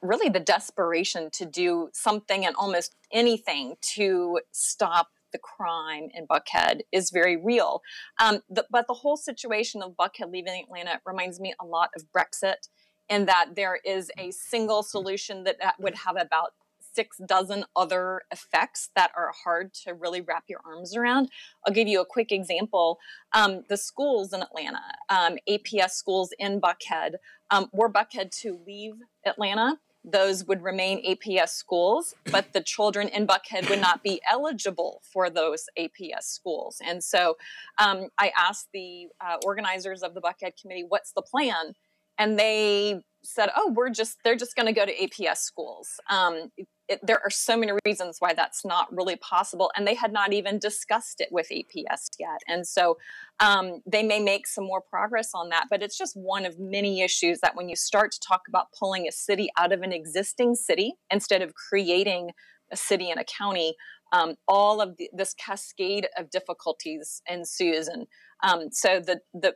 really 0.00 0.30
the 0.30 0.40
desperation 0.40 1.28
to 1.30 1.44
do 1.44 1.90
something 1.92 2.46
and 2.46 2.56
almost 2.56 2.96
anything 3.12 3.76
to 3.94 4.40
stop 4.52 5.08
the 5.32 5.38
crime 5.38 6.08
in 6.14 6.26
Buckhead 6.26 6.80
is 6.92 7.10
very 7.10 7.36
real. 7.36 7.82
Um, 8.18 8.40
the, 8.48 8.66
but 8.70 8.86
the 8.86 8.94
whole 8.94 9.16
situation 9.16 9.82
of 9.82 9.92
Buckhead 9.92 10.32
leaving 10.32 10.62
Atlanta 10.62 11.00
reminds 11.04 11.40
me 11.40 11.54
a 11.60 11.64
lot 11.64 11.90
of 11.94 12.04
Brexit, 12.10 12.68
in 13.08 13.26
that 13.26 13.50
there 13.54 13.78
is 13.84 14.10
a 14.18 14.30
single 14.30 14.82
solution 14.82 15.44
that, 15.44 15.58
that 15.60 15.74
would 15.78 15.94
have 15.94 16.16
about 16.16 16.54
six 16.94 17.18
dozen 17.26 17.64
other 17.76 18.22
effects 18.30 18.90
that 18.96 19.10
are 19.16 19.32
hard 19.44 19.72
to 19.84 19.94
really 19.94 20.20
wrap 20.20 20.44
your 20.48 20.60
arms 20.64 20.96
around. 20.96 21.30
I'll 21.66 21.74
give 21.74 21.88
you 21.88 22.00
a 22.00 22.06
quick 22.06 22.32
example. 22.32 22.98
Um, 23.32 23.62
the 23.68 23.76
schools 23.76 24.32
in 24.32 24.42
Atlanta, 24.42 24.82
um, 25.08 25.36
APS 25.48 25.90
schools 25.90 26.30
in 26.38 26.60
Buckhead, 26.60 27.14
um, 27.50 27.68
were 27.72 27.90
Buckhead 27.90 28.30
to 28.42 28.58
leave 28.66 28.94
Atlanta, 29.26 29.78
those 30.04 30.44
would 30.46 30.62
remain 30.62 31.04
APS 31.04 31.50
schools, 31.50 32.14
but 32.30 32.52
the 32.52 32.60
children 32.60 33.08
in 33.08 33.26
Buckhead 33.26 33.68
would 33.70 33.80
not 33.80 34.02
be 34.02 34.20
eligible 34.30 35.00
for 35.04 35.30
those 35.30 35.66
APS 35.78 36.24
schools. 36.24 36.78
And 36.84 37.02
so 37.04 37.36
um, 37.78 38.08
I 38.18 38.32
asked 38.36 38.68
the 38.72 39.08
uh, 39.20 39.36
organizers 39.44 40.02
of 40.02 40.14
the 40.14 40.20
Buckhead 40.20 40.60
committee, 40.60 40.84
what's 40.88 41.12
the 41.12 41.22
plan? 41.22 41.74
And 42.18 42.38
they 42.38 43.00
said, 43.24 43.50
"Oh, 43.56 43.72
we're 43.74 43.90
just 43.90 44.18
they're 44.22 44.36
just 44.36 44.54
going 44.54 44.66
to 44.66 44.72
go 44.72 44.84
to 44.84 44.94
APS 44.94 45.38
schools." 45.38 45.98
Um, 46.10 46.52
it, 46.92 47.06
there 47.06 47.20
are 47.24 47.30
so 47.30 47.56
many 47.56 47.72
reasons 47.84 48.16
why 48.20 48.34
that's 48.34 48.64
not 48.64 48.94
really 48.94 49.16
possible, 49.16 49.70
and 49.76 49.86
they 49.86 49.94
had 49.94 50.12
not 50.12 50.32
even 50.32 50.58
discussed 50.58 51.20
it 51.20 51.28
with 51.30 51.48
APS 51.50 52.10
yet. 52.18 52.40
And 52.46 52.66
so 52.66 52.98
um, 53.40 53.80
they 53.86 54.02
may 54.02 54.20
make 54.20 54.46
some 54.46 54.64
more 54.64 54.80
progress 54.80 55.30
on 55.34 55.48
that, 55.48 55.66
but 55.70 55.82
it's 55.82 55.98
just 55.98 56.16
one 56.16 56.46
of 56.46 56.58
many 56.58 57.02
issues 57.02 57.40
that 57.40 57.56
when 57.56 57.68
you 57.68 57.76
start 57.76 58.12
to 58.12 58.20
talk 58.20 58.42
about 58.48 58.66
pulling 58.78 59.08
a 59.08 59.12
city 59.12 59.48
out 59.56 59.72
of 59.72 59.82
an 59.82 59.92
existing 59.92 60.54
city 60.54 60.94
instead 61.10 61.42
of 61.42 61.54
creating 61.54 62.30
a 62.70 62.76
city 62.76 63.10
and 63.10 63.20
a 63.20 63.24
county, 63.24 63.74
um, 64.12 64.34
all 64.46 64.80
of 64.80 64.96
the, 64.98 65.08
this 65.12 65.34
cascade 65.34 66.06
of 66.18 66.30
difficulties 66.30 67.22
ensues, 67.28 67.88
and 67.88 68.06
um, 68.42 68.68
so 68.70 69.00
the 69.00 69.20
the 69.32 69.54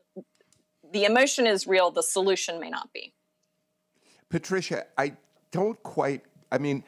the 0.93 1.05
emotion 1.05 1.47
is 1.47 1.66
real. 1.66 1.91
The 1.91 2.03
solution 2.03 2.59
may 2.61 2.70
not 2.70 2.93
be. 2.93 3.12
Patricia, 4.28 4.87
I 4.99 5.12
don't 5.51 5.80
quite, 5.82 6.22
I 6.51 6.59
mean, 6.59 6.84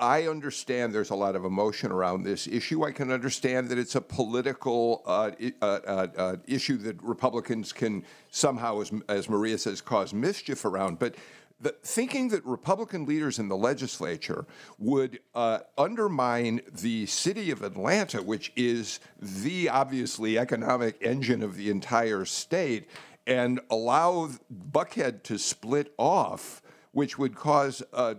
I 0.00 0.28
understand 0.28 0.94
there's 0.94 1.10
a 1.10 1.16
lot 1.16 1.34
of 1.34 1.44
emotion 1.44 1.90
around 1.90 2.22
this 2.22 2.46
issue. 2.46 2.84
I 2.84 2.92
can 2.92 3.10
understand 3.10 3.68
that 3.68 3.78
it's 3.78 3.96
a 3.96 4.00
political 4.00 5.02
uh, 5.04 5.32
uh, 5.60 5.64
uh, 5.64 6.06
uh, 6.16 6.36
issue 6.46 6.76
that 6.78 7.02
Republicans 7.02 7.72
can 7.72 8.04
somehow, 8.30 8.80
as, 8.80 8.92
as 9.08 9.28
Maria 9.28 9.58
says, 9.58 9.80
cause 9.80 10.14
mischief 10.14 10.64
around. 10.64 11.00
But 11.00 11.16
the, 11.60 11.74
thinking 11.82 12.28
that 12.28 12.46
Republican 12.46 13.06
leaders 13.06 13.40
in 13.40 13.48
the 13.48 13.56
legislature 13.56 14.46
would 14.78 15.18
uh, 15.34 15.60
undermine 15.76 16.60
the 16.70 17.06
city 17.06 17.50
of 17.50 17.64
Atlanta, 17.64 18.22
which 18.22 18.52
is 18.54 19.00
the 19.20 19.68
obviously 19.68 20.38
economic 20.38 20.96
engine 21.00 21.42
of 21.42 21.56
the 21.56 21.70
entire 21.70 22.24
state, 22.24 22.88
and 23.26 23.58
allow 23.68 24.30
Buckhead 24.70 25.24
to 25.24 25.38
split 25.38 25.92
off 25.98 26.62
which 26.92 27.18
would 27.18 27.34
cause 27.34 27.82
uh, 27.92 28.14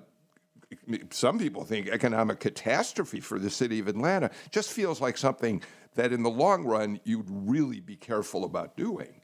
some 1.10 1.40
people 1.40 1.64
think 1.64 1.88
economic 1.88 2.40
catastrophe 2.40 3.20
for 3.20 3.40
the 3.40 3.50
city 3.50 3.80
of 3.80 3.88
Atlanta, 3.88 4.30
just 4.52 4.72
feels 4.72 5.02
like 5.02 5.18
something 5.18 5.62
that 5.96 6.12
in 6.12 6.24
the 6.24 6.30
long 6.30 6.64
run 6.64 7.00
you'd 7.04 7.28
really 7.30 7.80
be 7.80 7.96
careful 7.96 8.44
about 8.44 8.78
doing. 8.78 9.22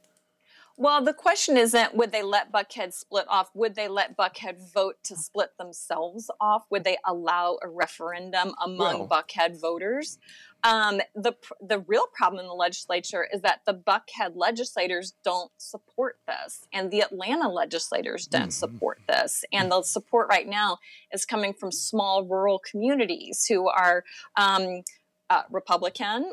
Well, 0.77 1.01
the 1.01 1.13
question 1.13 1.55
isn't 1.55 1.95
would 1.95 2.11
they 2.11 2.21
let 2.21 2.51
Buckhead 2.51 2.93
split 2.93 3.25
off? 3.29 3.49
Would 3.53 3.75
they 3.75 3.87
let 3.87 4.17
Buckhead 4.17 4.57
vote 4.73 4.97
to 5.05 5.15
split 5.15 5.57
themselves 5.57 6.29
off? 6.41 6.65
Would 6.69 6.83
they 6.83 6.97
allow 7.05 7.57
a 7.61 7.69
referendum 7.69 8.53
among 8.61 8.99
well, 8.99 9.07
Buckhead 9.07 9.59
voters? 9.59 10.17
Um, 10.65 10.99
the 11.13 11.33
the 11.61 11.79
real 11.79 12.07
problem 12.11 12.39
in 12.39 12.47
the 12.47 12.53
legislature 12.53 13.27
is 13.31 13.41
that 13.41 13.61
the 13.67 13.73
Buckhead 13.73 14.31
legislators 14.33 15.13
don't 15.23 15.51
support 15.57 16.17
this, 16.27 16.65
and 16.73 16.89
the 16.89 17.01
Atlanta 17.01 17.47
legislators 17.49 18.25
don't 18.25 18.43
mm-hmm. 18.43 18.49
support 18.49 18.99
this. 19.07 19.45
And 19.53 19.71
the 19.71 19.83
support 19.83 20.27
right 20.27 20.47
now 20.47 20.79
is 21.13 21.23
coming 21.23 21.53
from 21.53 21.71
small 21.71 22.23
rural 22.23 22.57
communities 22.59 23.45
who 23.47 23.69
are 23.69 24.03
um, 24.35 24.81
uh, 25.29 25.43
Republican, 25.51 26.31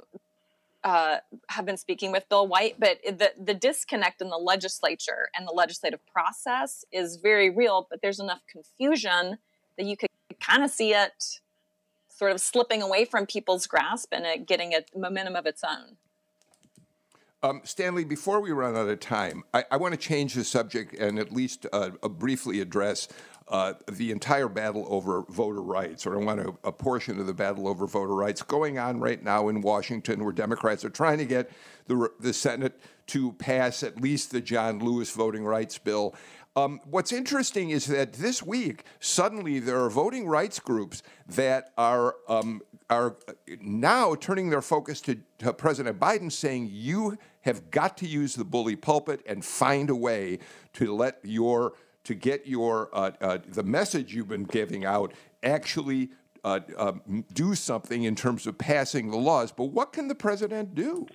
uh, 0.82 1.18
have 1.50 1.66
been 1.66 1.76
speaking 1.76 2.10
with 2.10 2.26
Bill 2.30 2.46
White, 2.46 2.76
but 2.78 3.00
the, 3.04 3.32
the 3.38 3.54
disconnect 3.54 4.22
in 4.22 4.30
the 4.30 4.38
legislature 4.38 5.28
and 5.36 5.46
the 5.46 5.52
legislative 5.52 6.00
process 6.06 6.84
is 6.90 7.16
very 7.16 7.50
real, 7.50 7.86
but 7.88 8.00
there's 8.02 8.18
enough 8.18 8.40
confusion 8.50 9.38
that 9.76 9.86
you 9.86 9.96
could 9.96 10.08
kind 10.40 10.64
of 10.64 10.70
see 10.70 10.92
it 10.94 11.40
sort 12.14 12.32
of 12.32 12.40
slipping 12.40 12.82
away 12.82 13.04
from 13.04 13.26
people's 13.26 13.66
grasp 13.66 14.08
and 14.12 14.24
it 14.26 14.46
getting 14.46 14.74
a 14.74 14.84
momentum 14.96 15.36
of 15.36 15.46
its 15.46 15.62
own. 15.64 15.96
Um, 17.44 17.60
Stanley, 17.64 18.04
before 18.04 18.40
we 18.40 18.52
run 18.52 18.76
out 18.76 18.88
of 18.88 19.00
time, 19.00 19.42
I, 19.52 19.64
I 19.72 19.76
want 19.76 19.94
to 19.94 19.98
change 19.98 20.34
the 20.34 20.44
subject 20.44 20.94
and 20.94 21.18
at 21.18 21.32
least 21.32 21.66
uh, 21.72 21.90
briefly 21.90 22.60
address 22.60 23.08
uh, 23.48 23.74
the 23.90 24.12
entire 24.12 24.48
battle 24.48 24.86
over 24.88 25.24
voter 25.28 25.60
rights, 25.60 26.06
or 26.06 26.14
I 26.14 26.24
want 26.24 26.40
to, 26.40 26.56
a 26.62 26.70
portion 26.70 27.18
of 27.18 27.26
the 27.26 27.34
battle 27.34 27.66
over 27.66 27.86
voter 27.88 28.14
rights 28.14 28.42
going 28.42 28.78
on 28.78 29.00
right 29.00 29.22
now 29.22 29.48
in 29.48 29.60
Washington, 29.60 30.22
where 30.22 30.32
Democrats 30.32 30.84
are 30.84 30.90
trying 30.90 31.18
to 31.18 31.24
get 31.24 31.50
the, 31.88 32.08
the 32.20 32.32
Senate 32.32 32.80
to 33.08 33.32
pass 33.32 33.82
at 33.82 34.00
least 34.00 34.30
the 34.30 34.40
John 34.40 34.78
Lewis 34.78 35.10
voting 35.10 35.44
rights 35.44 35.76
bill. 35.78 36.14
Um, 36.54 36.80
what's 36.84 37.12
interesting 37.12 37.70
is 37.70 37.86
that 37.86 38.12
this 38.14 38.42
week, 38.42 38.84
suddenly 39.00 39.58
there 39.58 39.82
are 39.82 39.88
voting 39.88 40.26
rights 40.26 40.60
groups 40.60 41.02
that 41.28 41.72
are 41.78 42.16
um, 42.28 42.60
are 42.90 43.16
now 43.60 44.14
turning 44.14 44.50
their 44.50 44.60
focus 44.60 45.00
to, 45.02 45.16
to 45.38 45.54
President 45.54 45.98
Biden, 45.98 46.30
saying 46.30 46.68
you 46.70 47.16
have 47.42 47.70
got 47.70 47.96
to 47.98 48.06
use 48.06 48.34
the 48.34 48.44
bully 48.44 48.76
pulpit 48.76 49.22
and 49.26 49.42
find 49.42 49.88
a 49.88 49.96
way 49.96 50.40
to 50.74 50.94
let 50.94 51.18
your 51.22 51.72
to 52.04 52.14
get 52.14 52.46
your 52.46 52.90
uh, 52.92 53.12
uh, 53.22 53.38
the 53.48 53.62
message 53.62 54.14
you've 54.14 54.28
been 54.28 54.44
giving 54.44 54.84
out 54.84 55.14
actually 55.42 56.10
uh, 56.44 56.60
uh, 56.76 56.92
do 57.32 57.54
something 57.54 58.02
in 58.02 58.14
terms 58.14 58.46
of 58.46 58.58
passing 58.58 59.10
the 59.10 59.16
laws. 59.16 59.52
But 59.52 59.66
what 59.66 59.92
can 59.92 60.08
the 60.08 60.14
president 60.14 60.74
do? 60.74 61.06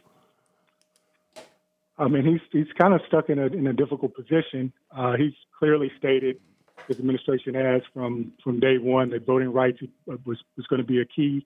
I 1.98 2.08
mean, 2.08 2.26
he's 2.26 2.42
he's 2.52 2.72
kind 2.78 2.94
of 2.94 3.02
stuck 3.08 3.30
in 3.30 3.40
a 3.40 3.48
in 3.48 3.68
a 3.68 3.74
difficult 3.74 4.16
position. 4.16 4.72
Uh, 4.96 5.14
he's 5.18 5.34
clearly 5.58 5.92
stated 5.98 6.40
his 6.88 7.00
administration 7.00 7.56
has 7.56 7.82
from 7.94 8.34
from 8.44 8.60
day 8.60 8.78
one 8.78 9.10
that 9.10 9.26
voting 9.26 9.52
rights 9.52 9.80
was 10.06 10.38
was 10.56 10.68
going 10.68 10.82
to 10.82 10.88
be 10.88 11.02
a 11.02 11.06
key 11.06 11.46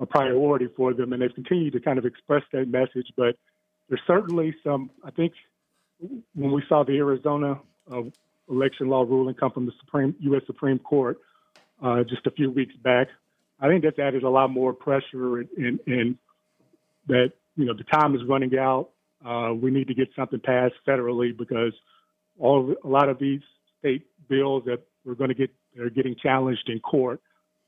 a 0.00 0.06
priority 0.06 0.68
for 0.76 0.94
them, 0.94 1.12
and 1.12 1.22
they've 1.22 1.34
continued 1.34 1.72
to 1.72 1.80
kind 1.80 1.98
of 1.98 2.06
express 2.06 2.42
that 2.52 2.68
message. 2.68 3.08
But 3.16 3.36
there's 3.88 4.00
certainly 4.06 4.54
some. 4.62 4.90
I 5.04 5.10
think 5.10 5.32
when 6.34 6.52
we 6.52 6.62
saw 6.68 6.84
the 6.84 6.96
Arizona 6.96 7.58
uh, 7.92 8.02
election 8.48 8.88
law 8.88 9.02
ruling 9.02 9.34
come 9.34 9.50
from 9.50 9.66
the 9.66 9.72
Supreme 9.80 10.14
U.S. 10.20 10.42
Supreme 10.46 10.78
Court 10.78 11.18
uh, 11.82 12.04
just 12.04 12.26
a 12.26 12.30
few 12.30 12.50
weeks 12.50 12.74
back, 12.76 13.08
I 13.60 13.66
think 13.66 13.82
that's 13.82 13.98
added 13.98 14.22
a 14.22 14.30
lot 14.30 14.50
more 14.50 14.72
pressure 14.72 15.38
and 15.38 15.80
in 15.86 16.18
that 17.08 17.32
you 17.56 17.64
know 17.64 17.74
the 17.74 17.84
time 17.84 18.14
is 18.14 18.20
running 18.28 18.56
out 18.56 18.90
uh, 19.24 19.52
we 19.52 19.70
need 19.70 19.88
to 19.88 19.94
get 19.94 20.08
something 20.14 20.40
passed 20.40 20.74
federally 20.86 21.36
because 21.36 21.72
all 22.38 22.74
a 22.84 22.88
lot 22.88 23.08
of 23.08 23.18
these 23.18 23.40
state 23.78 24.06
bills 24.28 24.62
that 24.66 24.80
we're 25.04 25.14
going 25.14 25.28
to 25.28 25.34
get 25.34 25.50
are 25.80 25.90
getting 25.90 26.14
challenged 26.20 26.68
in 26.68 26.78
court. 26.80 27.20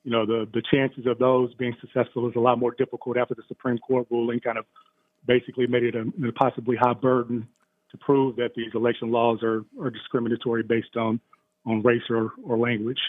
You 0.05 0.11
know, 0.11 0.25
the 0.27 0.49
the 0.53 0.63
chances 0.71 1.07
of 1.07 1.19
those 1.19 1.53
being 1.55 1.77
successful 1.81 2.29
is 2.29 2.37
a 2.37 2.41
lot 2.41 2.59
more 2.59 2.73
difficult 2.73 3.17
after 3.17 3.35
the 3.35 3.43
Supreme 3.49 3.79
Court 3.79 4.07
ruling 4.11 4.41
kind 4.41 4.59
of 4.59 4.65
basically 5.27 5.67
made 5.67 5.83
it 5.83 5.95
a, 5.95 6.07
a 6.27 6.33
possibly 6.33 6.77
high 6.77 6.95
burden 6.95 7.47
to 7.91 7.99
prove 7.99 8.37
that 8.37 8.55
these 8.55 8.71
election 8.75 9.11
laws 9.11 9.43
are, 9.43 9.65
are 9.81 9.91
discriminatory 9.91 10.63
based 10.63 10.97
on 10.97 11.21
on 11.67 11.83
race 11.83 12.03
or, 12.09 12.33
or 12.45 12.57
language. 12.57 13.01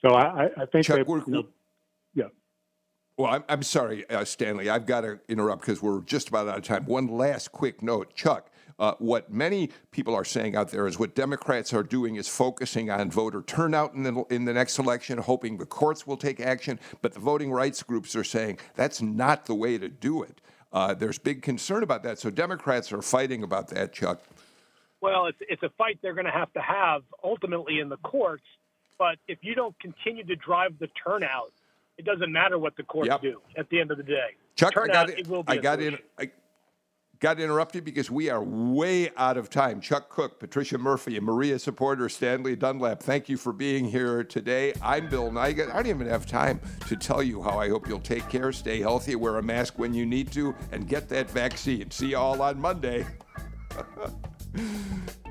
So 0.00 0.14
I, 0.14 0.46
I 0.56 0.66
think 0.66 0.86
Chuck, 0.86 0.98
that 0.98 1.08
you 1.08 1.32
know, 2.22 2.30
well, 3.16 3.32
I'm, 3.32 3.44
I'm 3.48 3.62
sorry, 3.62 4.08
uh, 4.10 4.24
Stanley. 4.24 4.68
I've 4.68 4.86
got 4.86 5.02
to 5.02 5.18
interrupt 5.28 5.62
because 5.62 5.80
we're 5.80 6.02
just 6.02 6.28
about 6.28 6.48
out 6.48 6.58
of 6.58 6.64
time. 6.64 6.84
One 6.86 7.08
last 7.08 7.52
quick 7.52 7.82
note, 7.82 8.14
Chuck. 8.14 8.50
Uh, 8.78 8.92
what 8.98 9.32
many 9.32 9.70
people 9.90 10.14
are 10.14 10.24
saying 10.24 10.54
out 10.54 10.70
there 10.70 10.86
is 10.86 10.98
what 10.98 11.14
Democrats 11.14 11.72
are 11.72 11.82
doing 11.82 12.16
is 12.16 12.28
focusing 12.28 12.90
on 12.90 13.10
voter 13.10 13.40
turnout 13.40 13.94
in 13.94 14.02
the, 14.02 14.22
in 14.28 14.44
the 14.44 14.52
next 14.52 14.78
election, 14.78 15.16
hoping 15.16 15.56
the 15.56 15.64
courts 15.64 16.06
will 16.06 16.18
take 16.18 16.40
action. 16.40 16.78
But 17.00 17.14
the 17.14 17.20
voting 17.20 17.50
rights 17.50 17.82
groups 17.82 18.14
are 18.14 18.24
saying 18.24 18.58
that's 18.74 19.00
not 19.00 19.46
the 19.46 19.54
way 19.54 19.78
to 19.78 19.88
do 19.88 20.22
it. 20.22 20.42
Uh, 20.72 20.92
there's 20.92 21.18
big 21.18 21.40
concern 21.40 21.82
about 21.82 22.02
that. 22.02 22.18
So 22.18 22.28
Democrats 22.28 22.92
are 22.92 23.00
fighting 23.00 23.42
about 23.42 23.68
that, 23.68 23.94
Chuck. 23.94 24.20
Well, 25.00 25.26
it's, 25.26 25.38
it's 25.48 25.62
a 25.62 25.70
fight 25.78 25.98
they're 26.02 26.12
going 26.12 26.26
to 26.26 26.30
have 26.30 26.52
to 26.52 26.60
have 26.60 27.02
ultimately 27.24 27.80
in 27.80 27.88
the 27.88 27.96
courts. 27.98 28.44
But 28.98 29.16
if 29.26 29.38
you 29.40 29.54
don't 29.54 29.78
continue 29.78 30.24
to 30.24 30.36
drive 30.36 30.78
the 30.78 30.88
turnout, 31.02 31.52
it 31.98 32.04
doesn't 32.04 32.30
matter 32.30 32.58
what 32.58 32.76
the 32.76 32.82
courts 32.82 33.08
yep. 33.08 33.22
do 33.22 33.40
at 33.56 33.68
the 33.70 33.80
end 33.80 33.90
of 33.90 33.96
the 33.96 34.02
day. 34.02 34.36
Chuck, 34.54 34.74
Turnout, 34.74 35.10
I 35.10 35.20
got, 35.22 35.44
I 35.48 35.56
got 35.56 35.80
in. 35.80 35.98
I 36.18 36.30
got 37.20 37.40
interrupted 37.40 37.84
because 37.84 38.10
we 38.10 38.28
are 38.28 38.42
way 38.42 39.10
out 39.16 39.36
of 39.36 39.48
time. 39.48 39.80
Chuck 39.80 40.10
Kuck, 40.10 40.38
Patricia 40.38 40.78
Murphy, 40.78 41.16
and 41.16 41.24
Maria 41.24 41.56
Saporta, 41.56 42.10
Stanley 42.10 42.56
Dunlap. 42.56 43.02
Thank 43.02 43.28
you 43.28 43.36
for 43.36 43.52
being 43.52 43.86
here 43.86 44.24
today. 44.24 44.74
I'm 44.82 45.08
Bill 45.08 45.30
Nigut. 45.30 45.70
I 45.70 45.76
don't 45.76 45.86
even 45.86 46.06
have 46.06 46.26
time 46.26 46.60
to 46.88 46.96
tell 46.96 47.22
you 47.22 47.42
how 47.42 47.58
I 47.58 47.68
hope 47.68 47.88
you'll 47.88 48.00
take 48.00 48.28
care, 48.28 48.52
stay 48.52 48.80
healthy, 48.80 49.16
wear 49.16 49.38
a 49.38 49.42
mask 49.42 49.78
when 49.78 49.94
you 49.94 50.04
need 50.04 50.30
to, 50.32 50.54
and 50.72 50.86
get 50.86 51.08
that 51.08 51.30
vaccine. 51.30 51.90
See 51.90 52.08
you 52.08 52.18
all 52.18 52.40
on 52.42 52.60
Monday. 52.60 53.06